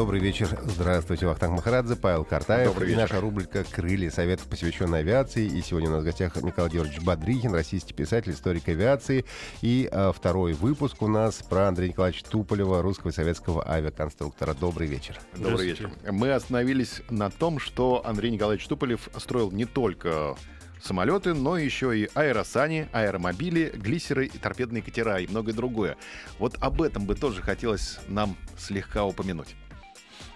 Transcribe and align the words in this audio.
Добрый 0.00 0.18
вечер. 0.18 0.58
Здравствуйте, 0.62 1.26
Вахтанг 1.26 1.56
Махарадзе, 1.56 1.94
Павел 1.94 2.24
Картаев. 2.24 2.68
Добрый 2.68 2.88
и 2.88 2.92
вечер. 2.92 3.02
наша 3.02 3.20
рубрика 3.20 3.64
«Крылья 3.64 4.10
советов», 4.10 4.46
посвященная 4.46 5.00
авиации. 5.00 5.44
И 5.44 5.60
сегодня 5.60 5.90
у 5.90 5.92
нас 5.92 6.00
в 6.00 6.06
гостях 6.06 6.36
Николай 6.36 6.70
Георгиевич 6.70 7.04
Бодрихин, 7.04 7.52
российский 7.52 7.92
писатель, 7.92 8.32
историк 8.32 8.66
авиации. 8.70 9.26
И 9.60 9.86
а, 9.92 10.12
второй 10.12 10.54
выпуск 10.54 11.02
у 11.02 11.06
нас 11.06 11.42
про 11.42 11.68
Андрея 11.68 11.90
Николаевича 11.90 12.24
Туполева, 12.24 12.80
русского 12.80 13.10
и 13.10 13.12
советского 13.12 13.68
авиаконструктора. 13.68 14.54
Добрый 14.54 14.88
вечер. 14.88 15.20
Добрый 15.36 15.66
вечер. 15.66 15.92
Мы 16.10 16.32
остановились 16.32 17.02
на 17.10 17.28
том, 17.28 17.58
что 17.58 18.00
Андрей 18.02 18.30
Николаевич 18.30 18.66
Туполев 18.68 19.10
строил 19.18 19.50
не 19.50 19.66
только 19.66 20.34
самолеты, 20.82 21.34
но 21.34 21.58
еще 21.58 21.94
и 21.94 22.08
аэросани, 22.14 22.88
аэромобили, 22.92 23.70
глиссеры 23.76 24.24
и 24.24 24.38
торпедные 24.38 24.82
катера 24.82 25.18
и 25.20 25.26
многое 25.26 25.54
другое. 25.54 25.98
Вот 26.38 26.56
об 26.58 26.80
этом 26.80 27.04
бы 27.04 27.16
тоже 27.16 27.42
хотелось 27.42 27.98
нам 28.08 28.34
слегка 28.56 29.04
упомянуть. 29.04 29.54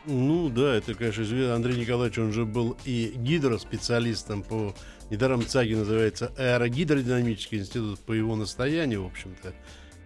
Ну 0.06 0.50
да, 0.50 0.74
это, 0.74 0.94
конечно, 0.94 1.22
известно. 1.22 1.54
Андрей 1.54 1.78
Николаевич, 1.78 2.18
он 2.18 2.32
же 2.32 2.44
был 2.44 2.76
и 2.84 3.12
гидроспециалистом 3.16 4.42
по... 4.42 4.74
Недаром 5.10 5.46
ЦАГИ 5.46 5.74
называется 5.76 6.32
Аэрогидродинамический 6.36 7.58
институт 7.58 8.00
по 8.00 8.12
его 8.12 8.36
настоянию, 8.36 9.04
в 9.04 9.06
общем-то. 9.06 9.54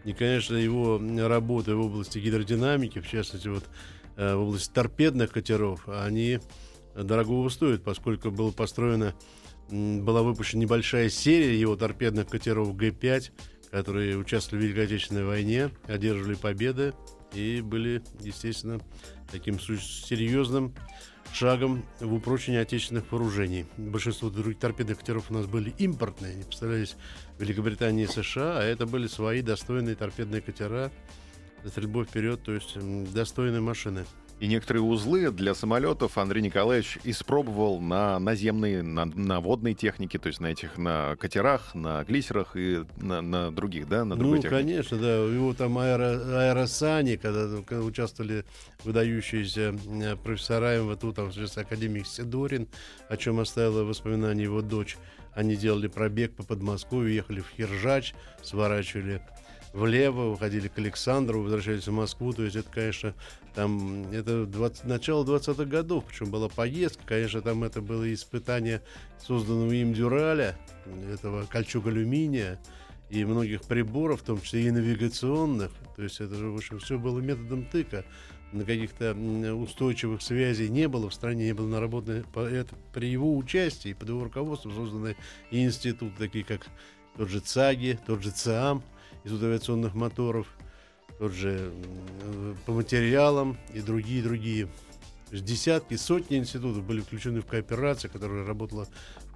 И, 0.05 0.13
конечно, 0.13 0.57
его 0.57 1.01
работы 1.27 1.75
в 1.75 1.81
области 1.81 2.19
гидродинамики, 2.19 3.01
в 3.01 3.09
частности, 3.09 3.49
вот 3.49 3.65
э, 4.17 4.35
в 4.35 4.41
области 4.41 4.73
торпедных 4.73 5.33
катеров, 5.33 5.89
они 5.89 6.41
дорогого 6.95 7.49
стоят, 7.49 7.83
поскольку 7.83 8.31
было 8.31 8.51
построено, 8.51 9.15
была 9.71 10.23
выпущена 10.23 10.63
небольшая 10.63 11.09
серия 11.11 11.59
его 11.59 11.77
торпедных 11.77 12.29
катеров 12.29 12.75
Г-5, 12.77 13.31
которые 13.71 14.17
участвовали 14.17 14.63
в 14.63 14.67
Великой 14.67 14.85
Отечественной 14.85 15.25
войне, 15.25 15.71
одерживали 15.87 16.35
победы 16.35 16.95
и 17.33 17.61
были, 17.61 18.03
естественно, 18.21 18.81
таким 19.31 19.59
серьезным 19.59 20.75
шагом 21.33 21.85
в 22.01 22.15
упрочении 22.15 22.59
отечественных 22.59 23.11
вооружений. 23.13 23.67
Большинство 23.77 24.31
других 24.31 24.59
торпедных 24.59 24.99
катеров 24.99 25.31
у 25.31 25.35
нас 25.35 25.47
были 25.47 25.75
импортные, 25.79 26.33
они 26.33 26.45
поставлялись 26.45 26.97
в 27.37 27.43
Великобритании 27.43 28.05
и 28.05 28.07
США, 28.07 28.59
а 28.59 28.63
это 28.63 28.87
были 28.87 29.07
свои 29.07 29.43
достойные 29.43 29.95
торпедные 29.95 30.41
катера 30.41 30.91
стрельбой 31.67 32.05
вперед, 32.05 32.43
то 32.43 32.53
есть 32.53 32.77
достойные 33.13 33.61
машины. 33.61 34.07
И 34.41 34.47
некоторые 34.47 34.83
узлы 34.85 35.33
для 35.33 35.53
самолетов 35.53 36.17
Андрей 36.17 36.43
Николаевич 36.43 36.99
испробовал 37.03 37.81
на 37.81 38.19
наземной, 38.21 38.83
на, 38.83 39.05
на 39.05 39.41
водной 39.41 39.75
технике, 39.75 40.19
то 40.21 40.29
есть 40.29 40.39
на 40.39 40.47
этих, 40.47 40.79
на 40.79 41.17
катерах, 41.17 41.75
на 41.75 42.05
глиссерах 42.05 42.55
и 42.55 42.85
на, 42.99 43.21
на 43.21 43.51
других, 43.51 43.89
да, 43.89 44.05
на 44.05 44.15
другой 44.15 44.37
Ну, 44.37 44.43
технике. 44.43 44.63
конечно, 44.63 44.97
да. 44.97 45.17
Его 45.25 45.55
там 45.55 45.77
аэро, 45.79 46.51
аэросани, 46.51 47.17
когда, 47.17 47.49
когда 47.67 47.83
участвовали 47.85 48.45
выдающиеся 48.85 49.75
э, 50.03 50.17
профессора 50.17 50.79
МВТУ, 50.83 51.13
там, 51.13 51.31
частности, 51.31 51.59
академик 51.59 52.07
Сидорин, 52.07 52.69
о 53.09 53.17
чем 53.17 53.41
оставила 53.41 53.83
воспоминания 53.83 54.45
его 54.45 54.63
дочь. 54.63 54.97
Они 55.35 55.57
делали 55.57 55.89
пробег 55.89 56.35
по 56.35 56.45
Подмосковью, 56.45 57.13
ехали 57.13 57.41
в 57.41 57.49
Хиржач, 57.57 58.15
сворачивали 58.43 59.21
влево, 59.79 60.31
выходили 60.31 60.69
к 60.69 60.79
Александру, 60.79 61.43
возвращались 61.43 61.87
в 61.87 61.93
Москву. 61.93 62.33
То 62.33 62.45
есть 62.45 62.57
это, 62.57 62.69
конечно, 62.71 63.15
там 63.55 64.11
это 64.13 64.45
20, 64.45 64.85
начало 64.85 65.25
20-х 65.25 65.65
годов, 65.65 66.05
причем 66.07 66.31
была 66.31 66.49
поездка. 66.49 67.03
Конечно, 67.07 67.41
там 67.41 67.65
это 67.65 67.81
было 67.81 68.13
испытание 68.13 68.83
созданного 69.25 69.73
им 69.73 69.95
дюраля, 69.95 70.57
этого 71.13 71.45
кольчуг 71.47 71.87
алюминия 71.87 72.61
и 73.09 73.25
многих 73.25 73.63
приборов, 73.63 74.21
в 74.21 74.25
том 74.25 74.41
числе 74.41 74.67
и 74.67 74.71
навигационных. 74.71 75.73
То 75.97 76.03
есть 76.03 76.21
это 76.21 76.35
же, 76.35 76.49
в 76.49 76.57
общем, 76.57 76.79
все 76.79 76.99
было 76.99 77.21
методом 77.21 77.65
тыка. 77.65 78.05
На 78.51 78.65
каких-то 78.65 79.15
устойчивых 79.55 80.23
связей 80.23 80.71
не 80.71 80.89
было 80.89 81.11
в 81.11 81.15
стране, 81.15 81.45
не 81.45 81.53
было 81.53 81.69
наработано 81.69 82.25
это, 82.35 82.75
при 82.95 83.11
его 83.11 83.37
участии, 83.37 83.93
под 83.93 84.09
его 84.09 84.25
руководством 84.25 84.75
созданы 84.75 85.17
и 85.51 85.63
институты, 85.63 86.15
такие 86.19 86.45
как 86.45 86.67
тот 87.19 87.29
же 87.29 87.41
ЦАГИ, 87.41 87.99
тот 88.07 88.23
же 88.23 88.31
ЦИАМ, 88.31 88.83
из 89.37 89.43
авиационных 89.43 89.95
моторов, 89.95 90.47
тот 91.19 91.33
же 91.33 91.73
по 92.67 92.73
материалам 92.73 93.57
и 93.75 93.81
другие, 93.81 94.23
другие. 94.23 94.67
То 95.29 95.35
есть 95.35 95.45
десятки, 95.45 95.95
сотни 95.97 96.39
институтов 96.39 96.85
были 96.85 97.01
включены 97.01 97.43
в 97.43 97.47
кооперацию, 97.47 98.11
которая 98.11 98.47
работала 98.47 98.87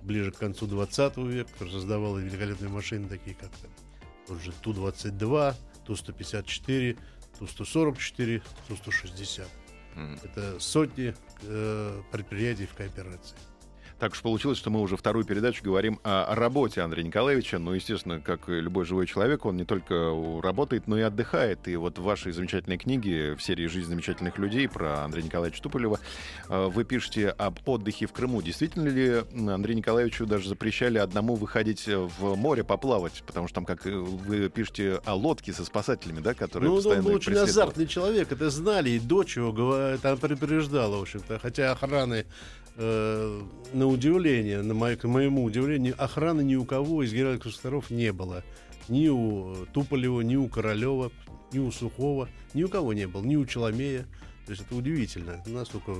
ближе 0.02 0.32
к 0.32 0.38
концу 0.38 0.66
20 0.66 1.16
века, 1.18 1.52
которая 1.52 1.74
создавала 1.74 2.18
великолепные 2.18 2.70
машины, 2.70 3.08
такие 3.08 3.36
как 3.36 3.50
там, 3.50 3.70
тот 4.26 4.40
же 4.40 4.52
Ту-22, 4.62 5.54
Ту-154, 5.84 6.98
Ту-144, 7.38 8.42
Ту-160. 8.68 9.46
Мгм. 9.94 10.18
Это 10.24 10.58
сотни 10.60 11.14
э, 11.42 12.02
предприятий 12.10 12.66
в 12.66 12.74
кооперации. 12.74 13.36
Так 14.02 14.14
уж 14.14 14.20
получилось, 14.20 14.58
что 14.58 14.68
мы 14.68 14.80
уже 14.80 14.96
вторую 14.96 15.24
передачу 15.24 15.62
говорим 15.62 16.00
о 16.02 16.34
работе 16.34 16.80
Андрея 16.80 17.06
Николаевича. 17.06 17.60
Ну, 17.60 17.72
естественно, 17.72 18.18
как 18.20 18.48
и 18.48 18.54
любой 18.54 18.84
живой 18.84 19.06
человек, 19.06 19.46
он 19.46 19.56
не 19.56 19.64
только 19.64 20.10
работает, 20.42 20.88
но 20.88 20.98
и 20.98 21.02
отдыхает. 21.02 21.68
И 21.68 21.76
вот 21.76 22.00
в 22.00 22.02
вашей 22.02 22.32
замечательной 22.32 22.78
книге 22.78 23.36
в 23.36 23.42
серии 23.44 23.68
«Жизнь 23.68 23.88
замечательных 23.88 24.38
людей» 24.38 24.68
про 24.68 25.04
Андрея 25.04 25.24
Николаевича 25.24 25.62
Туполева 25.62 26.00
э, 26.48 26.66
вы 26.66 26.82
пишете 26.82 27.28
об 27.28 27.60
отдыхе 27.64 28.08
в 28.08 28.12
Крыму. 28.12 28.42
Действительно 28.42 28.88
ли 28.88 29.22
Андрею 29.48 29.76
Николаевичу 29.76 30.26
даже 30.26 30.48
запрещали 30.48 30.98
одному 30.98 31.36
выходить 31.36 31.86
в 31.86 32.34
море 32.34 32.64
поплавать? 32.64 33.22
Потому 33.24 33.46
что 33.46 33.54
там, 33.54 33.64
как 33.64 33.84
вы 33.84 34.48
пишете 34.48 35.00
о 35.04 35.14
лодке 35.14 35.52
со 35.52 35.64
спасателями, 35.64 36.18
да, 36.18 36.34
которые 36.34 36.70
Ну, 36.70 36.74
он 36.74 36.78
постоянно 36.78 37.04
был 37.04 37.10
их 37.10 37.16
очень 37.18 37.26
преследовали. 37.26 37.50
азартный 37.50 37.86
человек, 37.86 38.32
это 38.32 38.50
знали, 38.50 38.90
и 38.90 38.98
дочь 38.98 39.36
его 39.36 39.96
там 40.02 40.18
предупреждала, 40.18 40.96
в 40.96 41.02
общем-то. 41.02 41.38
Хотя 41.38 41.70
охраны, 41.70 42.26
э, 42.76 43.40
на 43.72 43.86
удивление, 43.92 44.62
на 44.62 44.74
мое, 44.74 44.96
к 44.96 45.04
моему 45.04 45.44
удивлению, 45.44 45.94
охраны 45.98 46.42
ни 46.42 46.56
у 46.56 46.64
кого 46.64 47.02
из 47.02 47.12
генеральных 47.12 47.46
инспекторов 47.46 47.90
не 47.90 48.12
было. 48.12 48.42
Ни 48.88 49.08
у 49.08 49.66
Туполева, 49.72 50.20
ни 50.22 50.36
у 50.36 50.48
Королева, 50.48 51.12
ни 51.52 51.58
у 51.58 51.70
Сухого, 51.70 52.28
ни 52.54 52.64
у 52.64 52.68
кого 52.68 52.92
не 52.92 53.06
было, 53.06 53.22
ни 53.22 53.36
у 53.36 53.46
Челомея. 53.46 54.06
То 54.46 54.52
есть 54.52 54.62
это 54.62 54.74
удивительно. 54.74 55.42
Настолько... 55.46 55.94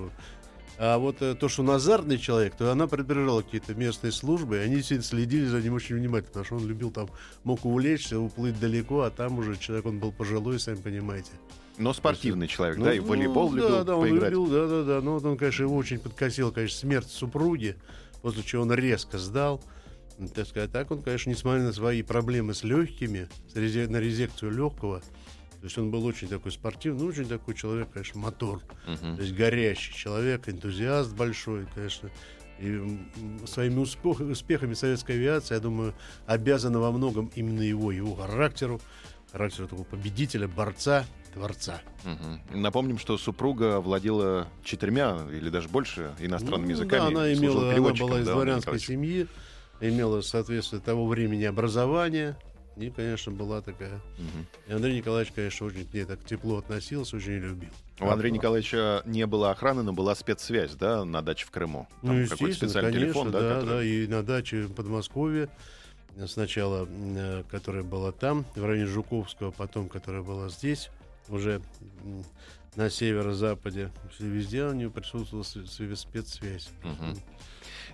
А 0.78 0.98
вот 0.98 1.20
э, 1.20 1.34
то, 1.34 1.48
что 1.48 1.62
он 1.62 1.70
азартный 1.70 2.18
человек, 2.18 2.56
то 2.56 2.72
она 2.72 2.86
предупреждала 2.86 3.42
какие-то 3.42 3.74
местные 3.74 4.10
службы, 4.10 4.56
и 4.56 4.60
они 4.60 4.82
следили 4.82 5.44
за 5.44 5.60
ним 5.60 5.74
очень 5.74 5.96
внимательно, 5.96 6.28
потому 6.28 6.44
что 6.44 6.56
он 6.56 6.66
любил 6.66 6.90
там, 6.90 7.08
мог 7.44 7.64
увлечься, 7.64 8.18
уплыть 8.18 8.58
далеко, 8.58 9.02
а 9.02 9.10
там 9.10 9.38
уже 9.38 9.56
человек, 9.58 9.86
он 9.86 10.00
был 10.00 10.12
пожилой, 10.12 10.58
сами 10.58 10.76
понимаете. 10.76 11.30
Но 11.78 11.92
спортивный 11.92 12.46
человек, 12.48 12.76
Ну, 12.78 12.84
да, 12.84 12.94
и 12.94 12.98
в 12.98 13.06
волейбол 13.06 13.50
ну, 13.50 13.56
любил 13.56 13.68
да, 13.70 13.84
да, 13.84 13.96
он 13.96 14.02
поиграть. 14.08 14.30
любил, 14.30 14.46
да, 14.46 14.66
да, 14.68 14.82
да. 14.84 15.00
Но 15.00 15.14
вот 15.14 15.24
он, 15.24 15.36
конечно, 15.38 15.62
его 15.64 15.76
очень 15.76 15.98
подкосил, 15.98 16.52
конечно, 16.52 16.78
смерть 16.78 17.08
супруги, 17.10 17.76
после 18.20 18.42
чего 18.42 18.62
он 18.62 18.72
резко 18.72 19.18
сдал. 19.18 19.62
Ну, 20.18 20.28
Так 20.28 20.46
сказать, 20.46 20.70
так 20.70 20.90
он, 20.90 21.02
конечно, 21.02 21.30
несмотря 21.30 21.62
на 21.62 21.72
свои 21.72 22.02
проблемы 22.02 22.54
с 22.54 22.62
легкими, 22.62 23.28
с 23.52 23.56
резе- 23.56 23.88
на 23.88 23.96
резекцию 23.98 24.52
легкого, 24.52 25.00
то 25.00 25.64
есть 25.66 25.78
он 25.78 25.90
был 25.90 26.04
очень 26.04 26.28
такой 26.28 26.52
спортивный, 26.52 27.00
ну, 27.02 27.06
очень 27.08 27.26
такой 27.26 27.54
человек, 27.54 27.88
конечно, 27.92 28.20
мотор. 28.20 28.60
Мгм. 28.86 29.16
То 29.16 29.22
есть 29.22 29.34
горящий 29.34 29.94
человек, 29.94 30.48
энтузиаст 30.48 31.14
большой, 31.14 31.66
конечно. 31.74 32.10
И 32.60 32.98
своими 33.46 33.80
успех- 33.80 34.20
успехами 34.20 34.74
советской 34.74 35.12
авиации, 35.12 35.54
я 35.54 35.60
думаю, 35.60 35.94
обязана 36.26 36.78
во 36.80 36.92
многом 36.92 37.30
именно 37.34 37.62
его, 37.62 37.90
его 37.90 38.14
характеру, 38.14 38.80
характеру 39.32 39.66
такого 39.68 39.84
победителя, 39.86 40.46
борца, 40.46 41.06
творца. 41.32 41.80
Мгм. 42.04 42.62
Напомним, 42.62 42.98
что 42.98 43.18
супруга 43.18 43.80
владела 43.80 44.48
четырьмя 44.64 45.26
или 45.30 45.48
даже 45.50 45.68
больше 45.68 46.14
иностранными 46.18 46.72
Ну, 46.72 46.78
языками. 46.78 47.00
Да, 47.00 47.06
она, 47.20 47.32
имела, 47.32 47.72
она 47.74 47.92
была 47.94 48.20
из 48.20 48.26
да, 48.26 48.32
дворянской 48.34 48.78
семьи, 48.78 49.26
имела, 49.80 50.20
соответственно, 50.20 50.80
того 50.80 51.06
времени 51.06 51.44
образование. 51.44 52.36
И, 52.76 52.88
конечно, 52.88 53.30
была 53.32 53.60
такая. 53.60 54.00
Мгм. 54.18 54.46
И 54.66 54.72
Андрей 54.72 54.96
Николаевич, 54.96 55.32
конечно, 55.34 55.66
очень 55.66 55.86
к 55.86 55.92
ней 55.92 56.04
так 56.06 56.24
тепло 56.24 56.56
относился, 56.56 57.16
очень 57.16 57.32
любил. 57.34 57.68
У 58.00 58.08
Андрея 58.08 58.32
Николаевича 58.32 59.02
не 59.04 59.26
было 59.26 59.50
охраны, 59.50 59.82
но 59.82 59.92
была 59.92 60.14
спецсвязь, 60.14 60.74
да, 60.74 61.04
на 61.04 61.20
даче 61.20 61.44
в 61.46 61.50
Крыму. 61.50 61.86
Там 62.00 62.18
ну, 62.18 62.24
какой-то 62.24 62.44
естественно, 62.46 62.70
специальный 62.70 62.92
конечно, 62.92 63.12
телефон, 63.12 63.30
да, 63.30 63.40
да, 63.40 63.54
который- 63.60 63.68
да, 63.68 63.84
и 63.84 64.06
на 64.06 64.22
даче 64.22 64.62
в 64.62 64.72
Подмосковье. 64.74 65.48
Сначала, 66.26 66.86
э, 66.90 67.42
которая 67.50 67.82
была 67.82 68.12
там, 68.12 68.44
в 68.54 68.64
районе 68.64 68.86
Жуковского, 68.86 69.50
потом, 69.50 69.88
которая 69.88 70.22
была 70.22 70.48
здесь, 70.48 70.90
уже 71.28 71.60
на 72.76 72.90
северо-западе. 72.90 73.90
Везде 74.18 74.64
у 74.64 74.72
него 74.72 74.90
присутствовала 74.90 75.44
спецсвязь. 75.44 76.70
Мгм. 76.82 77.18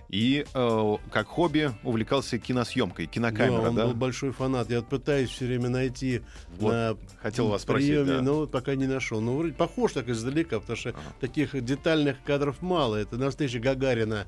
И 0.09 0.43
э, 0.53 0.95
как 1.11 1.27
хобби 1.27 1.71
увлекался 1.83 2.39
киносъемкой, 2.39 3.05
кинокамера, 3.05 3.69
он 3.69 3.75
да? 3.75 3.85
был 3.85 3.93
большой 3.93 4.31
фанат. 4.31 4.69
Я 4.71 4.81
пытаюсь 4.81 5.29
все 5.29 5.45
время 5.45 5.69
найти 5.69 6.21
Вот, 6.57 6.71
на 6.71 6.97
хотел 7.21 7.49
вас 7.49 7.61
спросить, 7.61 7.89
приеме, 7.89 8.13
да. 8.17 8.21
но 8.23 8.33
вот 8.37 8.51
пока 8.51 8.73
не 8.73 8.87
нашел. 8.87 9.21
Ну, 9.21 9.37
вроде 9.37 9.53
похож 9.53 9.93
так 9.93 10.09
издалека, 10.09 10.59
потому 10.59 10.77
что 10.77 10.89
Ага. 10.89 10.99
таких 11.19 11.63
детальных 11.63 12.23
кадров 12.23 12.61
мало. 12.63 12.95
Это 12.95 13.17
на 13.17 13.29
встрече 13.29 13.59
Гагарина 13.59 14.25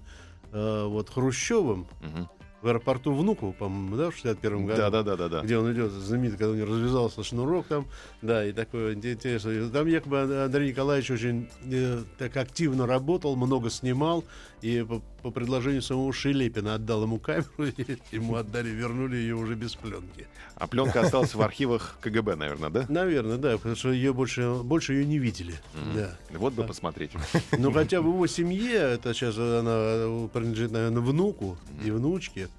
э, 0.51 0.85
вот 0.87 1.09
Хрущевым 1.09 1.87
Мгм. 2.01 2.29
В 2.61 2.67
аэропорту 2.67 3.13
Внуково, 3.13 3.51
по-моему, 3.51 3.95
да, 3.95 4.11
в 4.11 4.15
61 4.15 4.65
году. 4.65 4.77
Да, 4.77 4.89
да, 4.89 5.03
да, 5.03 5.15
да, 5.15 5.29
да. 5.29 5.41
Где 5.41 5.57
он 5.57 5.71
идет, 5.73 5.91
знаменитый, 5.91 6.37
когда 6.37 6.51
у 6.51 6.55
него 6.55 6.67
развязался 6.67 7.23
шнурок 7.23 7.65
там, 7.67 7.87
да, 8.21 8.45
и 8.45 8.51
такое 8.51 8.93
интересно. 8.93 9.69
Там 9.69 9.87
якобы 9.87 10.43
Андрей 10.43 10.69
Николаевич 10.69 11.11
очень 11.11 11.49
э, 11.63 12.03
так 12.17 12.37
активно 12.37 12.85
работал, 12.85 13.35
много 13.35 13.69
снимал, 13.69 14.23
и 14.61 14.85
по, 14.87 15.01
по 15.23 15.31
предложению 15.31 15.81
самого 15.81 16.13
Шелепина 16.13 16.75
отдал 16.75 17.03
ему 17.03 17.19
камеру, 17.19 17.49
и 17.77 17.97
ему 18.11 18.35
отдали, 18.35 18.69
вернули 18.69 19.15
ее 19.15 19.35
уже 19.35 19.55
без 19.55 19.75
пленки. 19.75 20.27
А 20.55 20.67
пленка 20.67 21.01
осталась 21.01 21.33
в 21.33 21.41
архивах 21.41 21.97
КГБ, 22.01 22.35
наверное, 22.35 22.69
да? 22.69 22.85
Наверное, 22.87 23.37
да, 23.37 23.57
потому 23.57 23.75
что 23.75 23.91
ее 23.91 24.13
больше, 24.13 24.59
больше 24.63 24.93
ее 24.93 25.05
не 25.05 25.17
видели. 25.17 25.55
Да. 25.95 26.15
Вот 26.29 26.53
бы 26.53 26.63
посмотреть. 26.63 27.11
Но 27.57 27.71
хотя 27.71 28.01
бы 28.03 28.09
его 28.09 28.27
семье, 28.27 28.75
это 28.75 29.15
сейчас 29.15 29.35
она 29.37 29.71
э, 29.73 30.27
принадлежит, 30.31 30.71
наверное, 30.71 31.01
внуку 31.01 31.57
и 31.83 31.89
внучке, 31.89 32.49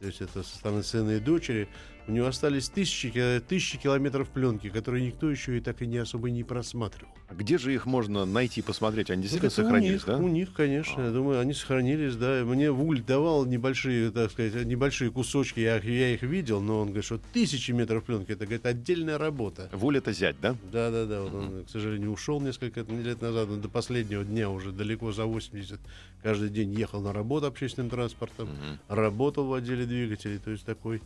то 0.00 0.06
есть 0.06 0.22
это 0.22 0.42
со 0.42 0.56
стороны 0.56 0.82
сына 0.82 1.10
и 1.10 1.20
дочери, 1.20 1.68
у 2.10 2.12
него 2.12 2.26
остались 2.26 2.68
тысячи, 2.68 3.10
тысячи 3.48 3.78
километров 3.78 4.28
пленки, 4.28 4.68
которые 4.68 5.06
никто 5.06 5.30
еще 5.30 5.56
и 5.56 5.60
так 5.60 5.80
и 5.80 5.86
не 5.86 5.98
особо 5.98 6.28
не 6.30 6.42
просматривал. 6.42 7.12
А 7.28 7.34
Где 7.34 7.56
же 7.58 7.72
их 7.72 7.86
можно 7.86 8.24
найти, 8.24 8.60
посмотреть? 8.62 9.10
Они 9.10 9.22
действительно 9.22 9.46
Это 9.46 9.54
сохранились, 9.62 9.90
у 9.90 9.94
них, 9.94 10.06
да? 10.06 10.16
У 10.18 10.28
них, 10.28 10.52
конечно, 10.52 11.00
я 11.02 11.10
думаю, 11.12 11.38
они 11.38 11.54
сохранились, 11.54 12.16
да. 12.16 12.42
Мне 12.44 12.72
Вуль 12.72 13.00
давал 13.02 13.46
небольшие, 13.46 14.10
так 14.10 14.32
сказать, 14.32 14.66
небольшие 14.66 15.12
кусочки, 15.12 15.60
я, 15.60 15.76
их- 15.76 15.84
я 15.84 16.12
их 16.14 16.22
видел, 16.22 16.60
но 16.60 16.80
он 16.80 16.86
говорит, 16.88 17.04
что 17.04 17.20
тысячи 17.32 17.70
метров 17.70 18.02
пленки, 18.02 18.32
это, 18.32 18.44
говорит, 18.44 18.66
отдельная 18.66 19.16
работа. 19.16 19.68
Вуль 19.72 19.98
это 19.98 20.12
зять, 20.12 20.36
да? 20.40 20.56
Да, 20.72 20.90
да, 20.90 21.06
да. 21.06 21.22
Вот 21.22 21.34
он, 21.34 21.64
к 21.64 21.70
сожалению, 21.70 22.10
ушел 22.10 22.40
несколько 22.40 22.80
лет 22.80 23.22
назад. 23.22 23.48
Он 23.48 23.60
до 23.60 23.68
последнего 23.68 24.24
дня 24.24 24.50
уже 24.50 24.72
далеко 24.72 25.12
за 25.12 25.26
80. 25.26 25.78
Каждый 26.24 26.48
день 26.50 26.72
ехал 26.74 27.00
на 27.00 27.12
работу 27.12 27.46
общественным 27.46 27.88
транспортом, 27.90 28.48
работал 28.88 29.46
в 29.46 29.54
отделе 29.54 29.86
двигателей. 29.86 30.38
То 30.38 30.50
есть 30.50 30.66
такой 30.66 31.00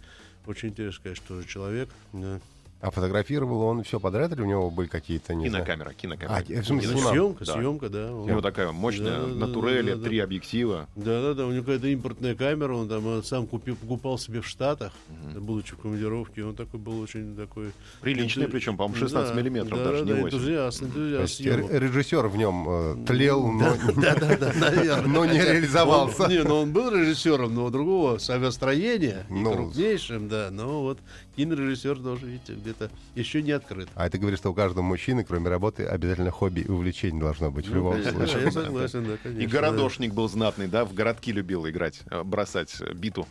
очень 0.46 0.70
интересный, 0.70 1.02
конечно, 1.02 1.24
тоже 1.28 1.46
человек. 1.48 1.88
да. 2.12 2.40
А 2.84 2.90
фотографировал 2.90 3.62
он 3.62 3.82
все 3.82 3.98
подряд 3.98 4.32
или 4.32 4.42
у 4.42 4.44
него 4.44 4.70
были 4.70 4.88
какие-то, 4.88 5.34
не 5.34 5.48
знаю... 5.48 5.64
Кинокамера, 5.64 5.94
кинокамера. 5.94 6.36
А, 6.36 6.42
в 6.62 6.66
смысле, 6.66 6.90
Кинокамера. 6.90 7.12
Съемка, 7.14 7.44
Да. 7.46 7.52
съемка, 7.54 7.88
да. 7.88 8.12
У 8.14 8.28
него 8.28 8.40
такая 8.42 8.72
мощная 8.72 9.20
Да, 9.20 9.26
да, 9.26 9.26
на 9.26 9.46
да, 9.46 9.52
турели, 9.54 9.90
да, 9.92 9.96
да. 9.96 10.04
три 10.04 10.18
объектива. 10.18 10.86
Да, 10.94 11.22
да, 11.22 11.34
да, 11.34 11.46
у 11.46 11.50
него 11.52 11.62
какая-то 11.64 11.86
импортная 11.88 12.34
камера, 12.34 12.74
он 12.74 12.86
там 12.90 13.20
э, 13.20 13.22
сам 13.22 13.46
купил, 13.46 13.76
покупал 13.76 14.18
себе 14.18 14.42
в 14.42 14.46
Штатах, 14.46 14.92
Мгм. 15.08 15.42
будучи 15.44 15.72
в 15.72 15.78
командировке, 15.78 16.44
он 16.44 16.54
такой 16.54 16.78
был 16.78 17.00
очень 17.00 17.34
такой... 17.34 17.70
Приличный, 18.02 18.48
причем, 18.48 18.76
по-моему, 18.76 18.96
16 18.98 19.34
Да, 19.34 19.40
миллиметров, 19.40 19.78
да, 19.78 19.84
даже 19.84 20.04
да, 20.04 20.14
не 20.16 20.20
8. 20.20 20.36
энтузиаст, 20.36 20.82
энтузиаст 20.82 21.40
режиссер 21.40 22.26
в 22.28 22.36
нем 22.36 22.66
э, 22.68 22.96
тлел, 23.06 23.46
но, 23.50 23.74
но 25.06 25.24
не 25.24 25.38
реализовался. 25.40 26.26
Не, 26.28 26.42
ну 26.42 26.56
он 26.62 26.72
был 26.72 26.90
режиссером, 26.90 27.54
но 27.54 27.70
другого 27.70 28.18
авиастроения, 28.28 29.24
Ну, 29.30 29.52
крупнейшим, 29.54 30.28
да. 30.28 30.48
Но 30.50 30.82
вот 30.82 30.98
кинорежиссер 31.36 31.98
тоже, 31.98 32.26
видите, 32.26 32.54
где-то 32.54 32.90
еще 33.14 33.42
не 33.42 33.52
открыт. 33.52 33.88
А 33.94 34.06
это 34.06 34.18
говорит, 34.18 34.38
что 34.38 34.50
у 34.50 34.54
каждого 34.54 34.82
мужчины, 34.82 35.24
кроме 35.24 35.48
работы, 35.48 35.84
обязательно 35.84 36.30
хобби 36.30 36.60
и 36.60 36.70
увлечение 36.70 37.20
должно 37.20 37.50
быть 37.50 37.66
в 37.66 37.70
Ну, 37.70 37.76
любом 37.76 37.92
конечно, 37.94 38.12
случае. 38.26 38.44
Я 38.44 38.50
согласен, 38.50 39.04
да, 39.06 39.16
конечно. 39.22 39.42
И 39.42 39.46
городошник 39.46 40.14
был 40.14 40.28
знатный, 40.28 40.68
да, 40.68 40.84
в 40.84 40.94
городки 40.94 41.32
любил 41.32 41.68
играть, 41.68 42.00
э, 42.10 42.22
бросать 42.22 42.74
биту. 42.94 43.22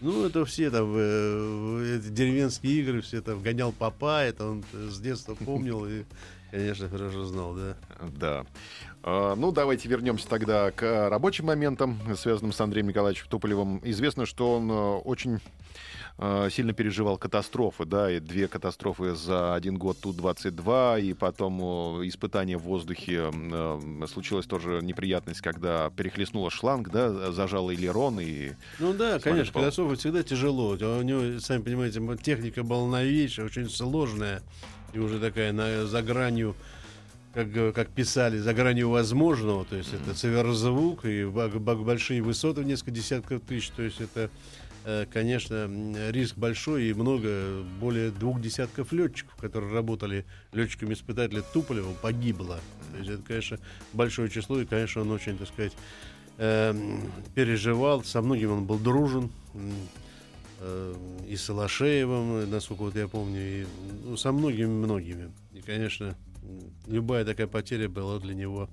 да. 0.00 0.08
Ну, 0.08 0.24
это 0.26 0.44
все 0.44 0.70
там 0.70 0.94
э, 0.96 1.98
эти 1.98 2.08
деревенские 2.08 2.80
игры, 2.80 3.00
все 3.00 3.20
там 3.20 3.42
гонял 3.42 3.72
папа, 3.72 4.22
это 4.22 4.46
он 4.48 4.64
э, 4.72 4.88
с 4.90 4.98
детства 5.00 5.34
помнил 5.34 5.84
и, 5.86 6.04
конечно, 6.52 6.88
хорошо 6.88 7.24
знал, 7.24 7.54
да. 7.54 7.76
Да. 8.16 8.46
А, 9.02 9.34
Ну, 9.34 9.50
давайте 9.50 9.88
вернемся 9.88 10.28
тогда 10.28 10.70
к 10.70 11.08
рабочим 11.08 11.46
моментам, 11.46 11.98
связанным 12.16 12.52
с 12.52 12.60
Андреем 12.60 12.88
Николаевичем 12.88 13.26
Туполевым. 13.28 13.80
Известно, 13.84 14.24
что 14.26 14.54
он 14.56 14.70
э, 14.70 14.74
очень 14.74 15.40
сильно 16.50 16.72
переживал 16.72 17.16
катастрофы, 17.16 17.84
да, 17.84 18.10
и 18.10 18.18
две 18.18 18.48
катастрофы 18.48 19.14
за 19.14 19.54
один 19.54 19.76
год 19.78 20.00
Ту-22, 20.00 21.00
и 21.02 21.14
потом 21.14 21.60
испытание 22.08 22.58
в 22.58 22.62
воздухе. 22.62 23.30
э, 23.32 24.06
Случилась 24.08 24.46
тоже 24.46 24.80
неприятность, 24.82 25.40
когда 25.40 25.90
перехлестнула 25.90 26.50
шланг, 26.50 26.90
да, 26.90 27.30
зажала 27.30 27.72
элерон, 27.74 28.18
и 28.20 28.52
Ну 28.80 28.94
да, 28.94 29.20
конечно, 29.20 29.52
Павел. 29.52 29.66
катастрофа 29.66 29.94
всегда 29.96 30.22
тяжело. 30.24 30.76
А 30.80 30.98
У 30.98 31.02
него, 31.02 31.38
сами 31.40 31.62
понимаете, 31.62 32.00
техника 32.22 32.64
была 32.64 32.88
новейшая, 32.88 33.46
очень 33.46 33.68
сложная 33.70 34.42
и 34.92 34.98
уже 34.98 35.20
такая 35.20 35.52
на, 35.52 35.86
за 35.86 36.02
гранью, 36.02 36.56
как, 37.34 37.52
как 37.74 37.88
писали, 37.90 38.38
за 38.38 38.54
гранью 38.54 38.90
возможного. 38.90 39.64
То 39.64 39.76
есть 39.76 39.92
это 39.92 40.16
северозвук 40.16 41.04
и 41.04 41.24
большие 41.24 42.22
высоты 42.22 42.62
в 42.62 42.64
несколько 42.64 42.90
десятков 42.90 43.42
тысяч. 43.42 43.68
То 43.70 43.82
есть 43.82 44.00
это, 44.00 44.30
конечно, 45.12 45.54
м, 45.54 45.94
риск 46.10 46.36
большой 46.36 46.86
и 46.86 46.94
много, 46.94 47.62
более 47.80 48.10
двух 48.10 48.40
десятков 48.40 48.92
летчиков, 48.92 49.34
которые 49.36 49.72
работали 49.72 50.24
летчиками-испытателя 50.52 51.42
Туполева, 51.52 51.92
погибло. 52.00 52.58
То 52.92 52.98
есть 52.98 53.10
это, 53.10 53.22
конечно, 53.22 53.58
большое 53.92 54.30
число, 54.30 54.60
и, 54.60 54.64
конечно, 54.66 55.02
он 55.02 55.10
очень, 55.10 55.36
так 55.36 55.48
сказать, 55.48 55.72
эм, 56.38 57.12
переживал, 57.34 58.02
со 58.04 58.22
многими 58.22 58.50
он 58.50 58.64
был 58.64 58.78
дружен, 58.78 59.30
э, 60.60 60.94
и 61.28 61.36
с 61.36 61.50
Алашеевым, 61.50 62.36
э, 62.36 62.46
насколько 62.46 62.82
вот 62.82 62.96
я 62.96 63.08
помню, 63.08 63.40
и 63.40 63.66
ну, 64.04 64.16
со 64.16 64.32
многими-многими. 64.32 65.30
И, 65.52 65.60
конечно, 65.60 66.16
любая 66.86 67.24
такая 67.24 67.46
потеря 67.46 67.88
была 67.88 68.18
для 68.18 68.34
него. 68.34 68.68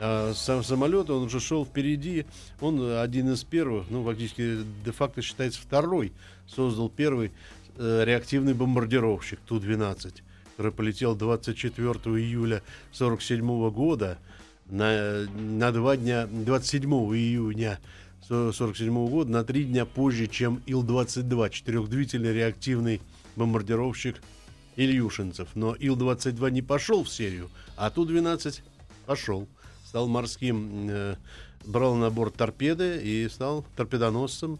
А 0.00 0.32
сам 0.34 0.62
самолет, 0.62 1.10
он 1.10 1.24
уже 1.24 1.40
шел 1.40 1.64
впереди, 1.64 2.24
он 2.60 2.98
один 2.98 3.32
из 3.32 3.42
первых, 3.42 3.86
ну, 3.90 4.04
фактически, 4.04 4.58
де-факто 4.84 5.22
считается 5.22 5.60
второй, 5.60 6.12
создал 6.46 6.88
первый 6.88 7.32
э, 7.76 8.04
реактивный 8.04 8.54
бомбардировщик 8.54 9.40
Ту-12, 9.40 10.22
который 10.56 10.72
полетел 10.72 11.16
24 11.16 11.90
июля 11.90 12.62
1947 12.92 13.70
года 13.70 14.18
на, 14.66 15.26
на 15.26 15.72
два 15.72 15.96
дня, 15.96 16.26
27 16.26 16.90
июня 17.16 17.80
1947 18.28 19.08
года, 19.08 19.30
на 19.30 19.42
три 19.42 19.64
дня 19.64 19.84
позже, 19.84 20.26
чем 20.26 20.62
Ил-22, 20.66 21.50
четырехдвигательный 21.50 22.32
реактивный 22.32 23.00
бомбардировщик 23.36 24.20
Ильюшинцев. 24.76 25.48
Но 25.54 25.74
Ил-22 25.74 26.50
не 26.50 26.62
пошел 26.62 27.02
в 27.02 27.08
серию, 27.08 27.50
а 27.76 27.90
Ту-12 27.90 28.60
пошел. 29.06 29.48
Стал 29.88 30.06
морским, 30.06 30.86
э, 30.90 31.16
брал 31.64 31.94
на 31.94 32.10
борт 32.10 32.34
торпеды 32.34 33.00
и 33.02 33.26
стал 33.30 33.64
торпедоносцем, 33.74 34.58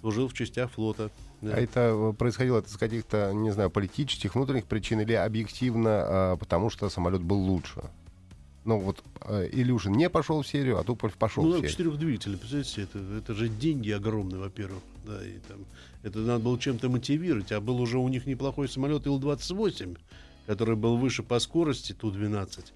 служил 0.00 0.28
в 0.28 0.34
частях 0.34 0.70
флота. 0.70 1.10
Да. 1.40 1.54
А 1.54 1.56
это 1.58 1.80
э, 1.80 2.12
происходило 2.12 2.62
с 2.64 2.76
каких-то, 2.76 3.32
не 3.32 3.50
знаю, 3.50 3.70
политических, 3.70 4.36
внутренних 4.36 4.66
причин 4.66 5.00
или 5.00 5.14
объективно, 5.14 5.90
а, 5.90 6.36
потому 6.36 6.70
что 6.70 6.88
самолет 6.90 7.22
был 7.22 7.38
лучше? 7.38 7.82
Ну 8.64 8.78
вот 8.78 9.02
э, 9.22 9.48
Илюшин 9.50 9.94
не 9.94 10.08
пошел 10.08 10.42
в 10.42 10.46
серию, 10.46 10.78
а 10.78 10.84
Туполев 10.84 11.16
пошел 11.16 11.42
Ну, 11.42 11.50
в 11.50 11.54
серию. 11.56 11.70
четырехдвигатели, 11.70 12.36
представляете, 12.36 12.82
это, 12.82 12.98
это 13.18 13.34
же 13.34 13.48
деньги 13.48 13.90
огромные, 13.90 14.38
во-первых. 14.38 14.82
Да, 15.04 15.26
и 15.26 15.38
там, 15.48 15.58
это 16.04 16.20
надо 16.20 16.44
было 16.44 16.56
чем-то 16.56 16.88
мотивировать. 16.88 17.50
А 17.50 17.60
был 17.60 17.80
уже 17.80 17.98
у 17.98 18.06
них 18.06 18.26
неплохой 18.26 18.68
самолет 18.68 19.06
Ил-28, 19.06 19.98
который 20.46 20.76
был 20.76 20.98
выше 20.98 21.24
по 21.24 21.40
скорости 21.40 21.94
Ту-12, 21.94 22.66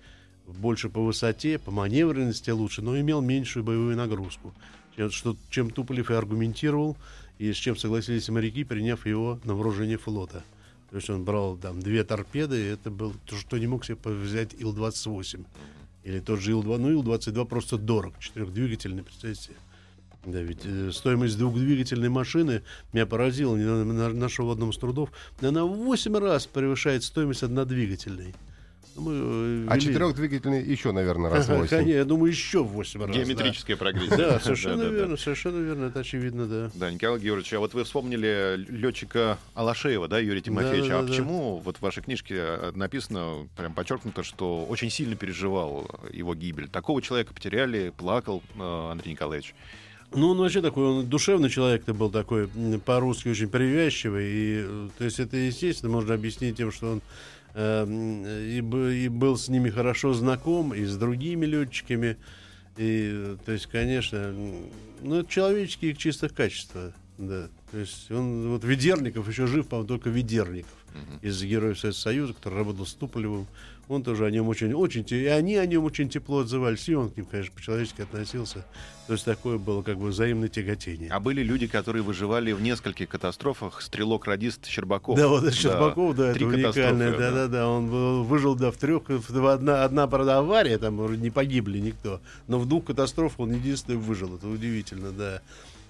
больше 0.47 0.89
по 0.89 1.03
высоте, 1.05 1.59
по 1.59 1.71
маневренности 1.71 2.51
лучше, 2.51 2.83
но 2.83 2.99
имел 2.99 3.21
меньшую 3.21 3.65
боевую 3.65 3.97
нагрузку. 3.97 4.53
Чем, 4.97 5.11
что, 5.11 5.37
чем 5.51 5.71
Туполев 5.71 6.11
и 6.11 6.15
аргументировал, 6.15 6.97
и 7.39 7.53
с 7.53 7.57
чем 7.57 7.77
согласились 7.77 8.29
моряки, 8.29 8.65
приняв 8.65 9.07
его 9.07 9.41
на 9.45 9.55
вооружение 9.55 9.97
флота. 9.99 10.45
То 10.91 10.97
есть 10.97 11.09
он 11.09 11.25
брал 11.25 11.57
там 11.57 11.81
две 11.81 12.05
торпеды, 12.05 12.61
и 12.61 12.67
это 12.67 12.91
был 12.91 13.15
то, 13.25 13.37
что 13.37 13.57
не 13.57 13.67
мог 13.67 13.85
себе 13.85 13.97
взять 14.05 14.53
Ил-28. 14.59 15.45
Или 16.05 16.21
тот 16.21 16.41
же 16.41 16.51
Ил-2, 16.51 16.77
ну 16.79 16.91
Ил-22 16.91 17.47
просто 17.47 17.79
дорог, 17.79 18.19
четырехдвигательный, 18.19 19.03
представьте 19.03 19.43
себе. 19.43 19.57
Да, 20.25 20.41
ведь 20.41 20.61
э, 20.65 20.91
стоимость 20.93 21.37
двухдвигательной 21.39 22.09
машины 22.09 22.63
меня 22.93 23.07
поразила, 23.07 23.57
не 23.57 23.65
на- 23.65 23.85
на- 23.85 24.09
нашел 24.13 24.47
в 24.47 24.51
одном 24.53 24.71
из 24.71 24.77
трудов, 24.77 25.11
она 25.41 25.65
в 25.65 25.75
8 25.75 26.17
раз 26.19 26.47
превышает 26.47 27.03
стоимость 27.03 27.43
однодвигательной. 27.43 28.35
Мы, 28.95 29.13
э, 29.15 29.67
А 29.69 29.77
вели- 29.77 29.81
четырехдвигательный 29.81 30.63
еще, 30.63 30.93
наверное, 30.93 31.31
раз 31.31 31.47
в 31.47 31.49
восемь. 31.57 31.69
Конечно, 31.69 31.97
я 31.99 32.05
думаю, 32.05 32.31
еще 32.31 32.63
в 32.63 32.69
8 32.69 33.01
раз. 33.01 33.11
да. 33.11 33.15
Геометрическая 33.23 33.77
прогрессия. 33.77 34.17
Да, 34.17 34.41
совершенно 34.41 34.77
Да, 34.77 34.85
да. 34.85 34.91
верно, 34.91 35.17
совершенно 35.17 35.59
верно, 35.65 35.85
это 35.87 36.01
очевидно, 36.01 36.47
да. 36.47 36.71
Да, 36.75 36.91
Николай 36.91 37.19
Георгиевич, 37.21 37.53
а 37.55 37.61
вот 37.61 37.73
вы 37.75 37.85
вспомнили 37.85 38.57
летчика 38.69 39.39
Алашеева, 39.55 40.09
да, 40.09 40.19
Юрия 40.19 40.43
Тимофеевича. 40.43 40.99
А 40.99 41.03
почему 41.03 41.59
вот 41.59 41.79
в 41.79 41.83
вашей 41.83 42.03
книжке 42.03 42.35
э, 42.39 42.73
написано, 42.75 43.49
прям 43.57 43.73
подчеркнуто, 43.73 44.23
что 44.23 44.65
очень 44.67 44.91
сильно 44.91 45.17
переживал 45.17 45.91
его 46.13 46.35
гибель? 46.35 46.69
Такого 46.69 47.01
человека 47.01 47.33
потеряли, 47.33 47.93
плакал 47.97 48.43
э, 48.57 48.91
Андрей 48.91 49.13
Николаевич. 49.13 49.55
Ну, 50.15 50.29
он 50.29 50.37
вообще 50.39 50.61
такой, 50.61 50.85
он 50.85 51.07
душевный 51.07 51.49
человек-то 51.49 51.95
был 51.95 52.11
такой, 52.11 52.47
по-русски 52.85 53.29
очень 53.29 53.49
привязчивый. 53.49 54.25
И, 54.29 54.67
то 54.99 55.05
есть 55.05 55.19
это, 55.19 55.39
естественно, 55.39 55.91
можно 55.91 56.13
объяснить 56.13 56.59
тем, 56.59 56.71
что 56.71 56.93
он 56.93 57.03
и, 57.55 58.61
б- 58.63 58.95
и 58.97 59.09
был 59.09 59.37
с 59.37 59.49
ними 59.49 59.71
хорошо 59.71 60.15
знаком, 60.15 60.75
и 60.75 60.85
с 60.85 60.97
другими 60.97 61.47
летчиками. 61.47 62.17
И, 62.77 63.37
то 63.45 63.53
есть, 63.53 63.67
конечно, 63.67 64.33
ну, 65.03 65.17
это 65.17 65.31
человеческие 65.31 65.95
чистых 65.95 66.35
качества. 66.35 66.93
Да. 67.19 67.49
То 67.71 67.79
есть 67.79 68.11
он, 68.11 68.49
вот 68.49 68.65
Ведерников 68.65 69.29
еще 69.29 69.47
жив, 69.47 69.69
по-моему, 69.69 69.89
только 69.89 70.11
Ведерников 70.11 70.73
из 71.21 71.43
героев 71.43 71.79
Советского 71.79 72.03
Союза, 72.03 72.33
который 72.35 72.59
работал 72.59 72.87
с 72.87 72.95
Туполевым. 72.95 73.47
Он 73.89 74.03
тоже 74.03 74.25
о 74.27 74.31
нем 74.31 74.49
очень, 74.49 74.73
очень, 74.73 75.05
и 75.11 75.27
они 75.27 75.57
о 75.57 75.67
нем 75.67 75.85
очень 75.85 76.09
тепло 76.09 76.39
отзывались, 76.39 76.89
и 76.89 76.95
он 76.95 77.11
к 77.11 77.17
ним, 77.17 77.27
конечно, 77.27 77.53
по-человечески 77.55 78.03
относился. 78.03 78.65
То 79.07 79.15
есть 79.15 79.25
такое 79.25 79.59
было 79.59 79.83
как 79.83 79.99
бы 79.99 80.07
взаимное 80.09 80.49
тяготение. 80.49 81.11
А 81.11 81.19
были 81.21 81.43
люди, 81.43 81.67
которые 81.67 82.03
выживали 82.03 82.53
в 82.53 82.63
нескольких 82.63 83.09
катастрофах. 83.09 83.83
Стрелок-радист 83.83 84.67
Щербаков. 84.67 85.19
Да, 85.19 85.29
вот 85.29 85.45
это 85.45 85.55
Щербаков, 85.55 86.15
да, 86.17 86.33
Три 86.33 86.47
это 86.47 86.55
уникальное, 86.69 87.11
да, 87.19 87.31
да, 87.33 87.49
да, 87.49 87.69
он 87.69 87.91
был- 87.91 88.23
выжил, 88.25 88.55
да, 88.55 88.71
в 88.71 88.77
трех, 88.77 89.03
в- 89.09 89.47
одна, 89.47 89.85
одна, 89.85 90.07
правда, 90.07 90.39
авария, 90.39 90.79
там 90.79 91.21
не 91.21 91.31
погибли 91.31 91.79
никто, 91.79 92.21
но 92.47 92.59
в 92.61 92.67
двух 92.69 92.85
катастрофах 92.85 93.41
он 93.41 93.53
единственный 93.53 93.97
выжил, 93.99 94.37
это 94.37 94.47
удивительно, 94.49 95.11
да. 95.11 95.43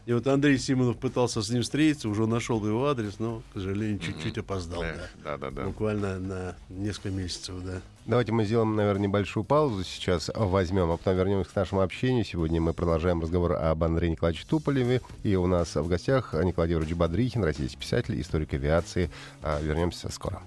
И 0.05 0.13
вот 0.13 0.27
Андрей 0.27 0.59
Симонов 0.59 0.97
пытался 0.99 1.43
с 1.43 1.51
ним 1.51 1.63
встретиться, 1.63 2.09
уже 2.09 2.27
нашел 2.27 2.65
его 2.67 2.87
адрес, 2.89 3.21
но, 3.21 3.43
к 3.53 3.55
сожалению, 3.55 4.01
чуть-чуть 4.01 4.37
опоздал, 4.39 4.83
Эх, 4.83 4.97
да. 5.23 5.37
Да, 5.37 5.39
да, 5.39 5.51
да. 5.51 5.67
Буквально 5.67 6.19
на 6.19 6.57
несколько 6.71 7.11
месяцев, 7.11 7.55
да. 7.65 7.81
Давайте 8.05 8.33
мы 8.33 8.45
сделаем, 8.45 8.75
наверное, 8.75 9.05
небольшую 9.05 9.45
паузу 9.45 9.85
сейчас, 9.85 10.29
возьмем, 10.35 10.91
а 10.91 10.97
потом 10.97 11.17
вернемся 11.17 11.51
к 11.53 11.55
нашему 11.55 11.83
общению. 11.83 12.25
Сегодня 12.25 12.61
мы 12.61 12.73
продолжаем 12.73 13.21
разговор 13.21 13.53
об 13.53 13.85
Андрее 13.85 14.11
Николаевиче 14.11 14.45
Туполеве. 14.49 15.03
И 15.23 15.37
у 15.37 15.47
нас 15.47 15.77
в 15.77 15.87
гостях 15.87 16.35
Николай 16.35 16.71
Георгиевич 16.71 16.97
Бодрихин, 16.97 17.45
российский 17.45 17.77
писатель, 17.77 18.21
историк 18.21 18.55
авиации. 18.55 19.09
А, 19.41 19.61
Вернемся 19.61 20.11
скоро. 20.11 20.43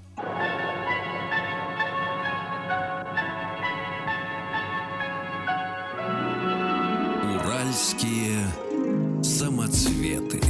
Самоцветы. 10.05 10.41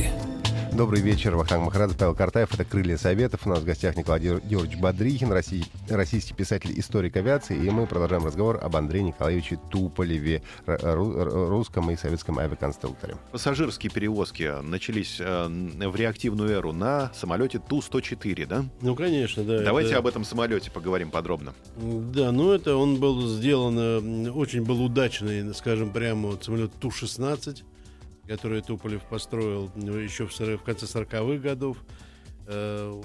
Добрый 0.73 0.99
вечер, 0.99 1.37
Вахтанг 1.37 1.63
Махарадзе, 1.63 1.95
Павел 1.97 2.13
Картаев. 2.13 2.53
Это 2.53 2.65
«Крылья 2.65 2.97
Советов». 2.97 3.45
У 3.45 3.49
нас 3.49 3.59
в 3.59 3.63
гостях 3.63 3.95
Николай 3.95 4.19
Геор- 4.19 4.41
Георгиевич 4.41 4.77
Бодрихин, 4.77 5.31
россий- 5.31 5.65
российский 5.89 6.33
писатель, 6.33 6.77
историк 6.77 7.15
авиации. 7.15 7.55
И 7.55 7.69
мы 7.69 7.87
продолжаем 7.87 8.25
разговор 8.25 8.59
об 8.61 8.75
Андрее 8.75 9.03
Николаевиче 9.03 9.57
Туполеве, 9.71 10.41
русском 10.65 11.89
и 11.91 11.95
советском 11.95 12.39
авиаконструкторе. 12.39 13.15
Пассажирские 13.31 13.89
перевозки 13.89 14.51
начались 14.63 15.15
э, 15.21 15.47
в 15.47 15.95
реактивную 15.95 16.49
эру 16.49 16.73
на 16.73 17.09
самолете 17.15 17.59
Ту-104, 17.59 18.45
да? 18.45 18.65
Ну, 18.81 18.95
конечно, 18.95 19.45
да. 19.45 19.61
Давайте 19.63 19.91
это- 19.91 19.99
об 19.99 20.07
этом 20.07 20.25
самолете 20.25 20.71
поговорим 20.71 21.09
подробно. 21.09 21.53
Да, 21.77 22.33
ну 22.33 22.51
это 22.51 22.75
он 22.75 22.97
был 22.97 23.25
сделан, 23.29 23.77
э, 23.79 24.29
очень 24.29 24.65
был 24.65 24.83
удачный, 24.83 25.53
скажем 25.53 25.91
прямо, 25.91 26.31
вот 26.31 26.43
самолет 26.43 26.73
Ту-16, 26.81 27.63
который 28.27 28.61
Туполев 28.61 29.03
построил 29.03 29.71
ну, 29.75 29.93
еще 29.97 30.25
в, 30.27 30.31
в 30.39 30.63
конце 30.63 30.85
40-х 30.85 31.37
годов. 31.41 31.77
Э, 32.47 33.01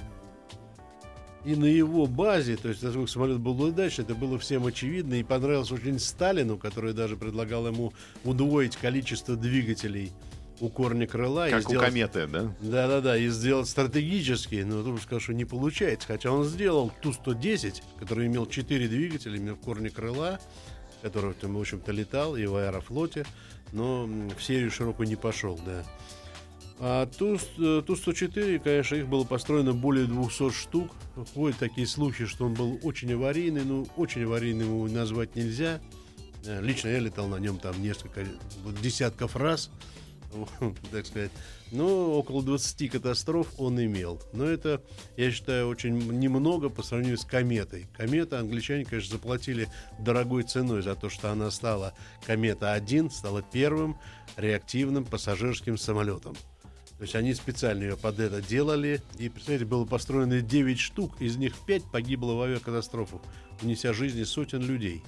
И 1.45 1.55
на 1.57 1.65
его 1.65 2.07
базе, 2.07 2.57
то 2.57 2.69
есть 2.69 2.83
насколько 2.83 3.11
самолет 3.11 3.39
был 3.41 3.61
удачный, 3.63 4.05
это 4.05 4.15
было 4.15 4.39
всем 4.39 4.67
очевидно 4.67 5.15
и 5.15 5.23
понравилось 5.23 5.73
очень 5.73 5.99
Сталину, 5.99 6.59
который 6.59 6.93
даже 6.93 7.17
предлагал 7.17 7.67
ему 7.67 7.93
удвоить 8.25 8.77
количество 8.77 9.37
двигателей 9.37 10.13
у 10.61 10.69
корня 10.69 11.07
крыла. 11.07 11.49
и 11.49 11.51
Как 11.51 11.61
у 11.61 11.69
сделать- 11.71 11.87
кометы, 11.89 12.27
да? 12.27 12.55
да-да-да, 12.61 13.17
и 13.17 13.29
сделать 13.29 13.67
стратегически, 13.69 14.57
но 14.67 14.83
тут 14.83 15.01
сказал, 15.01 15.21
что 15.21 15.33
не 15.33 15.47
получается. 15.47 16.07
Хотя 16.07 16.31
он 16.31 16.45
сделал 16.45 16.93
Ту-110, 17.01 17.83
который 17.99 18.27
имел 18.27 18.45
4 18.45 18.87
двигателя, 18.89 19.39
имел 19.39 19.55
в 19.55 19.61
корне 19.61 19.89
крыла, 19.89 20.39
который, 21.03 21.35
там, 21.35 21.55
в 21.55 21.61
общем-то, 21.61 21.93
летал 21.93 22.37
и 22.37 22.47
в 22.47 22.57
аэрофлоте, 22.57 23.27
но 23.73 24.07
в 24.07 24.43
серию 24.43 24.71
широкую 24.71 25.09
не 25.09 25.17
пошел, 25.17 25.59
да. 25.65 25.85
А 26.83 27.07
Ту- 27.07 27.37
э, 27.37 27.83
Ту-104, 27.87 28.59
конечно, 28.61 28.95
их 28.97 29.07
было 29.07 29.25
построено 29.25 29.75
более 29.75 30.07
200 30.07 30.51
штук. 30.51 30.91
Ходят 31.35 31.59
такие 31.59 31.87
слухи, 31.87 32.25
что 32.25 32.47
он 32.47 32.55
был 32.55 32.81
очень 32.83 33.13
аварийный, 33.13 33.65
ну, 33.65 33.87
очень 33.97 34.25
аварийный 34.25 34.65
его 34.65 34.89
назвать 34.89 35.37
нельзя. 35.37 35.79
Э, 36.47 36.63
Лично 36.63 36.89
я 36.89 36.99
летал 37.01 37.29
на 37.29 37.37
нем 37.37 37.59
там 37.59 37.81
несколько 37.83 38.25
десятков 38.83 39.37
раз, 39.37 39.71
так 40.91 41.05
сказать. 41.07 41.31
Но 41.71 42.19
около 42.19 42.43
20 42.43 42.91
катастроф 42.91 43.49
он 43.59 43.83
имел. 43.83 44.21
Но 44.33 44.45
это, 44.45 44.83
я 45.17 45.31
считаю, 45.31 45.69
очень 45.69 45.97
немного 45.97 46.69
по 46.69 46.83
сравнению 46.83 47.19
с 47.19 47.25
кометой. 47.25 47.87
Комета 47.97 48.41
англичане, 48.41 48.85
конечно, 48.85 49.17
заплатили 49.17 49.69
дорогой 49.99 50.43
ценой 50.43 50.83
за 50.83 50.97
то, 50.97 51.09
что 51.09 51.31
она 51.31 51.51
стала 51.51 51.95
Комета-1, 52.27 53.11
стала 53.11 53.43
первым 53.43 53.97
реактивным 54.37 55.05
пассажирским 55.05 55.79
самолетом. 55.79 56.35
То 57.01 57.05
есть 57.05 57.15
они 57.15 57.33
специально 57.33 57.85
ее 57.85 57.97
под 57.97 58.21
это 58.21 58.43
делали. 58.43 59.01
И, 59.19 59.31
представляете, 59.31 59.65
было 59.65 59.87
построено 59.87 60.43
9 60.43 60.79
штук, 60.79 61.23
из 61.23 61.37
них 61.37 61.55
5 61.67 61.85
погибло 61.91 62.35
в 62.35 62.43
авиакатастрофах, 62.43 63.23
унеся 63.63 63.95
жизни 63.95 64.25
сотен 64.25 64.61
людей. 64.61 65.03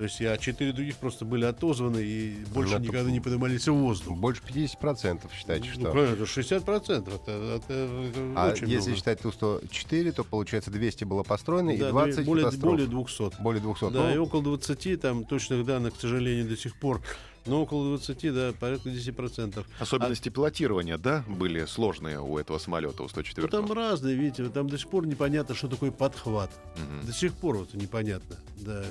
То 0.00 0.04
есть 0.04 0.18
а 0.22 0.38
четыре 0.38 0.72
других 0.72 0.96
просто 0.96 1.26
были 1.26 1.44
отозваны 1.44 1.98
и 1.98 2.34
больше 2.54 2.76
это 2.76 2.82
никогда 2.84 3.10
не 3.10 3.20
поднимались 3.20 3.68
в 3.68 3.74
воздух. 3.74 4.16
Больше 4.16 4.40
50% 4.48 5.28
считайте, 5.36 5.68
Ну, 5.76 5.80
что... 5.82 5.92
правильно, 5.92 6.14
это 6.14 6.22
60%. 6.22 7.14
Это, 7.16 7.30
это, 7.30 7.88
А 8.34 8.50
очень 8.50 8.66
если 8.66 8.86
много. 8.92 8.96
считать 8.96 9.20
Ту-104, 9.20 10.12
то 10.12 10.24
получается 10.24 10.70
200 10.70 11.04
было 11.04 11.22
построено 11.22 11.76
Да, 11.76 11.88
и 11.88 11.90
20 11.90 12.24
более, 12.24 12.44
катастроф. 12.46 12.72
более 12.72 12.86
200. 12.86 13.42
Более 13.42 13.60
200. 13.60 13.90
Да, 13.90 14.04
Ну, 14.04 14.14
и 14.14 14.16
около 14.16 14.42
20, 14.42 14.98
там 15.02 15.26
точных 15.26 15.66
данных, 15.66 15.94
к 15.94 16.00
сожалению, 16.00 16.48
до 16.48 16.56
сих 16.56 16.80
пор. 16.80 17.02
Но 17.46 17.62
около 17.62 17.96
20, 17.96 18.34
да, 18.34 18.52
порядка 18.58 18.90
10%. 18.90 19.64
Особенности 19.78 20.28
пилотирования, 20.28 20.98
да, 20.98 21.24
были 21.26 21.64
сложные 21.64 22.20
у 22.20 22.38
этого 22.38 22.58
самолета, 22.58 23.02
у 23.02 23.08
104 23.08 23.42
Ну, 23.42 23.48
там 23.48 23.72
разные, 23.72 24.14
видите, 24.14 24.48
там 24.50 24.68
до 24.68 24.76
сих 24.78 24.88
пор 24.88 25.06
непонятно, 25.06 25.54
что 25.54 25.68
такое 25.68 25.90
подхват. 25.90 26.50
Мгм. 26.76 27.06
До 27.06 27.12
сих 27.12 27.32
пор 27.34 27.56
вот 27.58 27.74
непонятно. 27.74 28.36
Да. 28.56 28.84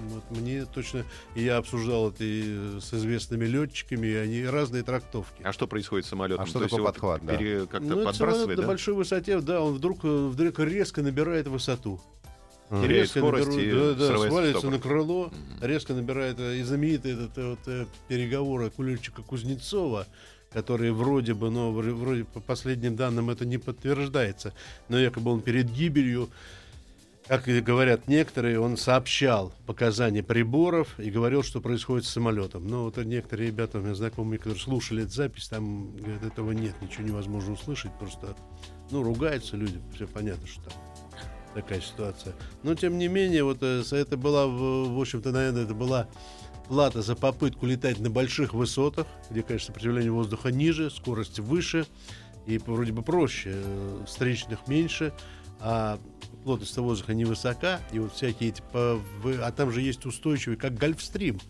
Вот 0.00 0.30
мне 0.38 0.64
точно. 0.64 1.04
и 1.34 1.42
Я 1.42 1.56
обсуждал 1.56 2.10
это 2.10 2.22
и 2.22 2.78
с 2.80 2.92
известными 2.94 3.46
летчиками, 3.46 4.06
и 4.06 4.14
они 4.14 4.44
разные 4.44 4.82
трактовки. 4.84 5.42
А 5.42 5.52
что 5.52 5.66
происходит 5.66 6.06
с 6.06 6.10
самолетом? 6.10 6.44
А 6.44 6.46
что 6.46 6.58
То 6.60 6.64
есть 6.66 6.70
такое 6.76 6.86
подхват, 6.92 7.24
да? 7.24 7.36
пере- 7.36 7.66
Как-то 7.66 7.80
Ну, 7.80 8.00
это 8.00 8.12
самолет 8.12 8.18
подбрасывает, 8.18 8.56
на 8.58 8.62
да? 8.62 8.68
большой 8.68 8.94
высоте, 8.94 9.40
да, 9.40 9.60
он 9.60 9.74
вдруг, 9.74 10.04
э, 10.04 10.26
вдруг 10.28 10.58
резко 10.60 11.02
набирает 11.02 11.48
высоту. 11.48 12.00
Теряет 12.70 12.90
Резко 12.90 13.18
скорость 13.20 13.48
наберу- 13.48 13.60
и 13.62 13.72
да, 13.72 13.94
да, 13.94 14.06
срывается 14.06 14.14
в 14.14 14.28
сваливается 14.30 14.58
стопор. 14.60 14.76
на 14.76 14.82
крыло, 14.82 15.32
резко 15.62 15.94
набирает 15.94 16.38
э, 16.38 16.58
и 16.58 16.62
знаменитые 16.62 17.14
этот, 17.14 17.38
э, 17.38 17.48
вот, 17.50 17.58
э, 17.66 17.86
переговоры 18.08 18.70
кулерчика 18.70 19.22
Кузнецова, 19.22 20.06
которые 20.52 20.92
вроде 20.92 21.32
бы, 21.34 21.50
но 21.50 21.70
вр- 21.72 21.94
вроде 21.94 22.24
по 22.24 22.40
последним 22.40 22.94
данным 22.96 23.30
это 23.30 23.46
не 23.46 23.56
подтверждается, 23.58 24.52
но 24.88 24.98
якобы 24.98 25.30
он 25.30 25.40
перед 25.40 25.70
гибелью 25.70 26.28
как 27.26 27.46
и 27.46 27.60
говорят 27.60 28.08
некоторые, 28.08 28.58
он 28.58 28.78
сообщал 28.78 29.52
показания 29.66 30.22
приборов 30.22 30.98
и 30.98 31.10
говорил, 31.10 31.42
что 31.42 31.60
происходит 31.60 32.06
с 32.06 32.08
самолетом. 32.08 32.66
Но 32.66 32.84
вот 32.84 32.96
некоторые 32.96 33.48
ребята, 33.48 33.76
у 33.78 33.82
меня 33.82 33.94
знакомые, 33.94 34.38
которые 34.38 34.58
слушали 34.58 35.02
эту 35.02 35.12
запись, 35.12 35.48
там 35.48 35.94
говорят, 35.94 36.24
этого 36.24 36.52
нет, 36.52 36.74
ничего 36.80 37.06
невозможно 37.06 37.52
услышать, 37.52 37.90
просто, 37.98 38.34
ну, 38.90 39.02
ругаются 39.02 39.58
люди, 39.58 39.78
все 39.94 40.06
понятно, 40.06 40.46
что 40.46 40.62
там 40.62 40.72
такая 41.62 41.80
ситуация. 41.80 42.34
Но, 42.62 42.74
тем 42.74 42.98
не 42.98 43.08
менее, 43.08 43.42
вот 43.44 43.58
э, 43.62 43.82
это 43.90 44.16
была, 44.16 44.46
в, 44.46 45.00
общем-то, 45.00 45.32
наверное, 45.32 45.64
это 45.64 45.74
была 45.74 46.08
плата 46.68 47.02
за 47.02 47.16
попытку 47.16 47.66
летать 47.66 47.98
на 47.98 48.10
больших 48.10 48.54
высотах, 48.54 49.06
где, 49.30 49.42
конечно, 49.42 49.68
сопротивление 49.68 50.12
воздуха 50.12 50.50
ниже, 50.50 50.90
скорость 50.90 51.40
выше 51.40 51.86
и 52.46 52.58
вроде 52.58 52.92
бы 52.92 53.02
проще, 53.02 53.50
э, 53.54 54.04
встречных 54.06 54.68
меньше, 54.68 55.12
а 55.60 55.98
плотность 56.44 56.76
воздуха 56.76 57.14
невысока, 57.14 57.80
и 57.92 57.98
вот 57.98 58.14
всякие 58.14 58.50
эти, 58.50 58.62
а 58.72 59.52
там 59.52 59.72
же 59.72 59.82
есть 59.82 60.06
устойчивый, 60.06 60.56
как 60.56 60.74
Гольфстрим, 60.74 61.40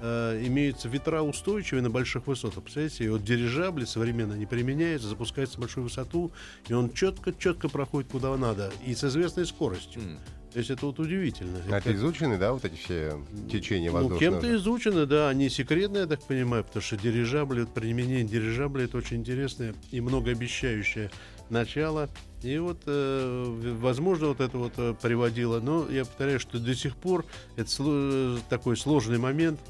э, 0.00 0.42
имеются 0.46 0.88
ветра 0.88 1.22
устойчивые 1.22 1.82
на 1.82 1.90
больших 1.90 2.26
высотах. 2.26 2.62
Представляете, 2.62 3.04
и 3.04 3.08
вот 3.08 3.22
дирижабли 3.24 3.84
современно 3.84 4.34
они 4.34 4.46
применяются, 4.46 5.08
запускаются 5.08 5.56
на 5.56 5.62
большую 5.62 5.84
высоту, 5.84 6.32
и 6.68 6.72
он 6.72 6.92
четко-четко 6.92 7.68
проходит 7.68 8.10
куда 8.10 8.36
надо, 8.36 8.72
и 8.86 8.94
с 8.94 9.04
известной 9.04 9.46
скоростью. 9.46 10.02
М. 10.02 10.18
То 10.52 10.58
есть 10.58 10.68
это 10.70 10.84
вот 10.86 10.98
удивительно. 10.98 11.58
А 11.70 11.76
это 11.78 11.94
изучены, 11.94 12.36
да, 12.36 12.52
вот 12.52 12.64
эти 12.64 12.74
все 12.74 13.12
течения 13.48 13.88
Ну, 13.90 13.94
воздушного? 14.08 14.18
кем-то 14.40 14.56
изучены, 14.56 15.06
да, 15.06 15.28
они 15.28 15.48
секретные, 15.48 16.00
я 16.02 16.06
так 16.08 16.22
понимаю, 16.24 16.64
потому 16.64 16.82
что 16.82 16.96
дирижабли, 16.96 17.60
вот 17.60 17.72
применение 17.72 18.24
дирижабля 18.24 18.86
это 18.86 18.96
очень 18.96 19.18
интересное 19.18 19.74
и 19.92 20.00
многообещающее 20.00 21.12
начало. 21.50 22.08
И 22.42 22.58
вот, 22.58 22.78
э, 22.86 23.74
возможно, 23.80 24.28
вот 24.28 24.40
это 24.40 24.58
вот 24.58 24.72
э, 24.76 24.94
приводило, 25.00 25.60
но 25.60 25.86
я 25.88 26.04
повторяю, 26.04 26.40
что 26.40 26.58
до 26.58 26.74
сих 26.74 26.96
пор 26.96 27.24
это 27.56 27.68
сло- 27.68 28.40
такой 28.48 28.76
сложный 28.76 29.18
момент, 29.18 29.60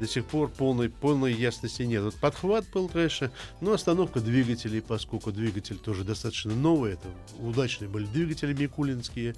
до 0.00 0.06
сих 0.06 0.24
пор 0.26 0.48
полной, 0.50 0.90
полной 0.90 1.32
ясности 1.32 1.82
нет. 1.82 2.02
Вот 2.02 2.14
подхват 2.16 2.66
был, 2.72 2.88
конечно, 2.88 3.30
но 3.60 3.72
остановка 3.72 4.20
двигателей, 4.20 4.82
поскольку 4.82 5.32
двигатель 5.32 5.78
тоже 5.78 6.04
достаточно 6.04 6.54
новый, 6.54 6.92
это 6.92 7.08
удачные 7.38 7.88
были 7.88 8.06
двигатели 8.06 8.52
микулинские, 8.52 9.34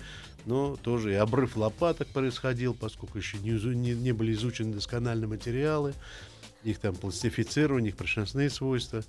но 0.46 0.76
тоже 0.76 1.12
и 1.12 1.16
обрыв 1.16 1.56
лопаток 1.56 2.08
происходил, 2.08 2.74
поскольку 2.74 3.18
еще 3.18 3.38
не, 3.38 3.52
не- 3.74 3.94
не 3.94 4.12
были 4.12 4.32
изучены 4.32 4.74
досконально 4.74 5.26
материалы, 5.26 5.94
их 6.64 6.78
там 6.78 6.94
пластифицирование, 6.94 7.90
их 7.90 7.96
прочностные 7.96 8.50
свойства 8.50 9.04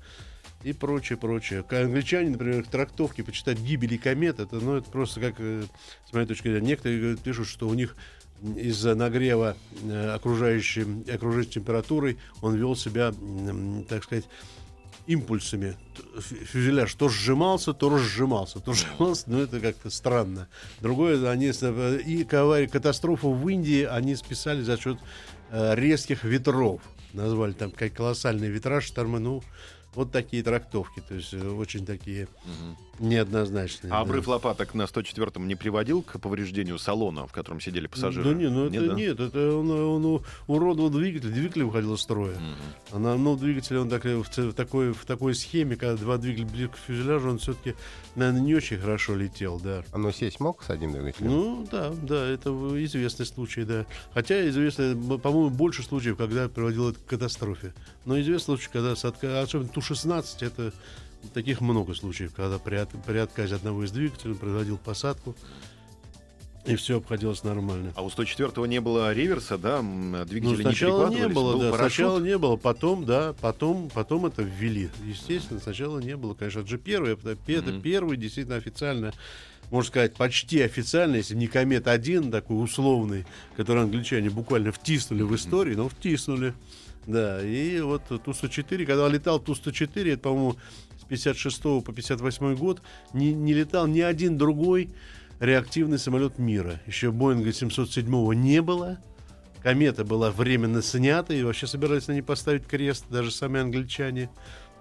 и 0.64 0.74
прочее, 0.74 1.18
прочее. 1.18 1.64
Англичане, 1.70 2.32
например, 2.32 2.64
к 2.64 2.68
трактовке 2.68 3.24
почитать 3.24 3.60
гибели 3.60 3.98
комет, 3.98 4.40
это, 4.40 4.58
ну, 4.58 4.76
это 4.76 4.90
просто 4.92 5.20
как, 5.22 5.36
э, 5.40 5.64
с 6.08 6.14
моей 6.14 6.28
точки 6.28 6.50
зрения, 6.50 6.68
некоторые 6.68 7.18
пишут, 7.18 7.48
что 7.48 7.68
у 7.68 7.74
них 7.74 7.96
из-за 8.56 8.96
нагрева 8.96 9.56
э, 9.84 10.10
окружающей, 10.12 10.86
окружающей 11.12 11.52
температурой 11.52 12.18
он 12.42 12.56
вел 12.56 12.76
себя, 12.76 13.14
так 13.88 14.04
сказать, 14.04 14.26
импульсами. 15.08 15.76
Фюзеляж 16.20 16.94
то 16.94 17.10
сжимался, 17.10 17.74
то 17.74 17.90
разжимался, 17.90 18.60
то 18.60 18.74
сжимался, 18.74 19.24
но 19.28 19.42
это 19.42 19.60
как-то 19.60 19.90
странно. 19.90 20.48
Другое, 20.82 21.30
они 21.30 21.52
э, 21.60 22.02
и 22.06 22.24
катастрофу 22.24 23.34
в 23.34 23.50
Индии 23.50 23.84
они 23.84 24.16
списали 24.16 24.62
за 24.62 24.78
счет 24.78 25.00
э, 25.50 25.76
резких 25.76 26.24
ветров. 26.24 26.82
Назвали 27.14 27.54
там 27.54 27.72
как 27.72 27.94
колоссальный 27.94 28.50
витраж, 28.50 28.86
штормы, 28.86 29.20
ну, 29.20 29.42
вот 29.96 30.12
такие 30.12 30.44
трактовки, 30.44 31.02
то 31.08 31.16
есть 31.16 31.34
очень 31.34 31.86
такие 31.88 32.28
неоднозначные. 33.00 33.92
А 33.92 33.98
да. 33.98 34.02
обрыв 34.02 34.28
лопаток 34.28 34.74
на 34.74 34.84
104-м 34.84 35.48
не 35.48 35.56
приводил 35.56 36.02
к 36.02 36.20
повреждению 36.20 36.78
салона, 36.78 37.28
в 37.28 37.32
котором 37.32 37.60
сидели 37.60 37.88
пассажиры? 37.88 38.30
Да 38.30 38.36
не, 38.36 38.50
ну 38.50 38.66
это 38.66 38.88
да? 38.88 38.94
нет, 38.94 39.20
это 39.20 39.56
он, 39.56 39.70
он 39.72 40.22
уродовал 40.48 40.90
двигатель, 40.90 41.30
двигатель 41.30 41.64
выходил 41.64 41.96
из 41.96 42.02
строя. 42.02 42.36
Мгм. 42.36 42.56
А 42.92 43.00
на 43.00 43.14
одном 43.14 43.38
двигателе 43.38 43.80
он 43.80 43.90
так, 43.90 44.06
э, 44.06 44.18
в, 44.18 44.54
такой, 44.54 44.94
в 44.94 45.06
такой 45.06 45.36
схеме, 45.36 45.76
когда 45.76 45.96
два 45.96 46.18
двигателя 46.18 46.48
ближе 46.48 46.70
к 46.70 46.78
фюзеляжу, 46.78 47.30
он 47.30 47.40
все-таки, 47.40 47.76
наверное, 48.16 48.42
не 48.42 48.56
очень 48.56 48.78
хорошо 48.78 49.16
летел, 49.16 49.60
да. 49.60 49.84
Оно 49.92 50.12
сесть 50.12 50.40
мог 50.40 50.64
с 50.64 50.70
одним 50.70 50.94
двигателем? 50.94 51.32
Ну, 51.32 51.68
да, 51.72 51.92
да, 51.92 52.28
это 52.28 52.50
известный 52.84 53.26
случай, 53.26 53.64
да. 53.64 53.86
Хотя 54.14 54.48
известно, 54.50 54.96
по-моему, 55.18 55.50
больше 55.50 55.84
случаев, 55.84 56.18
когда 56.18 56.48
приводило 56.50 56.92
это 56.92 57.00
к 57.00 57.06
катастрофе. 57.06 57.74
Но 58.06 58.20
известный 58.20 58.56
случай, 58.56 58.70
когда, 58.72 58.92
особенно 58.92 59.70
Ту-16, 59.70 60.26
это 60.42 60.74
таких 61.34 61.62
много 61.62 61.94
случаев, 61.94 62.34
когда 62.34 62.60
при, 62.60 62.76
от- 62.76 62.90
при 63.06 63.18
отказе 63.18 63.56
одного 63.56 63.84
из 63.84 63.92
двигателей 63.92 64.32
он 64.34 64.38
производил 64.38 64.78
посадку, 64.78 65.36
и 66.66 66.76
все 66.76 66.98
обходилось 66.98 67.44
нормально. 67.44 67.94
А 67.96 68.04
у 68.04 68.10
104-го 68.10 68.66
не 68.66 68.80
было 68.82 69.14
реверса, 69.14 69.58
да? 69.58 69.82
Ну, 69.82 70.24
Двигатели 70.26 70.58
не 70.58 70.62
сначала 70.64 71.10
не 71.10 71.16
перекладывались? 71.16 71.36
было, 71.36 71.52
Был 71.54 71.60
да, 71.62 71.72
парашют? 71.72 71.94
сначала 71.96 72.20
не 72.20 72.38
было, 72.38 72.56
потом, 72.58 73.06
да, 73.06 73.34
потом, 73.42 73.90
потом 73.94 74.26
это 74.26 74.44
ввели. 74.44 74.90
Естественно, 75.06 75.60
сначала 75.60 76.00
не 76.00 76.16
было, 76.18 76.34
конечно, 76.34 76.60
это 76.60 76.70
же 76.70 76.78
первый, 76.78 77.14
это, 77.14 77.38
это 77.48 77.72
Мгм. 77.72 77.82
первый 77.82 78.18
действительно 78.18 78.58
официально, 78.58 79.14
можно 79.72 79.88
сказать, 79.90 80.16
почти 80.16 80.62
официально, 80.62 81.16
если 81.16 81.34
не 81.36 81.48
комет 81.48 81.88
один 81.88 82.30
такой 82.30 82.62
условный, 82.64 83.26
который 83.56 83.84
англичане 83.84 84.30
буквально 84.30 84.72
втиснули 84.72 85.24
в 85.24 85.34
историю, 85.36 85.78
но 85.78 85.90
втиснули. 85.90 86.54
Да, 87.08 87.42
и 87.44 87.80
вот 87.80 88.04
Ту-104, 88.08 88.86
когда 88.86 89.08
летал 89.08 89.40
Ту-104, 89.40 90.12
это, 90.14 90.22
по-моему, 90.22 90.58
56 91.10 91.62
по 91.84 91.92
58 91.92 92.56
год, 92.56 92.82
не, 93.14 93.34
не 93.34 93.54
летал 93.54 93.88
ни 93.88 94.00
один 94.00 94.38
другой 94.38 94.90
реактивный 95.40 96.00
самолет 96.00 96.38
мира. 96.38 96.80
Еще 96.86 97.12
Боинга 97.12 97.52
707 97.52 98.34
не 98.34 98.62
было. 98.62 99.00
Комета 99.62 100.06
была 100.06 100.32
временно 100.32 100.82
снята, 100.82 101.34
и 101.34 101.44
вообще 101.44 101.68
собирались 101.68 102.08
на 102.08 102.14
ней 102.14 102.22
поставить 102.22 102.66
крест, 102.66 103.06
даже 103.10 103.32
сами 103.32 103.60
англичане. 103.60 104.30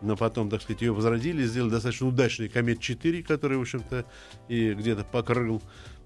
Но 0.01 0.17
потом, 0.17 0.49
так 0.49 0.62
сказать, 0.62 0.83
ее 0.83 0.93
возродили, 0.93 1.45
сделали 1.45 1.71
достаточно 1.71 2.07
удачный 2.07 2.49
Комет-4, 2.49 3.25
который, 3.25 3.59
в 3.59 3.62
общем-то, 3.62 4.05
и 4.49 4.75
где-то 4.75 5.03
покрыл 5.03 5.61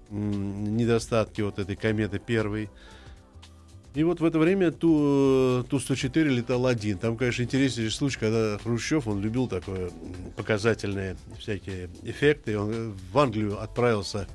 недостатки 0.09 1.41
вот 1.41 1.59
этой 1.59 1.75
кометы 1.75 2.19
первой. 2.19 2.69
И 3.95 4.03
вот 4.03 4.19
в 4.19 4.25
это 4.25 4.39
время 4.39 4.71
Ту, 4.71 5.63
Ту-104 5.69 6.23
летал 6.23 6.65
один. 6.65 6.97
Там, 6.97 7.15
конечно, 7.15 7.43
интересный 7.43 7.91
случай, 7.91 8.19
когда 8.19 8.57
Хрущев, 8.57 9.07
он 9.07 9.21
любил 9.21 9.47
такое 9.47 9.91
показательные 10.35 11.15
всякие 11.37 11.89
эффекты. 12.01 12.57
Он 12.57 12.71
э, 12.71 12.91
в 13.11 13.19
Англию 13.19 13.61
отправился, 13.61 14.27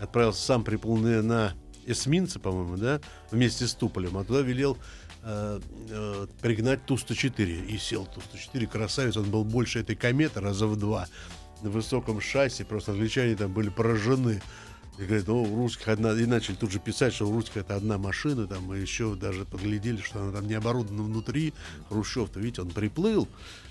отправился 0.00 0.42
сам 0.42 0.64
приплыл 0.64 0.96
на 0.96 1.54
эсминце, 1.86 2.40
по-моему, 2.40 2.76
да, 2.76 3.00
вместе 3.30 3.68
с 3.68 3.74
Туполем, 3.74 4.18
а 4.18 4.24
туда 4.24 4.40
велел 4.40 4.76
э, 5.22 5.60
э, 5.88 6.26
пригнать 6.42 6.84
Ту-104. 6.86 7.66
И 7.66 7.78
сел 7.78 8.06
Ту-104, 8.06 8.66
красавец, 8.66 9.16
он 9.16 9.30
был 9.30 9.44
больше 9.44 9.78
этой 9.78 9.94
кометы 9.94 10.40
раза 10.40 10.66
в 10.66 10.76
два. 10.76 11.06
На 11.62 11.70
высоком 11.70 12.20
шасси, 12.20 12.64
просто 12.64 12.90
англичане 12.90 13.36
там 13.36 13.52
были 13.52 13.68
поражены. 13.68 14.42
И 14.98 15.04
говорят, 15.04 15.26
ну, 15.26 15.42
у 15.42 15.56
русских 15.56 15.88
одна... 15.88 16.12
И 16.12 16.26
начали 16.26 16.54
тут 16.54 16.70
же 16.70 16.78
писать, 16.78 17.12
что 17.12 17.28
у 17.28 17.32
русских 17.32 17.58
это 17.58 17.76
одна 17.76 17.98
машина, 17.98 18.46
там, 18.46 18.72
и 18.74 18.80
еще 18.80 19.14
даже 19.14 19.44
подглядели, 19.44 20.00
что 20.00 20.22
она 20.22 20.32
там 20.32 20.46
не 20.46 20.54
оборудована 20.54 21.02
внутри. 21.02 21.52
Хрущев-то, 21.88 22.40
видите, 22.40 22.62
он 22.62 22.70
приплыл, 22.70 23.28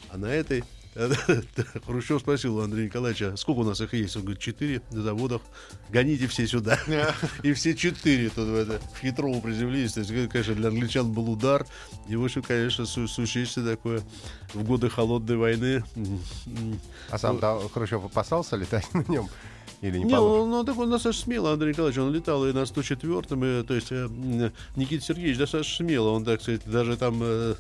а 0.10 0.18
на 0.18 0.28
этой... 0.28 0.64
Хрущев 1.86 2.22
спросил 2.22 2.58
у 2.58 2.62
Андрея 2.62 2.86
Николаевича, 2.86 3.34
«А 3.34 3.38
сколько 3.38 3.60
у 3.60 3.64
нас 3.66 3.82
их 3.82 3.94
есть? 3.94 4.16
Он 4.16 4.22
говорит, 4.22 4.40
четыре 4.40 4.82
на 4.92 5.02
заводах, 5.02 5.42
гоните 5.90 6.28
все 6.28 6.48
сюда. 6.48 6.80
И 7.44 7.52
все 7.52 7.76
четыре 7.76 8.30
тут 8.30 8.48
в, 8.48 8.56
это, 8.56 8.80
в 8.94 9.00
Хитрово 9.02 9.42
приземлились. 9.42 9.92
То 9.94 10.00
есть, 10.02 10.32
конечно, 10.32 10.56
для 10.56 10.70
англичан 10.70 11.12
был 11.12 11.30
удар. 11.30 11.68
И, 12.08 12.16
в 12.16 12.24
общем, 12.24 12.44
конечно, 12.44 12.86
су- 12.86 13.08
такое 13.08 14.04
в 14.54 14.64
годы 14.64 14.90
холодной 14.90 15.36
войны. 15.36 15.84
А 17.10 17.18
сам 17.18 17.42
Хрущев 17.74 18.06
опасался 18.06 18.56
летать 18.56 18.88
на 18.94 19.04
нем? 19.12 19.28
Или 19.86 20.00
не, 20.00 20.06
Не, 20.06 20.16
он, 20.20 20.52
он 20.52 20.66
такой 20.66 20.88
достаточно 20.90 21.26
смело, 21.26 21.54
Андрей 21.54 21.70
Николаевич, 21.74 22.00
он 22.00 22.12
летал 22.12 22.46
и 22.48 22.54
на 22.54 22.64
104-м, 22.64 23.46
и, 23.46 23.64
то 23.64 23.74
есть 23.76 23.92
э, 23.92 24.10
Никита 24.76 25.04
Сергеевич 25.04 25.38
достаточно 25.38 25.86
смело, 25.86 26.10
он, 26.10 26.26
так 26.26 26.42
сказать, 26.42 26.62
даже 26.66 26.98
там 26.98 27.20
э, 27.22 27.54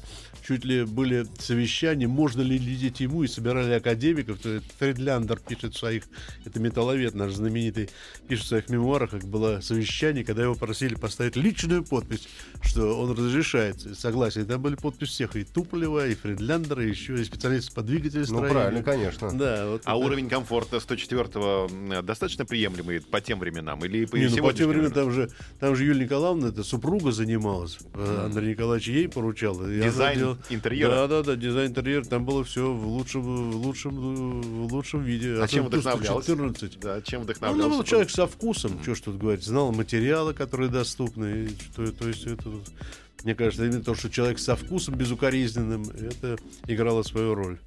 чуть 0.45 0.65
ли 0.65 0.85
были 0.85 1.27
совещания, 1.37 2.07
можно 2.07 2.41
ли 2.41 2.57
лететь 2.57 2.99
ему, 3.01 3.23
и 3.23 3.27
собирали 3.27 3.73
академиков, 3.73 4.39
то 4.39 4.49
есть 4.49 4.65
Фридляндер 4.79 5.39
пишет 5.39 5.75
в 5.75 5.77
своих, 5.77 6.03
это 6.45 6.59
металловед 6.59 7.13
наш 7.13 7.33
знаменитый, 7.33 7.89
пишет 8.27 8.45
в 8.45 8.47
своих 8.47 8.69
мемуарах, 8.69 9.11
как 9.11 9.23
было 9.25 9.59
совещание, 9.61 10.23
когда 10.23 10.41
его 10.43 10.55
просили 10.55 10.95
поставить 10.95 11.35
личную 11.35 11.83
подпись, 11.83 12.27
что 12.63 12.99
он 12.99 13.11
разрешает, 13.11 13.79
согласен, 13.99 14.41
и 14.41 14.45
там 14.45 14.61
были 14.63 14.75
подписи 14.75 15.11
всех, 15.11 15.35
и 15.35 15.43
Туполева, 15.43 16.07
и 16.07 16.15
Фридляндера, 16.15 16.83
и 16.83 16.89
еще 16.89 17.13
и 17.21 17.23
специалисты 17.23 17.71
по 17.75 17.81
Ну, 17.81 17.87
двигателестроению. 17.87 18.51
правильно, 18.51 18.83
конечно. 18.83 19.31
Да, 19.37 19.67
вот 19.69 19.81
А 19.85 19.91
это- 19.91 20.05
уровень 20.05 20.27
комфорта 20.29 20.77
104-го 20.77 21.67
м, 21.71 22.05
достаточно 22.15 22.45
приемлемый 22.45 23.01
по 23.01 23.19
тем 23.21 23.39
временам? 23.39 23.83
Или 23.85 24.05
по 24.05 24.15
Не, 24.15 24.27
ну 24.27 24.37
по 24.37 24.53
тем 24.53 24.69
временам 24.69 24.91
там 24.91 25.11
же, 25.11 25.29
там 25.59 25.75
же 25.75 25.83
Юлия 25.83 26.05
Николаевна, 26.05 26.47
это 26.47 26.63
супруга 26.63 27.11
занималась. 27.11 27.77
э, 27.93 28.21
Андрей 28.25 28.51
Николаевич 28.51 28.87
ей 28.87 29.07
поручал. 29.09 29.55
Дизайн 29.59 30.17
делала- 30.19 30.37
интерьера? 30.49 30.89
Да, 30.91 31.07
да, 31.07 31.23
да, 31.23 31.35
дизайн 31.35 31.69
интерьера. 31.71 32.03
Там 32.05 32.25
было 32.25 32.43
все 32.43 32.71
в 32.73 32.87
лучшем, 32.87 33.21
в 33.51 33.55
лучшем, 33.57 34.41
в 34.41 34.73
лучшем 34.73 35.03
виде. 35.03 35.33
А 35.41 35.47
чем 35.47 35.67
Особенно 35.67 35.81
вдохновлялся? 35.81 36.27
14. 36.31 36.79
Да, 36.79 37.01
чем 37.01 37.19
Ну, 37.19 37.23
вдохновлялся? 37.25 37.65
он 37.71 37.77
был 37.77 37.83
человек 37.83 38.09
со 38.09 38.27
вкусом, 38.27 38.79
что 38.81 38.95
ж 38.95 39.01
тут 39.01 39.17
говорить, 39.17 39.43
знал 39.43 39.71
материалы, 39.71 40.33
которые 40.33 40.69
доступны. 40.69 41.25
и 41.45 41.49
что, 41.49 41.91
то 41.91 42.07
есть 42.07 42.25
это, 42.25 42.49
мне 43.23 43.35
кажется, 43.35 43.65
именно 43.65 43.83
то, 43.83 43.93
что 43.95 44.09
человек 44.09 44.39
со 44.39 44.55
вкусом 44.55 44.95
безукоризненным, 44.95 45.83
это 45.83 46.37
играло 46.67 47.03
свою 47.03 47.35
роль. 47.35 47.57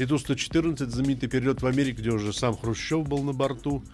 И 0.00 0.06
Ту-114, 0.06 0.88
знаменитый 0.88 1.28
перелет 1.28 1.60
в 1.60 1.66
Америку, 1.66 2.00
где 2.00 2.08
уже 2.08 2.32
сам 2.32 2.56
Хрущев 2.56 3.06
был 3.06 3.22
на 3.22 3.34
борту, 3.34 3.84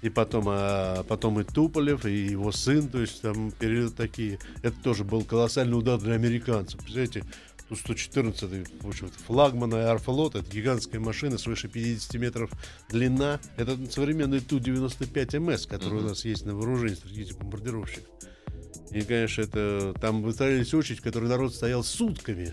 и 0.00 0.08
потом, 0.08 0.44
а, 0.46 1.02
потом 1.02 1.40
и 1.40 1.42
Туполев, 1.42 2.06
и 2.06 2.26
его 2.26 2.52
сын, 2.52 2.88
то 2.88 3.00
есть 3.00 3.20
там 3.20 3.50
перелеты 3.50 3.92
такие. 3.96 4.38
Это 4.62 4.76
тоже 4.80 5.02
был 5.02 5.24
колоссальный 5.24 5.76
удар 5.76 5.98
для 5.98 6.14
американцев. 6.14 6.78
Представляете, 6.78 7.24
Ту-114, 7.68 8.80
в 8.80 8.88
общем 8.88 9.10
флагман 9.26 9.74
Аэрофлот, 9.74 10.36
это 10.36 10.48
гигантская 10.48 11.00
машина 11.00 11.36
свыше 11.36 11.66
50 11.66 12.14
метров 12.14 12.52
длина. 12.88 13.40
Это 13.56 13.76
современный 13.90 14.38
Ту-95МС, 14.38 15.66
который 15.66 15.98
у 15.98 16.02
нас 16.02 16.24
есть 16.24 16.46
на 16.46 16.54
вооружении, 16.54 16.94
стратегический 16.94 17.40
бомбардировщик. 17.40 18.04
И, 18.92 19.00
конечно, 19.00 19.42
это 19.42 19.94
там 20.00 20.22
выстраивались 20.22 20.72
очередь, 20.74 21.00
в 21.00 21.02
которой 21.02 21.28
народ 21.28 21.52
стоял 21.52 21.82
сутками. 21.82 22.52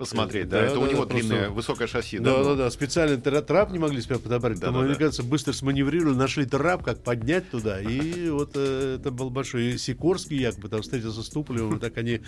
Посмотреть, 0.00 0.48
да, 0.48 0.62
это 0.62 0.78
у 0.78 0.86
него 0.86 1.04
длинное, 1.04 1.50
высокое 1.50 1.86
шасси. 1.86 2.18
Да, 2.18 2.42
да, 2.42 2.54
да, 2.54 2.70
специально 2.70 3.18
трап 3.18 3.70
не 3.70 3.78
могли 3.78 4.00
себя 4.00 4.18
подобрать, 4.18 4.58
Да, 4.58 4.68
там 4.68 4.74
да, 4.74 4.80
да. 4.80 4.86
американцы 4.86 5.22
быстро 5.22 5.52
сманеврировали, 5.52 6.14
нашли 6.14 6.46
трап, 6.46 6.82
как 6.82 7.02
поднять 7.02 7.50
туда, 7.50 7.78
и 7.82 8.30
вот 8.30 8.52
э, 8.54 8.96
это 8.98 9.10
был 9.10 9.28
большой. 9.28 9.76
Сикорский 9.76 10.38
якобы 10.38 10.70
там 10.70 10.80
встретился 10.80 11.22
с 11.22 11.28
Туполевым, 11.28 11.78
так 11.78 11.98
они 11.98 12.22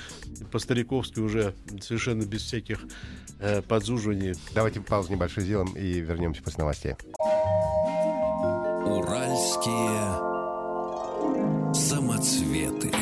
по-стариковски 0.50 1.20
уже 1.20 1.54
совершенно 1.80 2.24
без 2.24 2.42
всяких 2.42 2.80
э, 3.38 3.62
подзуживаний. 3.62 4.34
Давайте 4.54 4.80
паузу 4.80 5.10
небольшую 5.10 5.46
сделаем 5.46 5.72
и 5.72 6.00
вернемся 6.00 6.42
после 6.42 6.58
новостей. 6.64 6.92
Уральские 8.84 10.18
самоцветы. 11.72 12.92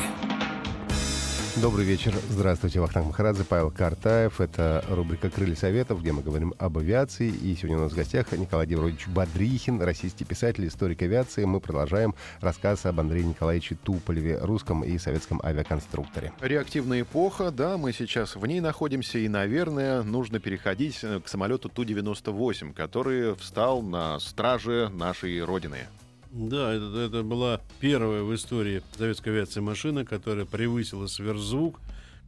Добрый 1.60 1.84
вечер. 1.84 2.14
Здравствуйте, 2.30 2.80
Вахтанг 2.80 3.08
Махарадзе, 3.08 3.44
Павел 3.44 3.70
Картаев. 3.70 4.40
Это 4.40 4.82
рубрика 4.88 5.28
«Крылья 5.28 5.54
Советов», 5.54 6.00
где 6.00 6.10
мы 6.10 6.22
говорим 6.22 6.54
об 6.58 6.78
авиации. 6.78 7.28
И 7.28 7.54
сегодня 7.54 7.76
у 7.76 7.80
нас 7.82 7.92
в 7.92 7.96
гостях 7.96 8.32
Николай 8.32 8.66
Георгиевич 8.66 9.08
Бодрихин, 9.08 9.82
российский 9.82 10.24
писатель, 10.24 10.66
историк 10.66 11.02
авиации. 11.02 11.44
Мы 11.44 11.60
продолжаем 11.60 12.14
рассказ 12.40 12.86
об 12.86 13.00
Андрее 13.00 13.26
Николаевиче 13.26 13.74
Туполеве, 13.74 14.38
русском 14.38 14.82
и 14.84 14.96
советском 14.96 15.38
авиаконструкторе. 15.44 16.32
Реактивная 16.40 17.02
эпоха, 17.02 17.50
да, 17.50 17.76
мы 17.76 17.92
сейчас 17.92 18.36
в 18.36 18.46
ней 18.46 18.60
находимся, 18.60 19.18
и, 19.18 19.28
наверное, 19.28 20.02
нужно 20.02 20.40
переходить 20.40 21.00
э, 21.02 21.20
к 21.20 21.28
самолету 21.28 21.68
Ту-98, 21.68 22.72
который 22.72 23.34
встал 23.34 23.82
на 23.82 24.18
страже 24.18 24.88
нашей 24.88 25.44
Родины. 25.44 25.88
Да, 26.32 26.72
это, 26.72 26.96
это 26.96 27.22
была 27.24 27.60
первая 27.80 28.22
в 28.22 28.32
истории 28.34 28.82
советской 28.96 29.30
авиации 29.30 29.58
машина, 29.58 30.04
которая 30.04 30.44
превысила 30.44 31.08
сверхзвук, 31.08 31.80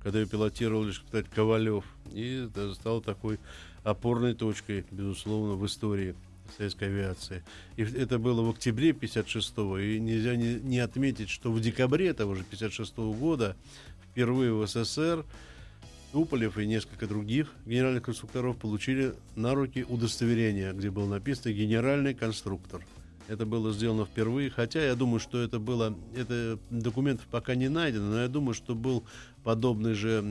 когда 0.03 0.19
ее 0.19 0.27
пилотировал 0.27 0.85
лишь, 0.85 1.01
кстати, 1.01 1.29
Ковалев. 1.33 1.85
И 2.12 2.47
это 2.47 2.75
стало 2.75 3.01
такой 3.01 3.38
опорной 3.85 4.35
точкой, 4.35 4.85
безусловно, 4.91 5.55
в 5.55 5.65
истории 5.67 6.17
советской 6.57 6.88
авиации. 6.88 7.45
И 7.77 7.83
это 7.83 8.19
было 8.19 8.43
в 8.43 8.51
октябре 8.51 8.91
56-го. 8.91 9.79
И 9.79 10.01
нельзя 10.01 10.35
не, 10.35 10.55
не 10.55 10.81
отметить, 10.81 11.31
что 11.31 11.53
в 11.53 11.61
декабре 11.61 12.12
того 12.12 12.35
же 12.35 12.45
56-го 12.51 13.12
года 13.12 13.57
впервые 14.11 14.53
в 14.53 14.67
СССР 14.67 15.25
Туполев 16.11 16.59
и 16.59 16.67
несколько 16.67 17.07
других 17.07 17.53
генеральных 17.65 18.03
конструкторов 18.03 18.59
получили 18.59 19.15
на 19.37 19.55
руки 19.55 19.87
удостоверение, 19.88 20.73
где 20.73 20.91
было 20.91 21.07
написано 21.07 21.53
«генеральный 21.53 22.15
конструктор». 22.15 22.83
Это 23.29 23.47
было 23.47 23.73
сделано 23.73 24.05
впервые, 24.05 24.51
хотя 24.51 24.85
я 24.85 24.95
думаю, 24.95 25.21
что 25.21 25.41
это 25.41 25.59
было, 25.59 25.97
это 26.15 26.59
документов 26.71 27.27
пока 27.31 27.55
не 27.55 27.69
найдено, 27.69 28.11
но 28.11 28.23
я 28.23 28.29
думаю, 28.29 28.55
что 28.55 28.75
был 28.75 29.05
подобный 29.45 29.95
же 29.95 30.23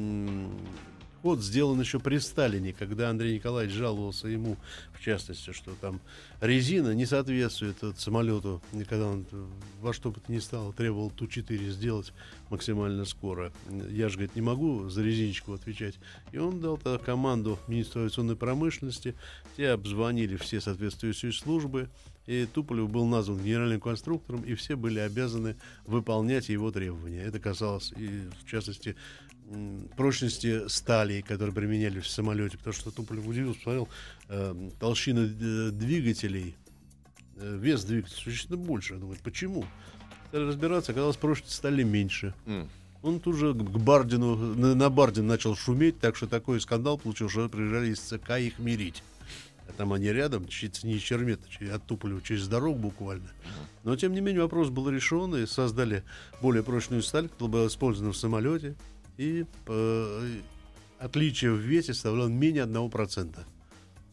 ход 1.22 1.42
сделан 1.42 1.80
еще 1.80 2.00
при 2.00 2.18
Сталине, 2.18 2.74
когда 2.74 3.10
Андрей 3.10 3.36
Николаевич 3.36 3.76
жаловался 3.76 4.28
ему, 4.28 4.58
в 4.94 5.04
частности, 5.04 5.52
что 5.52 5.72
там 5.80 6.00
резина 6.40 6.94
не 6.94 7.06
соответствует 7.06 7.78
самолету, 7.98 8.62
и 8.74 8.84
когда 8.84 9.08
он 9.08 9.26
во 9.82 9.94
что 9.94 10.12
бы 10.12 10.20
то 10.20 10.32
ни 10.32 10.40
стало 10.40 10.74
требовал 10.74 11.12
Ту-4 11.12 11.70
сделать 11.70 12.14
максимально 12.50 13.06
скоро. 13.06 13.52
Я 13.90 14.10
же, 14.10 14.16
говорит, 14.16 14.36
не 14.36 14.42
могу 14.42 14.90
за 14.90 15.04
резиночку 15.04 15.54
отвечать. 15.54 15.96
И 16.32 16.38
он 16.38 16.60
дал 16.60 16.78
тогда 16.78 16.98
команду 16.98 17.60
Министру 17.68 18.02
авиационной 18.02 18.36
промышленности, 18.36 19.16
те 19.58 19.70
обзвонили 19.70 20.38
все 20.38 20.60
соответствующие 20.60 21.34
службы, 21.34 21.90
и 22.28 22.46
Туполев 22.46 22.90
был 22.90 23.06
назван 23.06 23.40
генеральным 23.40 23.80
конструктором, 23.80 24.42
и 24.42 24.54
все 24.56 24.76
были 24.76 25.00
обязаны 25.00 25.56
выполнять 25.86 26.50
его 26.50 26.72
требования. 26.72 27.24
Это 27.24 27.40
касалось, 27.40 27.94
и, 27.98 28.30
в 28.44 28.50
частности, 28.50 28.96
прочности 29.98 30.68
стали, 30.68 31.22
которые 31.22 31.54
применялись 31.54 32.04
в 32.04 32.10
самолете, 32.10 32.58
потому 32.58 32.74
что 32.74 32.92
Туполев 32.92 33.28
удивился, 33.28 33.58
посмотрел, 33.58 33.90
э, 34.30 34.70
толщина 34.80 35.26
двигателей, 35.72 36.56
э, 37.38 37.58
вес 37.60 37.84
двигателя 37.84 38.16
существенно 38.16 38.58
больше. 38.58 38.94
Он 38.96 39.02
думает, 39.02 39.22
почему? 39.22 39.66
Стали 40.30 40.46
разбираться, 40.46 40.92
оказалось, 40.92 41.18
прочность 41.18 41.56
стали 41.56 41.84
меньше. 41.84 42.34
М. 42.46 42.70
Он 43.02 43.20
тут 43.20 43.36
же 43.36 43.54
к 43.54 43.58
Бардину, 43.58 44.36
на, 44.36 44.76
на 44.76 44.90
Бардин 44.90 45.26
начал 45.26 45.56
шуметь, 45.56 46.00
так 46.00 46.16
что 46.16 46.28
такой 46.28 46.62
скандал 46.62 46.98
получил, 46.98 47.30
что 47.30 47.50
приезжали 47.50 47.90
из 47.90 48.00
ЦК 48.00 48.38
их 48.38 48.60
мирить. 48.60 49.04
А 49.72 49.78
там 49.78 49.94
они 49.94 50.08
рядом, 50.08 50.48
чуть 50.48 50.84
не 50.84 51.00
Чермет, 51.00 51.40
от 51.74 51.86
Туполева 51.86 52.22
через 52.22 52.48
дорогу 52.48 52.78
буквально. 52.78 53.30
Но, 53.84 53.96
тем 53.96 54.14
не 54.14 54.20
менее, 54.20 54.42
вопрос 54.42 54.70
был 54.70 54.90
решен, 54.90 55.34
и 55.36 55.46
создали 55.46 56.04
более 56.42 56.62
прочную 56.62 57.02
сталь, 57.02 57.30
которая 57.30 57.52
была 57.52 57.68
использована 57.68 58.12
в 58.12 58.18
самолете, 58.18 58.76
и 59.18 59.46
э, 59.68 60.30
отличие 61.00 61.54
в 61.54 61.60
весе 61.60 61.94
составляло 61.94 62.28
менее 62.28 62.66
1%. 62.66 63.40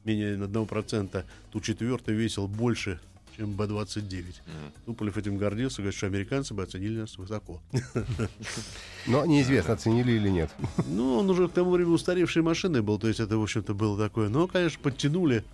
Менее 0.04 0.36
1% 0.36 1.24
Ту-4 1.50 2.12
весил 2.12 2.46
больше, 2.46 3.00
чем 3.38 3.52
Б-29. 3.52 4.24
Туполев 4.84 5.16
этим 5.16 5.38
гордился, 5.38 5.80
говорит, 5.80 5.96
что 5.96 6.06
американцы 6.06 6.54
бы 6.54 6.64
оценили 6.64 7.00
нас 7.00 7.16
высоко. 7.18 7.62
Но 9.06 9.24
неизвестно, 9.26 9.74
оценили 9.74 10.12
или 10.12 10.28
нет. 10.28 10.50
Ну, 10.88 11.18
он 11.18 11.30
уже 11.30 11.46
к 11.48 11.52
тому 11.52 11.70
времени 11.70 11.92
устаревшей 11.92 12.42
машиной 12.42 12.82
был, 12.82 12.98
то 12.98 13.06
есть 13.06 13.20
это, 13.20 13.38
в 13.38 13.42
общем-то, 13.42 13.74
было 13.74 13.96
такое. 13.96 14.28
Но, 14.28 14.48
конечно, 14.48 14.80
подтянули 14.82 15.44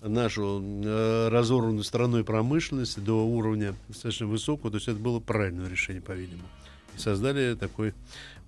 нашу 0.00 0.60
э, 0.62 1.28
разорванную 1.28 1.84
страной 1.84 2.24
промышленность 2.24 3.02
до 3.02 3.24
уровня 3.24 3.74
достаточно 3.86 4.26
высокого, 4.26 4.70
то 4.70 4.76
есть 4.78 4.88
это 4.88 4.98
было 4.98 5.20
правильное 5.20 5.68
решение, 5.68 6.02
по-видимому. 6.02 6.48
И 6.96 6.98
создали 6.98 7.54
такой, 7.54 7.94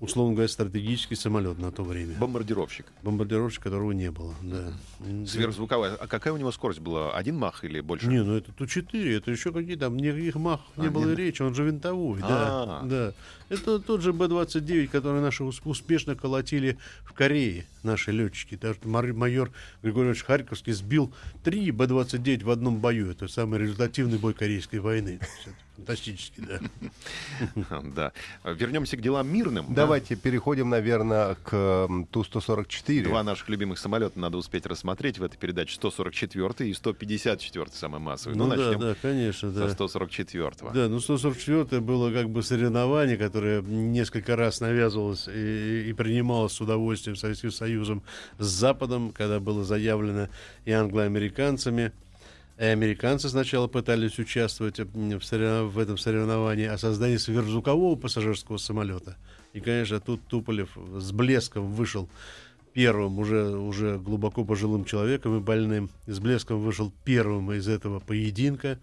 условно 0.01 0.33
говоря, 0.35 0.49
стратегический 0.49 1.15
самолет 1.15 1.59
на 1.59 1.71
то 1.71 1.83
время. 1.85 2.15
Бомбардировщик. 2.19 2.87
Бомбардировщик, 3.03 3.63
которого 3.63 3.93
не 3.93 4.11
было, 4.11 4.35
да. 4.43 4.73
Сверхзвуковая. 5.27 5.95
А 5.95 6.07
какая 6.07 6.33
у 6.33 6.37
него 6.37 6.51
скорость 6.53 6.81
была? 6.81 7.13
Один 7.15 7.37
мах 7.39 7.65
или 7.65 7.81
больше? 7.81 8.07
Не, 8.09 8.23
ну 8.23 8.35
это 8.37 8.53
Ту-4, 8.53 9.17
это 9.17 9.31
еще 9.31 9.53
какие 9.53 9.77
там, 9.77 9.97
никаких 9.97 10.35
мах 10.37 10.61
не 10.77 10.87
А, 10.87 10.91
было 10.91 11.07
не- 11.07 11.13
и 11.13 11.17
речи, 11.17 11.43
он 11.43 11.55
же 11.55 11.65
винтовой, 11.65 12.21
да, 12.21 12.27
А. 12.29 12.83
да. 12.85 13.13
Это 13.49 13.81
тот 13.81 14.01
же 14.01 14.13
Б-29, 14.13 14.89
который 14.89 15.21
наши 15.21 15.43
ус- 15.45 15.61
успешно 15.65 16.15
колотили 16.15 16.79
в 17.05 17.13
Корее, 17.13 17.67
наши 17.83 18.13
летчики. 18.13 18.55
Даже 18.57 18.79
майор 18.85 19.51
Григорий 19.83 20.07
Иванович 20.07 20.23
Харьковский 20.25 20.73
сбил 20.73 21.13
три 21.43 21.71
Б-29 21.73 22.45
в 22.45 22.51
одном 22.51 22.79
бою. 22.81 23.11
Это 23.11 23.27
самый 23.29 23.59
результативный 23.59 24.19
бой 24.19 24.35
Корейской 24.35 24.79
войны. 24.79 25.19
Фантастически, 25.77 26.41
да. 26.43 26.61
Да. 27.95 28.13
Вернемся 28.45 28.97
к 28.97 29.01
делам 29.01 29.33
мирным. 29.33 29.67
да? 29.75 29.87
Давайте 29.91 30.15
переходим, 30.15 30.71
наверное, 30.71 31.35
к 31.35 31.53
м, 31.91 32.07
Ту-144. 32.07 33.03
Два 33.03 33.25
наших 33.25 33.49
любимых 33.49 33.77
самолета 33.77 34.21
надо 34.21 34.39
успеть 34.39 34.65
рассмотреть 34.65 35.19
в 35.19 35.25
этой 35.25 35.37
передаче. 35.37 35.75
144 35.75 36.71
и 36.71 36.73
154 36.75 37.67
самый 37.73 37.99
массовый. 37.99 38.37
Ну, 38.39 38.45
Ну, 38.45 38.51
да, 38.51 38.57
начнем 38.57 38.81
да, 38.81 38.95
конечно, 39.03 39.51
да. 39.51 39.67
со 39.67 39.75
144 39.75 40.53
Да, 40.73 40.89
ну 40.89 41.01
144 41.01 41.81
было 41.81 42.13
как 42.13 42.31
бы 42.31 42.45
соревнование, 42.45 43.17
которое 43.17 43.63
несколько 43.63 44.37
раз 44.37 44.61
навязывалось 44.61 45.27
и, 45.27 45.89
и 45.91 45.93
принималось 45.93 46.53
с 46.53 46.61
удовольствием 46.61 47.17
Советским 47.17 47.51
Союзом 47.51 48.05
с 48.39 48.47
Западом, 48.47 49.11
когда 49.11 49.41
было 49.41 49.65
заявлено 49.65 50.29
и 50.67 50.71
англо-американцами. 50.71 51.91
И 52.59 52.63
американцы 52.65 53.29
сначала 53.29 53.67
пытались 53.67 54.21
участвовать 54.21 54.79
в, 54.79 55.21
сорев- 55.23 55.71
в 55.71 55.79
этом 55.81 55.99
соревновании 55.99 56.67
о 56.67 56.79
создании 56.79 57.17
сверхзвукового 57.17 57.97
пассажирского 57.97 58.59
самолета. 58.59 59.17
И, 59.53 59.61
конечно, 59.61 60.01
тут 60.01 60.21
Туполев 60.29 60.77
с 60.77 61.13
блеском 61.13 61.73
вышел 61.73 62.09
первым, 62.73 63.19
уже, 63.19 63.57
уже 63.57 63.99
глубоко 63.99 64.45
пожилым 64.45 64.85
человеком 64.85 65.39
и 65.39 65.41
больным. 65.41 65.91
С 66.07 66.21
блеском 66.21 66.61
вышел 66.61 66.93
первым 67.05 67.53
из 67.53 67.69
этого 67.69 67.99
поединка. 67.99 68.79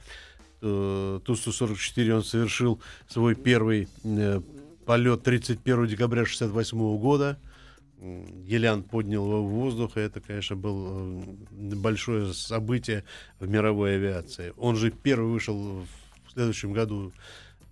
Э, 0.62 1.20
Ту-144 1.24 2.12
он 2.12 2.24
совершил 2.24 2.82
свой 3.08 3.36
первый 3.36 3.88
э, 4.04 4.42
полет 4.86 5.24
31 5.24 5.88
декабря 5.88 6.22
1968 6.22 6.98
года. 6.98 7.40
Елян 8.00 8.84
поднял 8.84 9.26
его 9.26 9.44
в 9.44 9.50
воздух, 9.50 9.98
и 9.98 10.02
это, 10.02 10.22
конечно, 10.22 10.56
было 10.56 11.22
э, 11.52 11.76
большое 11.76 12.34
событие 12.34 13.04
в 13.40 13.48
мировой 13.48 13.96
авиации. 13.96 14.54
Он 14.58 14.76
же 14.76 14.92
первый 14.92 15.32
вышел 15.32 15.86
в 16.28 16.32
следующем 16.34 16.74
году, 16.74 17.12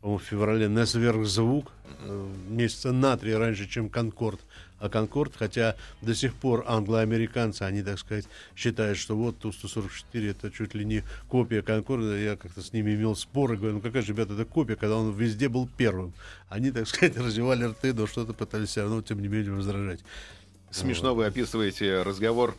по-моему, 0.05 0.19
в 0.19 0.23
феврале 0.23 0.67
на 0.67 0.85
сверхзвук, 0.85 1.71
э, 2.01 2.27
месяца 2.47 2.91
на 2.91 3.17
три 3.17 3.33
раньше, 3.33 3.67
чем 3.67 3.89
Конкорд. 3.89 4.39
А 4.79 4.87
Конкорд, 4.87 5.33
хотя 5.35 5.75
до 6.03 6.13
сих 6.13 6.35
пор 6.35 6.63
англо-американцы, 6.67 7.63
они, 7.63 7.81
так 7.81 7.97
сказать, 7.97 8.25
считают, 8.55 8.99
что 8.99 9.15
вот 9.15 9.39
Ту-144 9.39 10.29
это 10.29 10.51
чуть 10.51 10.75
ли 10.75 10.85
не 10.85 11.03
копия 11.27 11.63
Конкорда. 11.63 12.17
Я 12.17 12.35
как-то 12.35 12.61
с 12.61 12.71
ними 12.71 12.93
имел 12.93 13.15
споры, 13.15 13.57
говорю, 13.57 13.75
ну 13.75 13.81
какая 13.81 14.03
же, 14.03 14.09
ребята, 14.13 14.35
это 14.35 14.45
копия, 14.45 14.75
когда 14.75 14.97
он 14.97 15.11
везде 15.11 15.49
был 15.49 15.67
первым. 15.75 16.13
Они, 16.49 16.69
так 16.69 16.87
сказать, 16.87 17.17
развивали 17.25 17.63
рты, 17.63 17.91
но 17.91 18.05
что-то 18.05 18.33
пытались 18.33 18.69
все 18.69 18.81
равно, 18.81 19.01
тем 19.01 19.23
не 19.23 19.27
менее, 19.27 19.53
возражать. 19.53 20.01
Смешно 20.71 21.15
вы 21.15 21.25
описываете 21.25 22.01
разговор 22.01 22.55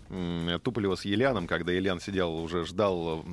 Туполева 0.62 0.94
с 0.94 1.04
Еляном, 1.04 1.46
когда 1.46 1.72
Елян 1.72 2.00
сидел, 2.00 2.34
уже 2.34 2.64
ждал 2.64 3.24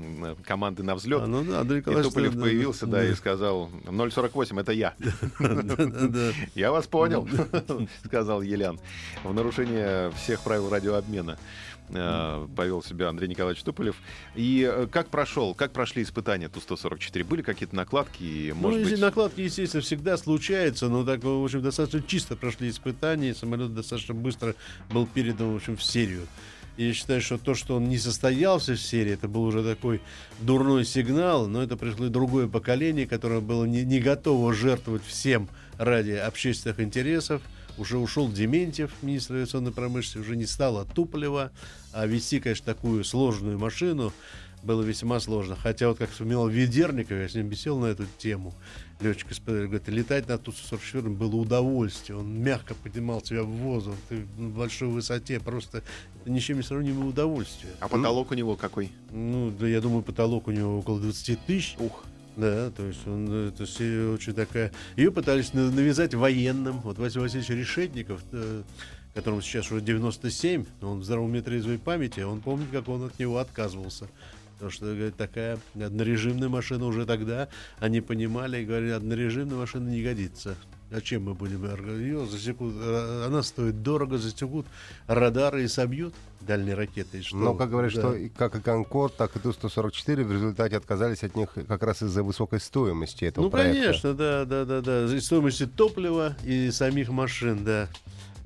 команды 0.46 0.84
на 0.84 0.96
взлет. 0.96 1.22
А, 1.22 1.28
ну 1.28 1.44
да, 1.44 1.62
Андрей 1.62 1.78
И 1.78 1.80
Николаевич, 1.82 2.10
Туполев 2.10 2.36
да, 2.36 2.42
появился, 2.42 2.86
да, 2.86 2.98
да. 2.98 3.06
и 3.06 3.14
сказал, 3.14 3.70
048, 3.86 4.60
это 4.60 4.72
я. 4.74 4.94
Я 6.56 6.72
вас 6.72 6.88
понял, 6.88 7.28
сказал 8.06 8.42
Елян. 8.42 8.80
В 9.24 9.34
нарушение 9.34 10.12
всех 10.12 10.42
правил 10.42 10.70
радиообмена 10.70 11.38
э, 11.90 12.48
повел 12.56 12.84
себя 12.84 13.10
Андрей 13.10 13.28
Николаевич 13.28 13.64
Туполев. 13.64 13.96
И 14.36 14.70
э, 14.70 14.88
как 14.92 15.10
прошел, 15.10 15.54
как 15.54 15.72
прошли 15.72 16.04
испытания 16.04 16.50
Ту-144? 16.50 17.24
Были 17.24 17.42
какие-то 17.42 17.76
накладки? 17.76 18.50
Ну, 18.50 18.56
Может 18.56 18.80
если 18.80 18.94
быть, 18.94 19.02
накладки, 19.02 19.42
естественно, 19.42 19.82
всегда 19.82 20.18
случаются, 20.18 20.90
но 20.90 21.04
так, 21.04 21.24
в 21.24 21.44
общем, 21.44 21.62
достаточно 21.62 22.02
чисто 22.02 22.36
прошли 22.36 22.70
испытания, 22.70 23.30
и 23.30 23.34
самолет 23.34 23.74
достаточно 23.74 24.14
быстро 24.14 24.56
был 24.92 25.06
передан, 25.08 25.54
в 25.54 25.56
общем, 25.56 25.78
в 25.78 25.84
серию. 25.84 26.28
И 26.76 26.88
я 26.88 26.94
считаю, 26.94 27.22
что 27.22 27.38
то, 27.38 27.54
что 27.54 27.76
он 27.76 27.88
не 27.88 28.00
состоялся 28.00 28.74
в 28.74 28.82
серии, 28.82 29.14
это 29.14 29.28
был 29.28 29.44
уже 29.44 29.64
такой 29.64 30.02
дурной 30.40 30.86
сигнал, 30.86 31.48
но 31.48 31.62
это 31.62 31.78
пришло 31.78 32.08
другое 32.08 32.48
поколение, 32.48 33.06
которое 33.06 33.42
было 33.42 33.66
не, 33.66 33.84
не 33.84 34.00
готово 34.00 34.54
жертвовать 34.54 35.04
всем 35.06 35.50
ради 35.78 36.12
общественных 36.12 36.80
интересов. 36.80 37.42
Уже 37.78 37.98
ушел 37.98 38.32
Дементьев, 38.32 38.92
министр 39.02 39.36
авиационной 39.36 39.72
промышленности, 39.72 40.18
уже 40.18 40.36
не 40.38 40.46
стало 40.46 40.86
Туполева, 40.86 41.52
а 41.92 42.06
вести, 42.06 42.40
конечно, 42.40 42.66
такую 42.66 43.04
сложную 43.04 43.58
машину 43.58 44.14
было 44.64 44.82
весьма 44.82 45.20
сложно. 45.20 45.56
Хотя 45.56 45.90
вот 45.90 45.98
как 45.98 46.10
вспоминал 46.12 46.48
Ведерников, 46.48 47.18
я 47.18 47.28
с 47.28 47.36
ним 47.36 47.50
беседовал 47.50 47.82
на 47.82 47.86
эту 47.88 48.06
тему, 48.18 48.54
летчик 49.02 49.32
испытатель 49.32 49.68
говорит, 49.68 49.88
летать 49.90 50.28
на 50.28 50.38
Ту-144 50.38 51.10
было 51.10 51.36
удовольствие. 51.36 52.18
Он 52.18 52.42
мягко 52.42 52.74
поднимал 52.76 53.22
тебя 53.22 53.44
в 53.44 53.50
воздух, 53.50 53.96
ты 54.10 54.26
на 54.38 54.50
большой 54.50 54.88
высоте, 54.88 55.40
просто 55.40 55.84
это 56.22 56.30
ни 56.30 56.40
с 56.40 56.44
чем 56.44 56.58
не 56.58 56.64
сравнимое 56.64 57.10
удовольствие. 57.10 57.74
а 57.80 57.88
потолок 57.88 58.32
у 58.32 58.34
него 58.34 58.56
какой? 58.56 58.90
Ну, 59.12 59.52
да, 59.52 59.68
я 59.68 59.82
думаю, 59.82 60.04
потолок 60.04 60.48
у 60.48 60.52
него 60.52 60.80
около 60.80 61.00
20 61.00 61.46
тысяч. 61.46 61.76
Ух. 61.80 62.06
Да, 62.36 62.72
то 62.72 62.84
есть 62.84 63.06
он, 63.06 63.28
э, 63.30 63.50
это 63.50 63.68
серия 63.68 64.10
очень 64.10 64.34
такая... 64.34 64.72
Ее 64.96 65.12
пытались 65.12 65.54
на- 65.54 65.70
навязать 65.70 66.16
военным. 66.16 66.80
Вот 66.82 66.98
Василий 66.98 67.22
Васильевич 67.22 67.50
Решетников, 67.50 68.22
э, 68.32 68.64
которому 69.14 69.42
сейчас 69.42 69.72
уже 69.72 69.82
97, 69.82 70.66
но 70.82 70.92
он 70.94 71.00
в 71.02 71.04
здоровом 71.04 71.30
уме 71.30 71.42
трезвой 71.42 71.78
памяти, 71.78 72.22
он 72.22 72.42
помнит, 72.42 72.68
как 72.72 72.90
он 72.90 73.04
от 73.04 73.20
него 73.20 73.38
отказывался. 73.38 74.08
Потому 74.54 74.72
что 74.72 74.86
говорит, 74.86 75.16
такая 75.16 75.60
однорежимная 75.76 76.50
машина 76.50 76.86
уже 76.86 77.06
тогда, 77.06 77.50
они 77.80 78.02
понимали 78.02 78.62
и 78.62 78.66
говорили, 78.66 78.92
однорежимная 78.92 79.58
машина 79.58 79.90
не 79.90 80.02
годится. 80.02 80.56
Зачем 80.94 81.24
мы 81.24 81.34
будем 81.34 81.66
ее 81.98 82.24
засекут? 82.28 82.76
э, 82.78 83.24
Она 83.26 83.42
стоит 83.42 83.82
дорого, 83.82 84.20
засекут 84.20 84.68
радары 85.08 85.64
и 85.64 85.68
собьют 85.68 86.14
дальние 86.42 86.76
ракеты. 86.76 87.24
Что? 87.24 87.36
Но, 87.36 87.56
как 87.56 87.72
говорят, 87.72 87.92
Да. 87.96 88.00
что 88.02 88.14
и- 88.14 88.30
как 88.30 88.56
и 88.56 88.62
Конкорд, 88.62 89.18
так 89.18 89.36
и 89.36 89.40
Ту-144 89.40 90.24
в 90.24 90.32
результате 90.32 90.78
отказались 90.78 91.24
от 91.24 91.36
них 91.36 91.50
как 91.68 91.82
раз 91.82 92.04
из-за 92.04 92.22
высокой 92.22 92.60
стоимости 92.60 93.26
этого 93.26 93.46
Ну, 93.46 93.50
проекта. 93.50 93.82
конечно, 93.82 94.14
да, 94.14 94.46
да, 94.46 94.66
да, 94.66 94.82
да. 94.82 95.06
И 95.16 95.20
стоимости 95.20 95.66
топлива 95.66 96.36
и 96.44 96.70
самих 96.70 97.10
машин, 97.10 97.64
да. 97.66 97.90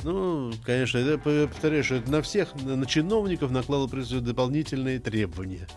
Ну, 0.06 0.54
конечно, 0.66 1.00
это, 1.00 1.18
п- 1.18 1.48
повторяю, 1.48 1.84
что 1.84 1.96
это 1.96 2.10
на 2.10 2.22
всех, 2.22 2.56
на 2.64 2.86
чиновников 2.86 3.52
всего, 4.06 4.22
дополнительные 4.22 5.00
требования. 5.00 5.68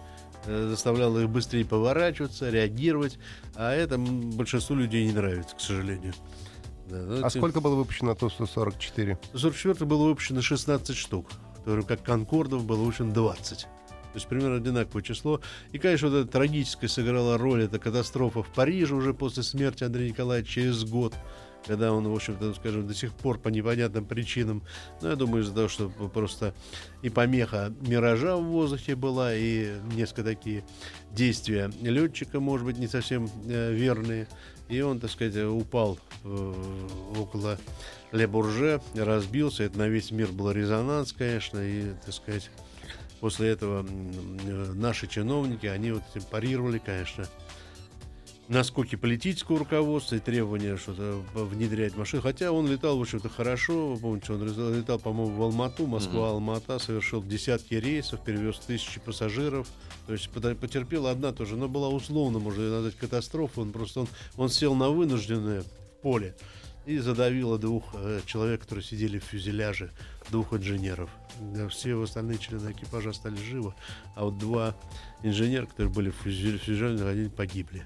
Э, 0.46 0.68
Заставляло 0.70 1.18
их 1.18 1.30
быстрее 1.30 1.64
поворачиваться, 1.64 2.48
реагировать. 2.48 3.18
А 3.56 3.72
это 3.74 3.98
большинству 3.98 4.76
людей 4.76 5.06
не 5.06 5.12
нравится, 5.12 5.56
к 5.56 5.61
сожалению. 5.61 6.14
Да, 6.90 6.96
ну, 6.98 7.24
А 7.24 7.31
те- 7.31 7.38
сколько 7.38 7.61
было 7.61 7.74
выпущено 7.76 8.14
Ту-144? 8.14 9.16
в 9.33 9.38
44 9.38 9.87
было 9.87 10.09
выпущено 10.09 10.42
16 10.42 10.96
штук, 10.96 11.31
время 11.64 11.83
как 11.83 12.03
Конкордов 12.03 12.64
было 12.64 12.79
выпущено 12.83 13.12
20. 13.12 13.61
То 13.61 14.16
есть 14.16 14.26
примерно 14.26 14.57
одинаковое 14.57 15.03
число. 15.05 15.40
И, 15.70 15.79
конечно, 15.79 16.09
вот 16.09 16.16
эта 16.16 16.29
трагическая 16.33 16.88
сыграла 16.88 17.38
роль, 17.38 17.62
это 17.64 17.79
катастрофа 17.79 18.42
в 18.42 18.48
Париже 18.48 18.94
уже 18.96 19.14
после 19.14 19.44
смерти 19.44 19.85
Андрея 19.85 20.09
Николаевича 20.11 20.50
через 20.50 20.83
год, 20.85 21.14
когда 21.64 21.92
он, 21.92 22.09
в 22.09 22.12
общем-то, 22.12 22.46
ну, 22.46 22.55
скажем, 22.55 22.88
до 22.88 22.94
сих 22.94 23.12
пор 23.12 23.38
по 23.38 23.48
непонятным 23.50 24.05
причинам, 24.05 24.64
ну, 25.00 25.11
я 25.11 25.14
думаю, 25.14 25.44
из-за 25.44 25.55
того, 25.55 25.68
что 25.68 25.90
просто 26.12 26.55
и 27.03 27.09
помеха 27.09 27.72
миража 27.83 28.37
в 28.37 28.42
воздухе 28.46 28.96
была, 28.96 29.33
и 29.33 29.74
несколько 29.94 30.24
такие 30.24 30.64
действия 31.12 31.70
летчика, 31.81 32.40
может 32.40 32.66
быть, 32.66 32.79
не 32.79 32.88
совсем 32.88 33.29
э, 33.46 33.72
верные. 33.72 34.26
И 34.70 34.80
он, 34.80 35.00
так 35.00 35.11
сказать, 35.11 35.37
упал 35.37 35.98
э, 36.24 36.54
около 37.18 37.59
Ле 38.12 38.26
Бурже, 38.28 38.80
разбился. 38.94 39.64
Это 39.64 39.78
на 39.78 39.88
весь 39.88 40.12
мир 40.12 40.28
был 40.28 40.52
резонанс, 40.52 41.12
конечно, 41.12 41.59
и, 41.59 41.92
так 42.04 42.14
сказать, 42.14 42.50
после 43.18 43.48
этого 43.48 43.85
э, 43.85 44.72
наши 44.74 45.09
чиновники, 45.09 45.66
они 45.66 45.90
вот 45.90 46.02
парировали, 46.30 46.78
конечно, 46.78 47.26
наскоки 48.50 48.96
политического 48.96 49.60
руководства 49.60 50.16
и 50.16 50.18
требования 50.18 50.76
что-то 50.76 51.22
внедрять 51.34 51.96
машины. 51.96 52.20
Хотя 52.20 52.50
он 52.50 52.68
летал, 52.68 52.98
в 52.98 53.00
общем-то, 53.00 53.28
хорошо. 53.28 53.94
Вы 53.94 53.98
помните, 53.98 54.32
он 54.32 54.44
летал, 54.44 54.70
летал, 54.72 54.98
по-моему, 54.98 55.36
в 55.36 55.42
Алмату, 55.42 55.86
Москва-Алмата, 55.86 56.80
совершил 56.80 57.22
десятки 57.22 57.74
рейсов, 57.74 58.22
перевез 58.24 58.58
тысячи 58.58 58.98
пассажиров. 59.00 59.68
То 60.06 60.12
есть 60.12 60.28
потерпела 60.30 61.12
одна 61.12 61.32
тоже, 61.32 61.56
но 61.56 61.68
была 61.68 61.88
условно, 61.88 62.40
можно 62.40 62.68
назвать 62.68 62.96
катастрофой. 62.96 63.62
Он 63.64 63.72
просто 63.72 64.00
он, 64.00 64.08
он 64.36 64.48
сел 64.48 64.74
на 64.74 64.90
вынужденное 64.90 65.62
в 65.62 66.02
поле 66.02 66.34
и 66.86 66.98
задавило 66.98 67.56
двух 67.56 67.84
э, 67.94 68.20
человек, 68.26 68.62
которые 68.62 68.84
сидели 68.84 69.20
в 69.20 69.24
фюзеляже, 69.24 69.92
двух 70.30 70.52
инженеров. 70.54 71.10
Да, 71.40 71.68
все 71.68 72.02
остальные 72.02 72.38
члены 72.38 72.72
экипажа 72.72 73.10
остались 73.10 73.38
живы, 73.38 73.74
а 74.16 74.24
вот 74.24 74.38
два 74.38 74.74
инженера, 75.22 75.66
которые 75.66 75.92
были 75.92 76.10
в 76.10 76.26
фюзе- 76.26 76.58
фюзеляже, 76.58 77.06
они 77.06 77.28
погибли. 77.28 77.84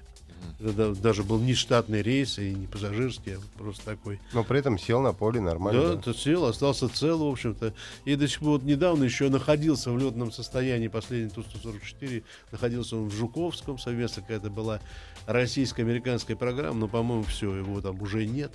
Это 0.59 0.73
да- 0.73 0.93
даже 0.93 1.23
был 1.23 1.39
не 1.39 1.53
штатный 1.53 2.01
рейс 2.01 2.39
и 2.39 2.53
не 2.53 2.67
пассажирский, 2.67 3.35
а 3.35 3.39
просто 3.57 3.83
такой. 3.85 4.19
Но 4.33 4.43
при 4.43 4.59
этом 4.59 4.77
сел 4.77 5.01
на 5.01 5.13
поле 5.13 5.41
нормально. 5.41 5.95
Да, 5.95 6.01
да. 6.05 6.13
сел, 6.13 6.45
остался 6.45 6.89
цел, 6.89 7.19
в 7.19 7.31
общем-то. 7.31 7.73
И 8.05 8.15
до 8.15 8.27
сих 8.27 8.39
пор 8.39 8.49
вот 8.49 8.63
недавно 8.63 9.03
еще 9.03 9.29
находился 9.29 9.91
в 9.91 9.97
летном 9.97 10.31
состоянии, 10.31 10.87
последний 10.87 11.29
Ту-144, 11.29 12.23
находился 12.51 12.97
он 12.97 13.09
в 13.09 13.13
Жуковском, 13.13 13.77
совместно 13.79 14.21
какая-то 14.21 14.49
была 14.49 14.79
российско-американская 15.25 16.35
программа, 16.35 16.79
но, 16.79 16.87
по-моему, 16.87 17.23
все, 17.23 17.55
его 17.55 17.81
там 17.81 18.01
уже 18.01 18.25
нет. 18.25 18.51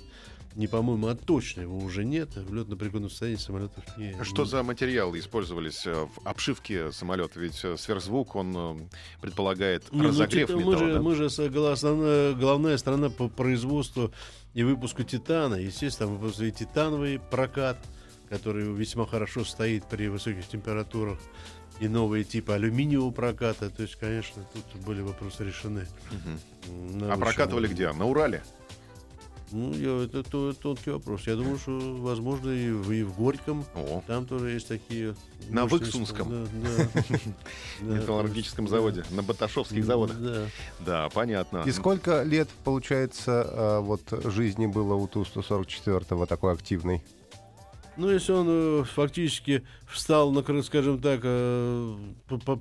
Не 0.55 0.67
по-моему, 0.67 1.07
а 1.07 1.15
точно 1.15 1.61
его 1.61 1.77
уже 1.77 2.03
нет. 2.03 2.35
В 2.35 2.53
летно-пригодном 2.53 3.09
состоянии 3.09 3.37
самолетов 3.39 3.83
не... 3.97 4.15
Что 4.23 4.45
за 4.45 4.63
материалы 4.63 5.17
использовались 5.19 5.85
э, 5.85 5.93
в 5.93 6.27
обшивке 6.27 6.91
самолета? 6.91 7.39
Ведь 7.39 7.63
э, 7.63 7.77
сверхзвук, 7.77 8.35
он 8.35 8.53
э, 8.55 8.75
предполагает 9.21 9.91
Не, 9.91 10.01
ну, 10.01 10.07
разогрев 10.09 10.49
тита- 10.49 10.57
металла, 10.57 10.73
мы 10.73 10.77
же, 10.77 10.93
да? 10.93 11.01
мы 11.01 11.15
же 11.15 11.71
основная, 11.71 12.33
главная 12.33 12.77
страна 12.77 13.09
по 13.09 13.29
производству 13.29 14.11
и 14.53 14.63
выпуску 14.63 15.03
титана. 15.03 15.55
Естественно, 15.55 16.09
там 16.09 16.17
выпускают 16.17 16.55
титановый 16.55 17.19
прокат, 17.19 17.77
который 18.29 18.63
весьма 18.73 19.05
хорошо 19.05 19.45
стоит 19.45 19.85
при 19.85 20.07
высоких 20.07 20.47
температурах. 20.47 21.19
И 21.79 21.87
новые 21.87 22.23
типы 22.23 22.53
алюминиевого 22.53 23.09
проката. 23.09 23.69
То 23.71 23.81
есть, 23.81 23.95
конечно, 23.95 24.45
тут 24.53 24.83
были 24.83 25.01
вопросы 25.01 25.43
решены. 25.45 25.87
На 26.69 27.13
А 27.13 27.17
прокатывали 27.17 27.67
где? 27.67 27.91
На 27.91 28.05
Урале? 28.05 28.43
Ну, 29.51 29.73
я- 29.73 30.05
это, 30.05 30.23
то- 30.23 30.53
тонкий 30.53 30.91
вопрос. 30.91 31.21
Я 31.27 31.35
думаю, 31.35 31.57
что, 31.57 31.77
возможно, 31.97 32.49
и 32.49 32.71
в, 32.71 32.91
и 32.91 33.03
в 33.03 33.15
Горьком. 33.15 33.65
О, 33.75 34.03
Там 34.07 34.25
тоже 34.25 34.51
есть 34.51 34.67
такие... 34.67 35.15
На 35.49 35.65
Выксунском. 35.65 36.47
металлургическом 37.81 38.67
заводе, 38.67 39.03
на 39.11 39.23
Баташовских 39.23 39.81
да. 39.81 39.85
заводах. 39.85 40.17
Да. 40.19 40.45
Да, 40.79 41.09
понятно. 41.09 41.63
И 41.65 41.71
сколько 41.71 42.23
лет, 42.23 42.49
получается, 42.63 43.47
э, 43.49 43.79
вот 43.79 44.01
жизни 44.31 44.67
было 44.67 44.95
у 44.95 45.07
Ту-144 45.07 46.25
такой 46.27 46.53
активной? 46.53 47.01
Ну, 47.97 48.09
если 48.09 48.31
он 48.31 48.47
э, 48.49 48.83
фактически 48.85 49.63
встал, 49.85 50.31
на, 50.31 50.41
скажем 50.63 51.01
так, 51.01 51.19
э, 51.23 51.95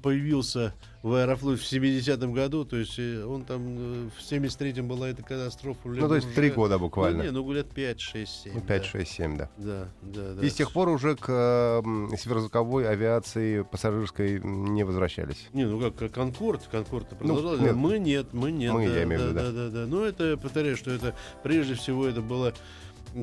появился 0.02 0.74
в 1.02 1.14
Аэрофлоте 1.14 1.62
в 1.62 1.64
70-м 1.72 2.32
году, 2.32 2.64
то 2.64 2.76
есть 2.76 2.98
э, 2.98 3.24
он 3.24 3.44
там 3.44 4.08
в 4.10 4.18
73-м 4.20 4.88
была 4.88 5.08
эта 5.08 5.22
катастрофа. 5.22 5.80
Ну, 5.84 6.08
то 6.08 6.16
есть 6.16 6.34
три 6.34 6.50
года 6.50 6.74
Ну, 6.74 6.80
буквально. 6.80 7.22
не, 7.22 7.30
ну, 7.30 7.50
лет 7.52 7.70
5, 7.70 8.00
6, 8.00 8.42
7. 8.44 8.54
Ну, 8.54 8.60
5, 8.60 8.84
6, 8.84 9.10
7, 9.10 9.36
да. 9.38 9.48
Да, 9.56 9.88
да, 10.02 10.34
да. 10.34 10.44
И 10.46 10.50
с 10.50 10.54
тех 10.54 10.72
пор 10.72 10.88
уже 10.88 11.14
к 11.16 11.28
э, 11.28 11.80
м, 11.84 12.10
сверхзвуковой 12.18 12.88
авиации 12.88 13.62
пассажирской 13.62 14.40
не 14.40 14.84
возвращались. 14.84 15.48
Не, 15.52 15.64
ну 15.64 15.80
как, 15.80 15.94
как 15.94 16.12
Конкорд, 16.12 16.62
Конкорд 16.70 17.06
Ну, 17.12 17.16
продолжал. 17.36 17.58
нет. 17.58 17.74
мы 17.76 17.98
нет, 17.98 18.26
мы 18.32 18.50
нет. 18.50 18.72
Мы, 18.72 18.88
да, 18.88 18.96
я 18.96 19.04
имею 19.04 19.30
в 19.30 19.32
да, 19.34 19.42
виду, 19.42 19.52
да, 19.52 19.52
да, 19.52 19.70
да. 19.70 19.86
Ну, 19.86 20.04
это, 20.04 20.36
повторяю, 20.36 20.76
что 20.76 20.90
это 20.90 21.14
прежде 21.44 21.74
всего 21.74 22.06
это 22.06 22.20
было 22.20 22.52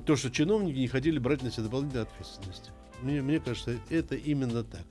то, 0.05 0.15
что 0.15 0.29
чиновники 0.29 0.77
не 0.77 0.87
хотели 0.87 1.19
брать 1.19 1.43
на 1.43 1.51
себя 1.51 1.63
дополнительную 1.63 2.07
ответственность. 2.07 2.71
Мне, 3.01 3.21
мне 3.21 3.39
кажется, 3.39 3.77
это 3.89 4.15
именно 4.15 4.63
так. 4.63 4.85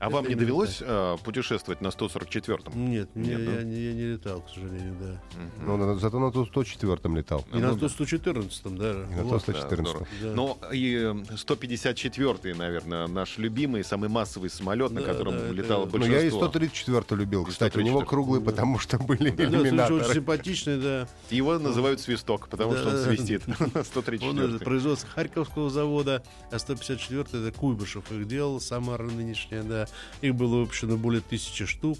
А 0.00 0.10
вам 0.10 0.28
не 0.28 0.36
довелось 0.36 0.78
э, 0.80 1.16
путешествовать 1.24 1.80
на 1.80 1.88
144-м? 1.88 2.90
Нет, 2.90 3.08
не- 3.16 3.30
Нет, 3.30 3.44
да? 3.44 3.52
я, 3.54 3.62
не, 3.64 3.80
я 3.80 3.92
не 3.94 4.02
летал, 4.12 4.42
к 4.42 4.48
сожалению, 4.48 4.94
да. 5.00 5.20
Ну, 5.66 5.76
на- 5.76 5.96
зато 5.98 6.20
на 6.20 6.26
104-м 6.30 7.16
летал. 7.16 7.44
И 7.52 7.56
на 7.58 7.72
Ну 7.72 7.76
да. 7.76 7.88
114 7.88 8.76
да. 8.78 8.90
И 8.92 9.16
на 9.16 9.22
Вот. 9.24 9.42
114 9.42 10.06
Да. 10.22 10.32
Ну, 10.34 10.56
и 10.72 10.94
э, 10.94 11.14
154-й, 11.36 12.54
наверное, 12.54 13.08
наш 13.08 13.38
любимый, 13.38 13.82
самый 13.82 14.08
массовый 14.08 14.50
самолет, 14.50 14.92
на 14.92 15.00
Да, 15.00 15.06
котором 15.08 15.32
да, 15.36 15.44
это- 15.46 15.52
летало 15.54 15.88
Ну, 15.92 15.98
я 16.04 16.06
и 16.06 16.10
большинство. 16.12 16.38
134 16.48 17.20
любил, 17.20 17.44
кстати. 17.44 17.76
У 17.76 17.80
него 17.80 18.00
134. 18.02 18.06
круглый, 18.08 18.40
Да. 18.40 18.50
потому 18.52 18.78
что 18.78 18.98
были 18.98 19.30
Да, 19.30 19.42
очень 19.44 19.54
иллюминаторы. 19.54 20.14
симпатичный, 20.14 20.80
да. 20.80 21.08
Его 21.30 21.58
называют 21.58 22.00
свисток, 22.00 22.48
потому 22.48 22.76
что 22.76 22.88
он 22.90 22.94
Да. 22.94 23.02
свистит. 23.04 23.42
Он 23.60 23.66
это 23.66 23.82
134 23.82 24.58
производство 24.60 25.08
Харьковского 25.10 25.70
завода, 25.70 26.22
а 26.52 26.58
154 26.60 27.48
это 27.48 27.58
Куйбышев 27.58 28.10
их 28.12 28.28
делал, 28.28 28.60
Самара 28.60 29.02
нынешняя, 29.02 29.62
да. 29.64 29.87
Их 30.20 30.34
было 30.34 30.60
выпущено 30.60 30.96
более 30.96 31.20
тысячи 31.20 31.66
штук. 31.66 31.98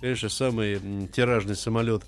Конечно, 0.00 0.28
самый 0.28 1.08
тиражный 1.08 1.56
самолет 1.56 2.02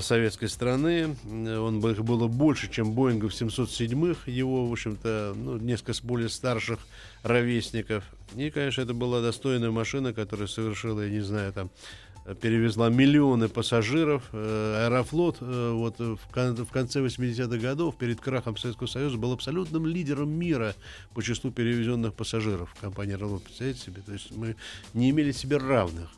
советской 0.00 0.48
страны. 0.48 1.16
М, 1.24 1.62
Он 1.62 1.90
их 1.90 2.04
было 2.04 2.28
больше, 2.28 2.70
чем 2.70 2.92
Боингов 2.92 3.32
707-х. 3.32 4.30
Его, 4.30 4.66
в 4.66 4.72
общем-то, 4.72 5.34
ну, 5.36 5.56
несколько 5.58 5.94
более 6.04 6.28
старших 6.28 6.78
ровесников. 7.22 8.04
И, 8.36 8.50
конечно, 8.50 8.82
это 8.82 8.94
была 8.94 9.20
достойная 9.20 9.70
машина, 9.70 10.12
которая 10.12 10.46
совершила, 10.46 11.00
я 11.00 11.10
не 11.10 11.20
знаю, 11.20 11.52
там, 11.52 11.66
э, 11.66 12.07
перевезла 12.34 12.88
миллионы 12.90 13.48
пассажиров. 13.48 14.22
Э, 14.32 14.86
Аэрофлот 14.86 15.38
э, 15.40 15.70
вот 15.72 16.00
э, 16.00 16.16
в, 16.16 16.32
кон- 16.32 16.56
в 16.56 16.70
конце 16.70 17.00
80-х 17.00 17.58
годов 17.58 17.96
перед 17.96 18.20
крахом 18.20 18.56
Советского 18.56 18.86
Союза 18.86 19.16
был 19.16 19.32
абсолютным 19.32 19.86
лидером 19.86 20.30
мира 20.30 20.74
по 21.14 21.22
числу 21.22 21.50
перевезенных 21.50 22.14
пассажиров. 22.14 22.74
Компания 22.80 23.14
Аэрофлот, 23.14 23.44
представляете 23.44 23.80
себе? 23.80 24.02
То 24.02 24.12
есть 24.12 24.36
мы 24.36 24.56
не 24.94 25.10
имели 25.10 25.32
себе 25.32 25.56
равных. 25.56 26.10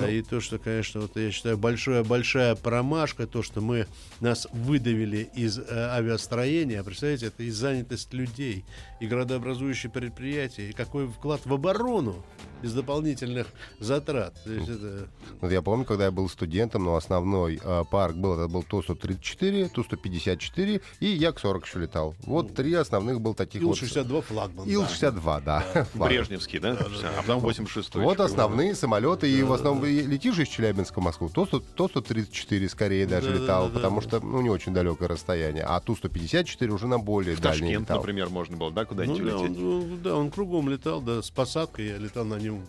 Да, 0.00 0.10
и 0.10 0.22
то, 0.22 0.40
что, 0.40 0.58
конечно, 0.58 1.00
вот 1.00 1.16
я 1.16 1.30
считаю, 1.30 1.56
большая, 1.58 2.04
большая 2.04 2.54
промашка, 2.54 3.26
то, 3.26 3.42
что 3.42 3.60
мы 3.60 3.86
нас 4.20 4.46
выдавили 4.52 5.30
из 5.34 5.58
э, 5.58 5.64
авиастроения, 5.70 6.82
представляете, 6.82 7.26
это 7.26 7.42
и 7.42 7.50
занятость 7.50 8.12
людей, 8.12 8.64
и 9.00 9.06
градообразующие 9.06 9.90
предприятия, 9.90 10.70
и 10.70 10.72
какой 10.72 11.06
вклад 11.08 11.40
в 11.44 11.52
оборону 11.52 12.24
без 12.62 12.72
дополнительных 12.72 13.46
затрат. 13.78 14.34
То 14.44 14.52
есть 14.52 14.68
это, 14.68 15.08
Вот 15.40 15.52
я 15.52 15.62
помню, 15.62 15.84
когда 15.84 16.06
я 16.06 16.10
был 16.10 16.28
студентом, 16.28 16.84
но 16.84 16.96
основной 16.96 17.60
э, 17.62 17.84
парк 17.90 18.16
был, 18.16 18.34
это 18.34 18.48
был 18.48 18.62
Ту-134, 18.62 19.68
Ту-154 19.68 20.82
и 21.00 21.06
Як-40 21.06 21.62
еще 21.66 21.78
летал. 21.80 22.14
Вот 22.22 22.54
три 22.54 22.74
основных 22.74 23.20
был 23.20 23.34
таких 23.34 23.62
вот. 23.62 23.76
Ил-62 23.80 24.22
флагман. 24.22 24.66
да. 24.66 24.72
Ил-62, 24.72 25.42
да. 25.44 25.60
Флаг. 25.92 26.08
Брежневский, 26.10 26.58
да? 26.58 26.76
Всё, 26.76 27.08
А 27.18 27.22
потом 27.22 27.44
86-й. 27.44 28.00
Вот 28.00 28.20
основные 28.20 28.74
самолеты, 28.74 29.30
и 29.30 29.42
в 29.42 29.52
основном 29.52 29.84
летишь 29.86 30.38
из 30.38 30.48
Челябинска 30.48 31.00
в 31.00 31.04
Москву, 31.04 31.28
то, 31.28 31.46
100 31.46 31.60
то 31.60 31.88
134 31.88 32.68
скорее 32.68 33.06
даже 33.06 33.30
Да, 33.30 33.34
летал, 33.34 33.62
да, 33.64 33.68
да, 33.68 33.74
потому 33.76 34.00
да. 34.00 34.08
что 34.08 34.20
ну, 34.20 34.40
не 34.42 34.50
очень 34.50 34.72
далекое 34.74 35.08
расстояние, 35.08 35.64
а 35.64 35.80
Ту-154 35.80 36.68
уже 36.68 36.86
на 36.86 36.98
более 36.98 37.36
В 37.36 37.40
дальний 37.40 37.60
Ташкент, 37.68 37.82
летал. 37.82 37.96
например, 37.98 38.28
можно 38.30 38.56
было, 38.56 38.70
да, 38.72 38.82
Ну, 38.82 38.86
куда-нибудь 38.88 39.24
да, 39.26 39.36
улететь? 39.38 39.58
он, 39.58 39.66
он- 39.92 40.02
да, 40.02 40.16
он 40.16 40.30
кругом 40.30 40.68
летал, 40.68 41.00
да, 41.00 41.22
с 41.22 41.30
посадкой. 41.30 41.86
Я 41.88 41.98
летал 41.98 42.24
на 42.24 42.36
нем 42.38 42.64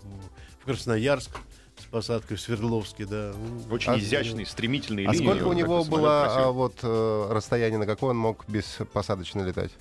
в 0.61 0.65
Красноярск, 0.65 1.31
с 1.79 1.85
посадкой 1.85 2.37
в 2.37 2.41
Свердловске, 2.41 3.05
да. 3.05 3.33
Ну, 3.37 3.73
Очень 3.73 3.91
А- 3.91 3.99
изящный, 3.99 4.45
стремительный 4.45 5.05
А 5.05 5.11
линии. 5.13 5.25
сколько 5.27 5.45
у 5.47 5.53
него 5.53 5.83
было 5.83 6.25
а, 6.25 6.51
вот 6.51 6.75
э, 6.81 7.27
расстояние, 7.29 7.77
на 7.79 7.85
какое 7.85 8.11
он 8.11 8.17
мог 8.17 8.45
без 8.47 8.79
посадочно 8.93 9.41
летать? 9.41 9.71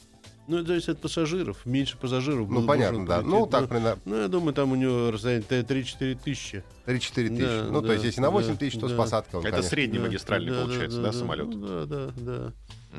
Ну, 0.49 0.59
это 0.59 0.69
зависит 0.69 0.89
от 0.91 1.01
пассажиров. 1.01 1.65
Меньше 1.65 1.97
пассажиров 1.97 2.49
Ну, 2.49 2.65
понятно, 2.67 3.05
да. 3.05 3.17
полететь. 3.17 3.31
Ну, 3.33 3.47
так 3.47 3.69
примерно 3.69 3.99
Ну, 4.05 4.17
я 4.17 4.29
думаю, 4.29 4.55
там 4.55 4.73
у 4.73 4.77
него 4.77 5.11
расстояние 5.11 5.45
3-4 5.49 6.19
тысячи. 6.23 6.63
3-4 6.87 7.29
тысячи. 7.29 7.41
Да, 7.41 7.67
ну, 7.71 7.81
то 7.81 7.89
да, 7.89 7.93
есть, 7.95 8.05
если 8.05 8.21
на 8.21 8.31
8 8.31 8.51
да, 8.51 8.57
тысяч, 8.57 8.79
то 8.79 8.89
с 8.89 8.93
да. 8.93 8.97
посадкой 8.97 9.41
он, 9.41 9.47
Это 9.47 9.57
конечно. 9.57 9.71
средний 9.71 9.99
Да, 9.99 10.05
магистральный, 10.05 10.53
да, 10.53 10.63
получается, 10.63 10.99
да, 10.99 11.11
да, 11.11 11.13
самолет? 11.13 11.49
Ну, 11.49 11.67
да, 11.67 11.87
да, 11.87 12.13
да. 12.17 12.53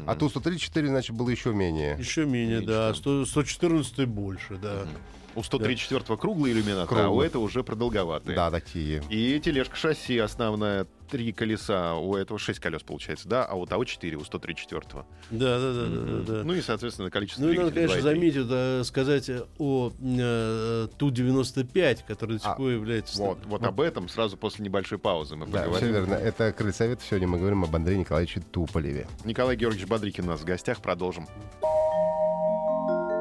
А 0.05 0.15
Ту-134, 0.15 0.87
значит, 0.87 1.15
было 1.15 1.29
еще 1.29 1.53
менее. 1.53 1.95
Еще 1.97 2.25
менее, 2.25 2.57
Меньше, 2.57 2.67
да. 2.67 2.89
да. 2.89 2.93
100, 2.95 3.25
114 3.25 4.05
больше, 4.05 4.57
да. 4.61 4.85
У 5.37 5.41
134-го 5.41 6.17
круглый 6.17 6.51
иллюминатор, 6.51 6.97
а 6.97 7.01
у 7.01 7.05
Круглый. 7.09 7.27
этого 7.27 7.43
уже 7.43 7.63
продолговатые. 7.63 8.35
Да, 8.35 8.49
такие. 8.49 9.03
И 9.07 9.39
тележка 9.39 9.75
шасси 9.75 10.17
основная, 10.17 10.87
три 11.11 11.31
колеса, 11.31 11.93
у 11.93 12.15
этого 12.15 12.39
шесть 12.39 12.59
колес 12.59 12.81
получается, 12.81 13.29
да, 13.29 13.45
а 13.45 13.53
у 13.53 13.67
того 13.67 13.85
четыре, 13.85 14.17
у 14.17 14.21
134-го. 14.21 15.05
Да, 15.29 15.59
да, 15.59 15.73
да, 15.73 15.85
да, 15.85 16.01
да, 16.01 16.33
да. 16.37 16.43
Ну 16.43 16.53
и, 16.55 16.61
соответственно, 16.61 17.11
количество 17.11 17.43
Ну 17.43 17.51
и 17.51 17.57
надо, 17.59 17.69
конечно, 17.71 17.97
2,3. 17.97 18.01
заметить, 18.01 18.47
да, 18.47 18.83
сказать 18.83 19.29
о 19.59 19.91
э, 20.01 20.87
Ту-95, 20.97 21.99
который 22.07 22.33
до 22.37 22.39
сих 22.39 22.47
А, 22.47 22.55
пор 22.55 22.69
является... 22.71 23.21
Вот, 23.21 23.37
вот 23.45 23.63
об 23.63 23.79
этом 23.79 24.09
сразу 24.09 24.37
после 24.37 24.65
небольшой 24.65 24.97
паузы 24.97 25.35
мы 25.35 25.45
Да, 25.45 25.59
все 25.61 25.65
поговорим. 25.71 25.93
верно. 25.93 26.13
Это 26.15 26.51
Крыльсовет. 26.51 26.99
Сегодня 27.07 27.27
мы 27.27 27.37
говорим 27.37 27.63
об 27.63 27.75
Андрее 27.75 27.99
Николаевиче 27.99 28.41
Туполеве. 28.41 29.05
Николай 29.23 29.55
Георгиевич 29.55 29.87
Бодрикин 29.87 30.23
у 30.23 30.29
нас 30.29 30.39
в 30.41 30.45
гостях, 30.45 30.81
продолжим. 30.81 31.27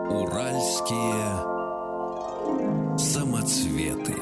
Уральские 0.08 1.55
самоцветы. 2.98 4.14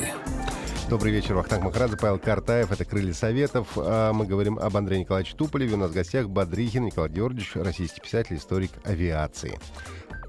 Добрый 0.90 1.12
вечер, 1.12 1.34
Вахтанг 1.34 1.64
Махарадзе, 1.64 1.96
Павел 1.96 2.18
Картаев, 2.18 2.70
это 2.70 2.84
«Крылья 2.84 3.14
Советов». 3.14 3.68
А 3.76 4.12
Мы 4.12 4.26
говорим 4.26 4.58
об 4.58 4.76
Андрее 4.76 5.00
Николаевиче 5.00 5.36
Туполеве. 5.36 5.74
У 5.74 5.78
нас 5.78 5.90
в 5.90 5.94
гостях 5.94 6.28
Бодрихин 6.28 6.84
Николай 6.84 7.10
Георгиевич, 7.10 7.52
российский 7.54 8.00
писатель, 8.00 8.36
историк 8.36 8.70
авиации. 8.84 9.58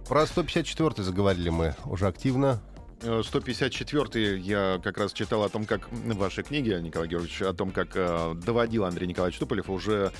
Про 0.07 0.23
154-й 0.23 1.03
заговорили 1.03 1.49
мы 1.49 1.75
уже 1.85 2.07
активно. 2.07 2.61
Э, 3.01 3.21
154-й 3.21 4.39
я 4.39 4.79
как 4.83 4.97
раз 4.97 5.13
читал 5.13 5.43
о 5.43 5.49
том, 5.49 5.65
как 5.65 5.91
в 5.91 6.15
вашей 6.15 6.43
книге, 6.43 6.79
Николай 6.81 7.07
Георгиевич, 7.07 7.41
о 7.41 7.53
том, 7.53 7.71
как 7.71 7.89
э, 7.95 8.33
доводил 8.35 8.85
Андрей 8.85 9.07
Николаевич 9.07 9.39
Туполев, 9.39 9.69
уже 9.69 10.11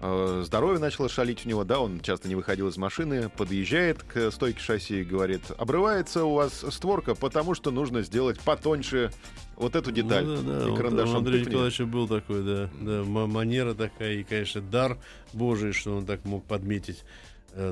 э, 0.00 0.42
здоровье 0.44 0.80
начало 0.80 1.08
шалить 1.08 1.46
у 1.46 1.48
него, 1.48 1.64
да, 1.64 1.78
он 1.80 2.00
часто 2.00 2.28
не 2.28 2.34
выходил 2.34 2.68
из 2.68 2.76
машины, 2.76 3.28
подъезжает 3.28 4.02
к 4.02 4.30
стойке 4.30 4.60
шасси 4.60 5.00
и 5.00 5.04
говорит, 5.04 5.42
обрывается 5.56 6.24
у 6.24 6.34
вас 6.34 6.64
створка, 6.70 7.14
потому 7.14 7.54
что 7.54 7.70
нужно 7.70 8.02
сделать 8.02 8.40
потоньше 8.40 9.12
вот 9.56 9.76
эту 9.76 9.92
деталь. 9.92 10.24
Ну, 10.24 10.42
да, 10.42 10.60
да, 10.60 10.72
и 10.72 10.76
карандашом 10.76 11.14
у 11.14 11.18
Андрея. 11.18 11.44
Николаевича 11.44 11.86
был 11.86 12.08
такой, 12.08 12.42
да, 12.42 12.70
да, 12.80 13.04
ма- 13.04 13.26
манера 13.28 13.74
такая, 13.74 14.14
и, 14.14 14.24
конечно, 14.24 14.60
дар 14.60 14.98
Божий, 15.32 15.72
что 15.72 15.96
он 15.96 16.04
так 16.04 16.24
мог 16.24 16.44
подметить 16.44 16.98
э, 16.98 17.23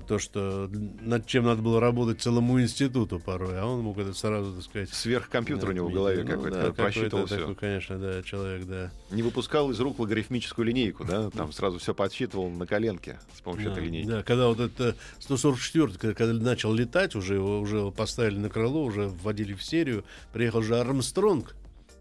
то, 0.06 0.18
что 0.18 0.70
над 1.00 1.26
чем 1.26 1.44
надо 1.44 1.62
было 1.62 1.80
работать 1.80 2.20
целому 2.20 2.60
институту 2.60 3.18
порой, 3.18 3.58
а 3.58 3.66
он 3.66 3.80
мог 3.80 3.98
это 3.98 4.12
сразу, 4.12 4.52
так 4.54 4.62
сказать... 4.62 4.90
Сверхкомпьютер 4.90 5.70
у 5.70 5.72
него 5.72 5.88
в 5.88 5.92
голове. 5.92 6.22
Ну 6.22 6.30
какой-то, 6.30 6.62
да, 6.62 6.72
просчитывал 6.72 7.24
какой-то 7.24 7.26
все. 7.26 7.38
такой, 7.38 7.54
конечно, 7.54 7.98
да, 7.98 8.22
человек, 8.22 8.66
да. 8.66 8.90
Не 9.10 9.22
выпускал 9.22 9.70
из 9.70 9.80
рук 9.80 9.98
логарифмическую 9.98 10.66
линейку, 10.66 11.04
да, 11.04 11.30
там 11.30 11.52
сразу 11.52 11.78
все 11.78 11.94
подсчитывал 11.94 12.48
на 12.50 12.66
коленке 12.66 13.18
с 13.34 13.40
помощью 13.40 13.70
Да, 13.70 13.72
этой 13.72 13.84
линейки. 13.86 14.08
да, 14.08 14.22
когда 14.22 14.48
вот 14.48 14.60
это 14.60 14.94
144 15.18 16.14
когда, 16.14 16.32
начал 16.32 16.72
летать, 16.72 17.14
уже 17.14 17.34
его 17.34 17.60
уже 17.60 17.90
поставили 17.90 18.38
на 18.38 18.48
крыло, 18.48 18.84
уже 18.84 19.08
вводили 19.08 19.54
в 19.54 19.62
серию, 19.62 20.04
приехал 20.32 20.62
же 20.62 20.78
Армстронг, 20.78 21.54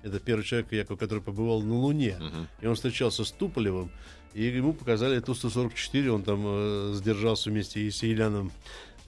это 0.04 0.20
первый 0.20 0.44
человек, 0.44 0.72
якобы, 0.72 0.98
который 1.00 1.22
побывал 1.22 1.62
на 1.62 1.76
Луне, 1.76 2.18
Мгм. 2.20 2.48
и 2.62 2.68
он 2.68 2.76
встречался 2.76 3.24
с 3.26 3.32
Туполевым, 3.32 3.92
и 4.34 4.44
ему 4.44 4.74
показали 4.74 5.20
Ту-144, 5.20 6.08
он 6.10 6.24
там 6.24 6.42
э, 6.46 6.92
сдержался 6.96 7.50
вместе 7.50 7.82
и 7.82 7.92
с 7.92 8.04
Еляном, 8.04 8.52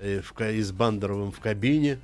э, 0.03 0.21
в, 0.21 0.39
и 0.41 0.61
с 0.61 0.71
Бандеровым 0.71 1.31
в 1.31 1.39
кабине, 1.39 1.99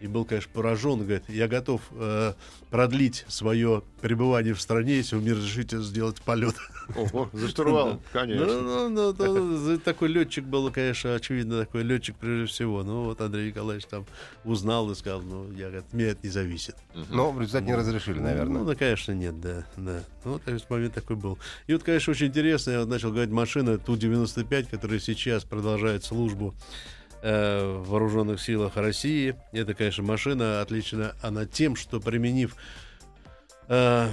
и 0.00 0.06
был, 0.06 0.24
конечно, 0.24 0.50
поражен, 0.52 1.00
говорит, 1.00 1.24
я 1.28 1.48
готов 1.48 1.80
э, 1.90 2.34
продлить 2.70 3.24
свое 3.26 3.82
пребывание 4.00 4.54
в 4.54 4.60
стране, 4.60 4.96
если 4.96 5.16
вы 5.16 5.22
мне 5.22 5.32
разрешите 5.32 5.80
сделать 5.82 6.22
полет. 6.22 6.54
Ого, 6.94 7.28
за 7.32 7.48
штурвал, 7.48 8.00
конечно. 8.12 8.46
Ну, 8.46 8.88
ну, 8.88 9.12
ну, 9.12 9.12
то- 9.12 9.78
такой 9.78 10.08
летчик 10.08 10.44
был, 10.44 10.70
конечно, 10.70 11.14
очевидно, 11.14 11.60
такой 11.60 11.82
летчик 11.82 12.14
прежде 12.16 12.46
всего. 12.46 12.84
Ну, 12.84 13.04
вот 13.04 13.20
Андрей 13.20 13.48
Николаевич 13.48 13.86
там 13.86 14.06
узнал 14.44 14.90
и 14.92 14.94
сказал, 14.94 15.22
ну, 15.22 15.50
я, 15.52 15.66
говорит, 15.66 15.92
мне 15.92 16.04
это 16.04 16.20
не 16.22 16.30
зависит. 16.30 16.76
Но 17.10 17.32
в 17.32 17.40
результате 17.40 17.66
не 17.66 17.74
разрешили, 17.74 18.20
наверное. 18.20 18.60
Ну, 18.60 18.64
да, 18.64 18.74
конечно, 18.76 19.12
нет, 19.12 19.40
да, 19.40 19.66
да. 19.76 20.04
Ну, 20.24 20.32
вот 20.46 20.70
момент 20.70 20.94
такой 20.94 21.16
был. 21.16 21.38
И 21.66 21.72
вот, 21.72 21.82
конечно, 21.82 22.12
очень 22.12 22.28
интересно, 22.28 22.70
я 22.70 22.86
начал 22.86 23.10
говорить, 23.10 23.30
машина 23.30 23.78
Ту-95, 23.78 24.68
которая 24.70 25.00
сейчас 25.00 25.44
продолжает 25.44 26.04
службу 26.04 26.54
э, 27.22 27.80
в 27.80 27.88
вооруженных 27.88 28.40
силах 28.40 28.76
России. 28.76 29.36
Это, 29.52 29.74
конечно, 29.74 30.02
машина 30.02 30.60
отлична 30.60 31.14
она 31.22 31.46
тем, 31.46 31.76
что 31.76 32.00
применив 32.00 32.56
э, 33.68 34.08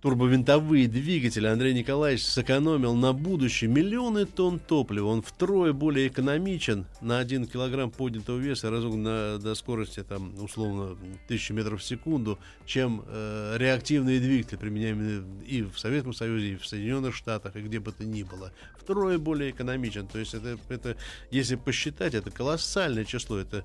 турбовинтовые 0.00 0.86
двигатели 0.86 1.46
Андрей 1.46 1.74
Николаевич 1.74 2.24
сэкономил 2.24 2.94
на 2.94 3.12
будущее 3.12 3.70
миллионы 3.70 4.26
тонн 4.26 4.58
топлива. 4.58 5.08
Он 5.08 5.22
втрое 5.22 5.72
более 5.72 6.08
экономичен 6.08 6.86
на 7.00 7.18
1 7.18 7.46
килограмм 7.46 7.90
поднятого 7.90 8.38
веса 8.38 8.70
разогнан 8.70 9.08
на, 9.08 9.38
до 9.38 9.54
скорости 9.54 10.02
там, 10.02 10.34
условно 10.42 10.96
1000 11.26 11.52
метров 11.54 11.80
в 11.80 11.84
секунду, 11.84 12.38
чем 12.66 13.02
э, 13.06 13.56
реактивные 13.58 14.20
двигатели, 14.20 14.56
применяемые 14.56 15.24
и 15.46 15.62
в 15.62 15.78
Советском 15.78 16.12
Союзе, 16.12 16.52
и 16.52 16.56
в 16.56 16.66
Соединенных 16.66 17.14
Штатах, 17.14 17.56
и 17.56 17.60
где 17.60 17.80
бы 17.80 17.92
то 17.92 18.04
ни 18.04 18.22
было. 18.22 18.52
Втрое 18.78 19.18
более 19.18 19.50
экономичен. 19.50 20.06
То 20.06 20.18
есть 20.18 20.34
это, 20.34 20.58
это 20.68 20.96
если 21.30 21.56
посчитать, 21.56 22.14
это 22.14 22.30
колоссальное 22.30 23.04
число. 23.04 23.38
Это 23.38 23.64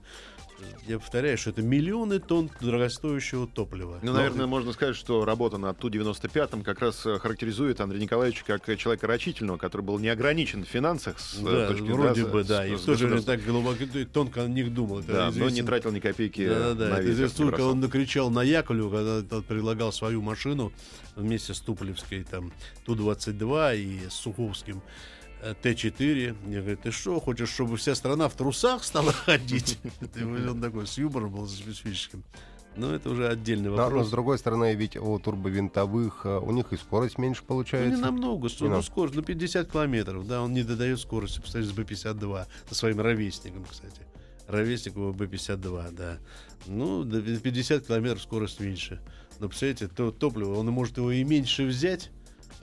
я 0.87 0.99
повторяю, 0.99 1.37
что 1.37 1.49
это 1.49 1.61
миллионы 1.61 2.19
тонн 2.19 2.49
дорогостоящего 2.61 3.47
топлива. 3.47 3.99
Ну, 4.01 4.13
наверное, 4.13 4.47
можно 4.47 4.71
сказать, 4.73 4.95
что 4.95 5.25
работа 5.25 5.57
на 5.57 5.73
Ту-95 5.73 6.63
как 6.63 6.79
раз 6.79 7.05
э, 7.05 7.19
характеризует 7.19 7.79
Андрея 7.81 8.01
Николаевича 8.01 8.43
как 8.45 8.77
человека 8.77 9.07
рачительного, 9.07 9.57
который 9.57 9.81
был 9.81 9.99
не 9.99 10.09
ограничен 10.09 10.63
в 10.65 10.67
финансах. 10.67 11.19
С 11.19 11.39
э, 11.39 11.43
да, 11.43 11.67
точки 11.67 11.83
вроде 11.83 12.23
да, 12.25 12.29
бы, 12.29 12.43
да. 12.43 12.63
с- 12.65 12.69
И 12.71 12.75
с 12.77 12.81
в 12.81 12.85
то 12.85 12.95
же 12.95 13.07
время 13.07 13.21
так 13.23 13.43
глубоко, 13.43 13.83
тонко 14.11 14.43
о 14.43 14.47
них 14.47 14.73
думал. 14.73 14.99
Это 14.99 15.11
Да, 15.13 15.25
но 15.31 15.31
не 15.31 15.59
известен- 15.61 15.65
тратил 15.65 15.91
ни 15.91 15.99
копейки 15.99 16.47
Да, 16.47 16.73
да, 16.73 16.85
на 16.85 16.95
да. 16.95 16.99
ветер, 17.01 17.11
Это 17.13 17.21
не 17.23 17.29
столько 17.29 17.51
бросал. 17.55 17.71
он 17.71 17.79
накричал 17.79 18.29
на 18.29 18.43
Яковлеву, 18.43 18.89
когда 18.89 19.21
тот 19.21 19.45
предлагал 19.45 19.91
свою 19.91 20.21
машину 20.21 20.71
вместе 21.15 21.53
с 21.53 21.59
Туполевской, 21.59 22.23
там, 22.23 22.51
Ту-22 22.85 23.77
и 23.77 24.09
с 24.09 24.13
Суховским 24.13 24.77
э, 24.77 24.81
Т-4. 25.61 26.35
Мне 26.45 26.59
говорит, 26.59 26.81
ты 26.81 26.91
что, 26.91 27.19
хочешь, 27.19 27.49
чтобы 27.49 27.77
вся 27.77 27.95
страна 27.95 28.29
в 28.29 28.33
трусах 28.33 28.83
стала 28.83 29.11
ходить? 29.25 29.77
Он 30.15 30.61
такой 30.61 30.87
с 30.87 30.97
юмором 30.97 31.31
был 31.31 31.47
специфическим. 31.47 32.23
Но 32.75 32.93
это 32.93 33.09
уже 33.09 33.27
отдельный 33.27 33.69
Но, 33.69 33.75
но 33.75 33.83
вопрос. 33.83 34.07
с 34.07 34.09
другой 34.09 34.37
стороны, 34.39 34.73
ведь 34.73 34.97
у 34.97 35.19
турбовинтовых 35.19 36.25
э, 36.25 36.39
у 36.39 36.51
них 36.51 36.73
и 36.73 36.77
скорость 36.77 37.19
меньше 37.19 37.41
Ну, 37.43 37.47
получается. 37.47 37.95
не 37.95 38.01
намного, 38.01 38.47
Не 38.47 38.67
ну, 38.67 38.81
скорость, 38.81 39.15
ну, 39.15 39.21
50 39.21 39.71
километров, 39.71 40.27
да, 40.27 40.41
он 40.41 40.53
не 40.53 40.63
додает 40.63 40.99
скорости, 40.99 41.39
представляете, 41.39 41.73
с 41.73 41.77
Б-52, 41.77 42.45
со 42.69 42.75
своим 42.75 42.99
ровесником, 42.99 43.65
кстати. 43.69 44.01
Ровесник 44.47 44.95
его 44.95 45.13
Б-52, 45.13 45.91
да. 45.91 46.17
Ну, 46.65 47.03
до 47.03 47.21
50 47.21 47.85
километров 47.85 48.21
скорость 48.23 48.59
меньше. 48.59 48.99
Но, 49.39 49.47
представляете, 49.49 49.87
то 49.87 50.11
топливо, 50.11 50.55
он 50.55 50.65
может 50.67 50.97
его 50.97 51.11
и 51.11 51.23
меньше 51.23 51.65
взять, 51.65 52.09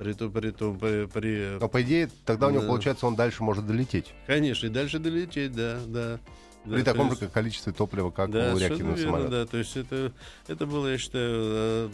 при 0.01 0.15
том, 0.15 0.33
при 0.33 0.51
том, 0.51 0.79
при, 0.79 1.05
при- 1.07 1.59
Но 1.61 1.69
по 1.69 1.83
идее, 1.83 2.09
тогда 2.25 2.47
у 2.47 2.51
него 2.51 2.63
Да. 2.63 2.69
получается, 2.69 3.07
он 3.07 3.17
дальше 3.17 3.43
может 3.43 3.67
долететь. 3.67 4.15
конечно, 4.27 4.67
и 4.67 4.71
дальше 4.71 4.99
долететь, 4.99 5.53
да, 5.53 5.79
да. 5.87 6.19
Да, 6.65 6.75
При 6.77 6.83
таком 6.83 7.11
же 7.15 7.17
есть- 7.21 7.33
количестве 7.33 7.73
топлива, 7.73 8.11
как 8.11 8.31
да, 8.31 8.55
у 8.55 8.59
реактивного 8.59 8.97
верно, 8.97 9.13
самолета. 9.13 9.31
да. 9.31 9.47
То 9.47 9.57
есть 9.59 9.77
это, 9.77 10.13
это 10.49 10.67
было, 10.67 10.89
я 10.89 10.97
считаю, 10.99 11.91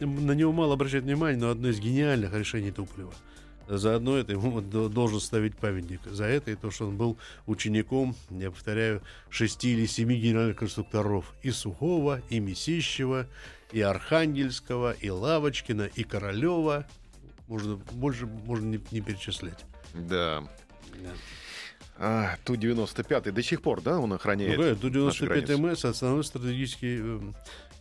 э, 0.00 0.04
на 0.04 0.32
него 0.32 0.52
мало 0.52 0.74
обращать 0.74 1.02
внимание, 1.04 1.40
но 1.40 1.50
одно 1.50 1.68
из 1.68 1.78
гениальных 1.80 2.32
решений 2.34 2.70
Туполева. 2.72 3.12
Заодно 3.68 4.16
это 4.16 4.32
ему 4.32 4.60
до- 4.60 4.88
должен 4.88 5.20
ставить 5.20 5.56
памятник. 5.56 6.00
За 6.06 6.24
это 6.24 6.50
и 6.50 6.56
то, 6.56 6.70
что 6.72 6.86
он 6.88 6.96
был 6.96 7.18
учеником, 7.46 8.16
я 8.30 8.50
повторяю, 8.50 9.00
шести 9.28 9.72
или 9.74 9.86
семи 9.86 10.16
генеральных 10.16 10.56
конструкторов. 10.56 11.32
И 11.44 11.50
Сухого, 11.52 12.20
и 12.30 12.40
Месищева, 12.40 13.26
и 13.70 13.80
Архангельского, 13.80 14.90
и 14.92 15.08
Лавочкина, 15.10 15.88
и 15.94 16.02
Королева. 16.02 16.84
Можно, 17.50 17.76
больше 17.76 18.26
можно 18.26 18.66
не, 18.66 18.80
не 18.92 19.00
перечислять. 19.00 19.64
Да. 19.92 20.44
А, 21.98 22.36
Ту-95 22.44 23.32
до 23.32 23.42
сих 23.42 23.60
пор, 23.60 23.82
да, 23.82 23.98
он 23.98 24.12
охраняет 24.12 24.56
Ну, 24.56 24.62
наши 24.64 24.76
Ту-95 24.80 25.26
границы? 25.26 25.56
МС 25.58 25.84
основной 25.84 26.22
стратегический... 26.24 27.20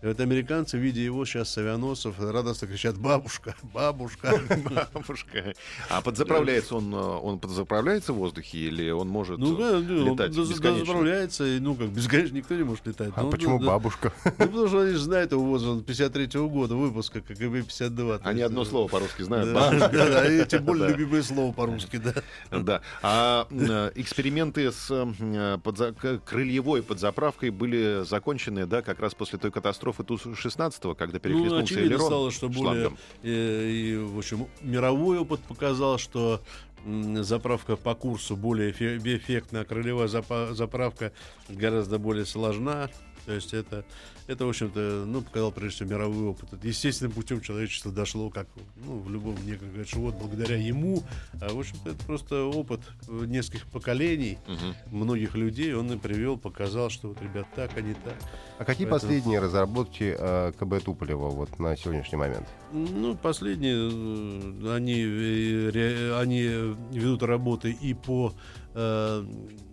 эм, 0.02 0.10
Вот 0.10 0.20
американцы, 0.20 0.78
видя 0.78 1.02
его 1.02 1.26
сейчас 1.26 1.50
с 1.50 1.58
авианосцев, 1.58 2.16
радостно 2.20 2.68
кричат 2.68 2.98
«Бабушка! 2.98 3.56
Бабушка!» 3.74 4.40
Бабушка. 4.94 5.54
А 5.90 6.02
подзаправляется 6.02 6.76
он, 6.76 6.94
э, 6.94 6.98
он 6.98 7.40
подзаправляется 7.40 8.14
в 8.14 8.18
воздухе 8.18 8.58
или 8.58 8.90
он 8.90 9.08
может 9.10 9.40
Ну, 9.40 9.56
да, 9.58 9.72
да, 9.72 9.78
он 9.78 10.12
летать 10.14 10.36
да, 10.36 10.42
бесконечно? 10.42 10.86
заправляется, 10.86 11.46
и, 11.46 11.60
ну, 11.60 11.76
как, 11.76 11.90
бесконечно 11.90 12.36
никто 12.36 12.56
не 12.56 12.64
может 12.64 12.88
летать. 12.88 13.12
А 13.16 13.24
Ну, 13.24 13.30
почему 13.30 13.60
да, 13.60 13.66
да. 13.66 13.72
бабушка? 13.72 14.14
Ну, 14.40 14.46
потому 14.46 14.68
что 14.68 14.80
они 14.82 14.92
же 14.94 15.00
знают 15.00 15.32
его 15.32 15.44
возраст 15.44 15.84
53-го 15.86 16.50
года 16.50 16.76
выпуска, 16.76 17.22
как 17.22 17.40
и 17.42 17.48
Б-52. 17.48 18.22
Они 18.24 18.42
одно 18.42 18.64
слово 18.64 18.88
по-русски 18.88 19.24
знают. 19.24 19.54
Да, 19.54 19.72
да, 19.72 19.90
да, 19.90 20.32
и 20.32 20.46
тем 20.48 20.64
более 20.64 20.90
любимое 20.96 21.24
слово 21.24 21.52
по-русски, 21.52 21.98
да. 21.98 22.14
Да. 22.52 22.82
А 23.02 23.48
э, 23.52 23.92
эксперименты 23.96 24.72
с 24.72 24.88
э, 24.90 26.18
крыльевой 26.26 26.84
подзаправкой 26.84 27.50
были 27.50 28.04
закончены, 28.06 28.66
да, 28.66 28.82
как 28.82 29.00
раз 29.00 29.14
после 29.14 29.38
той 29.40 29.52
катастрофы 29.52 29.89
Ту-16, 29.94 30.96
когда 30.96 31.14
Ну, 31.16 31.20
перехлестнулся 31.20 31.64
очевидно 31.64 31.88
элерон 31.88 32.08
стало, 32.08 32.32
что 32.32 32.50
более... 32.50 32.64
шлангом. 32.64 32.98
э, 33.24 33.70
и, 33.70 33.98
в 33.98 34.18
общем, 34.18 34.48
мировой 34.62 35.20
опыт 35.20 35.40
показал, 35.42 35.98
что 35.98 36.42
заправка 36.86 37.76
по 37.76 37.94
курсу 37.96 38.36
более 38.36 38.72
эффектна, 38.72 39.62
а 39.62 39.66
крылевая 39.66 40.08
заправка 40.08 41.12
гораздо 41.50 42.00
более 42.00 42.26
сложна. 42.26 42.90
То 43.26 43.34
есть 43.34 43.54
это, 43.54 43.86
это, 44.30 44.46
в 44.46 44.50
общем-то, 44.50 45.06
ну, 45.08 45.22
показал 45.22 45.52
прежде 45.52 45.78
всего 45.78 45.90
мировой 45.90 46.28
опыт. 46.28 46.54
Это 46.54 46.68
естественным 46.68 47.12
путем 47.14 47.42
человечество 47.42 47.92
дошло, 47.92 48.30
как 48.30 48.48
ну, 48.86 49.00
в 49.00 49.10
любом 49.10 49.36
неком 49.46 49.70
говорят, 49.70 49.88
что 49.90 50.00
вот 50.00 50.16
благодаря 50.16 50.56
ему. 50.56 51.02
А, 51.42 51.52
в 51.52 51.60
общем-то, 51.60 51.90
это 51.90 52.06
просто 52.06 52.44
опыт 52.46 52.82
э, 53.08 53.26
нескольких 53.26 53.66
поколений, 53.68 54.38
Мгм. 54.48 54.76
многих 55.00 55.34
людей. 55.36 55.74
Он 55.74 55.92
и 55.92 55.98
привел, 55.98 56.38
показал, 56.38 56.92
что 56.92 57.08
вот, 57.10 57.22
ребят, 57.24 57.48
так, 57.56 57.72
а 57.76 57.82
не 57.82 57.96
так. 57.96 58.16
А 58.60 58.66
какие 58.66 58.86
Поэтому- 58.86 58.90
последние 59.12 59.40
разработки 59.40 60.16
э, 60.18 60.52
КБ 60.60 60.84
Туполева 60.84 61.30
вот 61.30 61.58
на 61.58 61.76
сегодняшний 61.76 62.18
момент? 62.20 62.48
Ну, 62.72 63.16
последние, 63.16 63.76
э, 63.76 64.76
они, 64.76 65.02
э, 65.02 65.70
ре- 65.72 66.16
они 66.18 66.44
ведут 66.92 67.24
работы 67.24 67.72
и 67.72 67.96
по 67.96 68.34
э, 68.76 69.26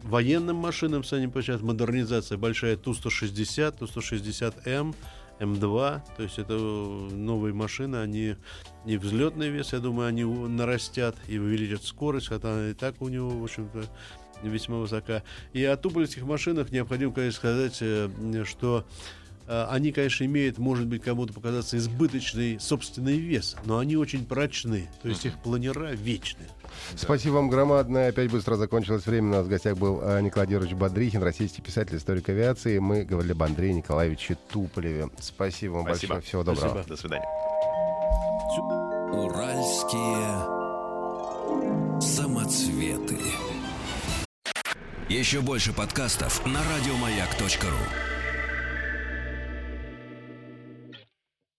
военным 0.05 0.57
машинам, 0.57 1.05
сами 1.05 1.31
сейчас 1.43 1.61
модернизация 1.61 2.39
большая 2.39 2.77
Ту-160, 2.79 3.77
Ту-160М, 4.51 4.95
М2, 5.39 6.01
то 6.17 6.23
есть 6.23 6.39
это 6.39 6.55
э, 6.55 7.09
новые 7.13 7.53
машины, 7.53 7.97
они 7.97 8.37
и 8.87 8.97
взлетный 8.97 9.51
вес, 9.51 9.73
я 9.73 9.81
думаю, 9.81 10.09
они 10.09 10.25
нарастят 10.25 11.17
и 11.29 11.39
увеличат 11.39 11.85
скорость, 11.85 12.29
хотя 12.29 12.53
она 12.53 12.71
и 12.71 12.75
так 12.75 13.01
у 13.03 13.09
него, 13.09 13.29
в 13.29 13.45
общем-то, 13.45 13.85
весьма 14.43 14.79
высока. 14.79 15.23
И 15.53 15.65
о 15.65 15.77
туполевских 15.77 16.25
машинах 16.25 16.71
необходимо, 16.71 17.13
конечно, 17.13 17.39
сказать, 17.39 17.79
э, 17.81 18.09
что 18.45 18.87
они, 19.49 19.93
конечно, 19.93 20.25
имеют, 20.25 20.59
может 20.59 20.87
быть, 20.87 21.03
кому-то 21.03 21.33
показаться 21.33 21.77
избыточный 21.77 22.59
собственный 22.61 23.19
вес, 23.19 23.57
но 23.65 23.79
они 23.79 23.97
очень 23.97 24.25
прочны, 24.27 24.89
то 25.03 25.09
есть 25.09 25.25
их 25.25 25.39
планера 25.39 25.93
вечны. 25.93 26.45
Спасибо 26.95 27.35
вам 27.35 27.49
громадное. 27.49 28.11
Опять 28.11 28.31
быстро 28.31 28.57
закончилось 28.57 29.07
время. 29.07 29.29
У 29.29 29.33
нас 29.33 29.47
в 29.47 29.49
гостях 29.49 29.77
был 29.77 30.01
э, 30.03 30.21
Николай 30.21 30.47
Владимирович 30.47 30.75
Бодрихин, 30.75 31.23
российский 31.23 31.63
писатель, 31.63 31.97
историк 31.97 32.29
авиации. 32.29 32.79
Мы 32.79 33.05
говорили 33.05 33.33
об 33.33 33.43
Андрее 33.43 33.73
Николаевиче 33.75 34.37
Туполеве. 34.51 35.09
Спасибо 35.21 35.75
вам 35.75 35.87
Спасибо. 35.87 36.15
большое. 36.15 36.29
Всего 36.29 36.45
доброго. 36.45 36.83
Спасибо. 36.83 36.89
До 36.89 36.97
свидания. 36.97 37.27
Уральские 39.13 40.57
самоцветы. 42.01 43.19
Еще 45.09 45.41
больше 45.41 45.73
подкастов 45.73 46.45
на 46.47 46.61
радиомаяк.ру. 46.61 48.16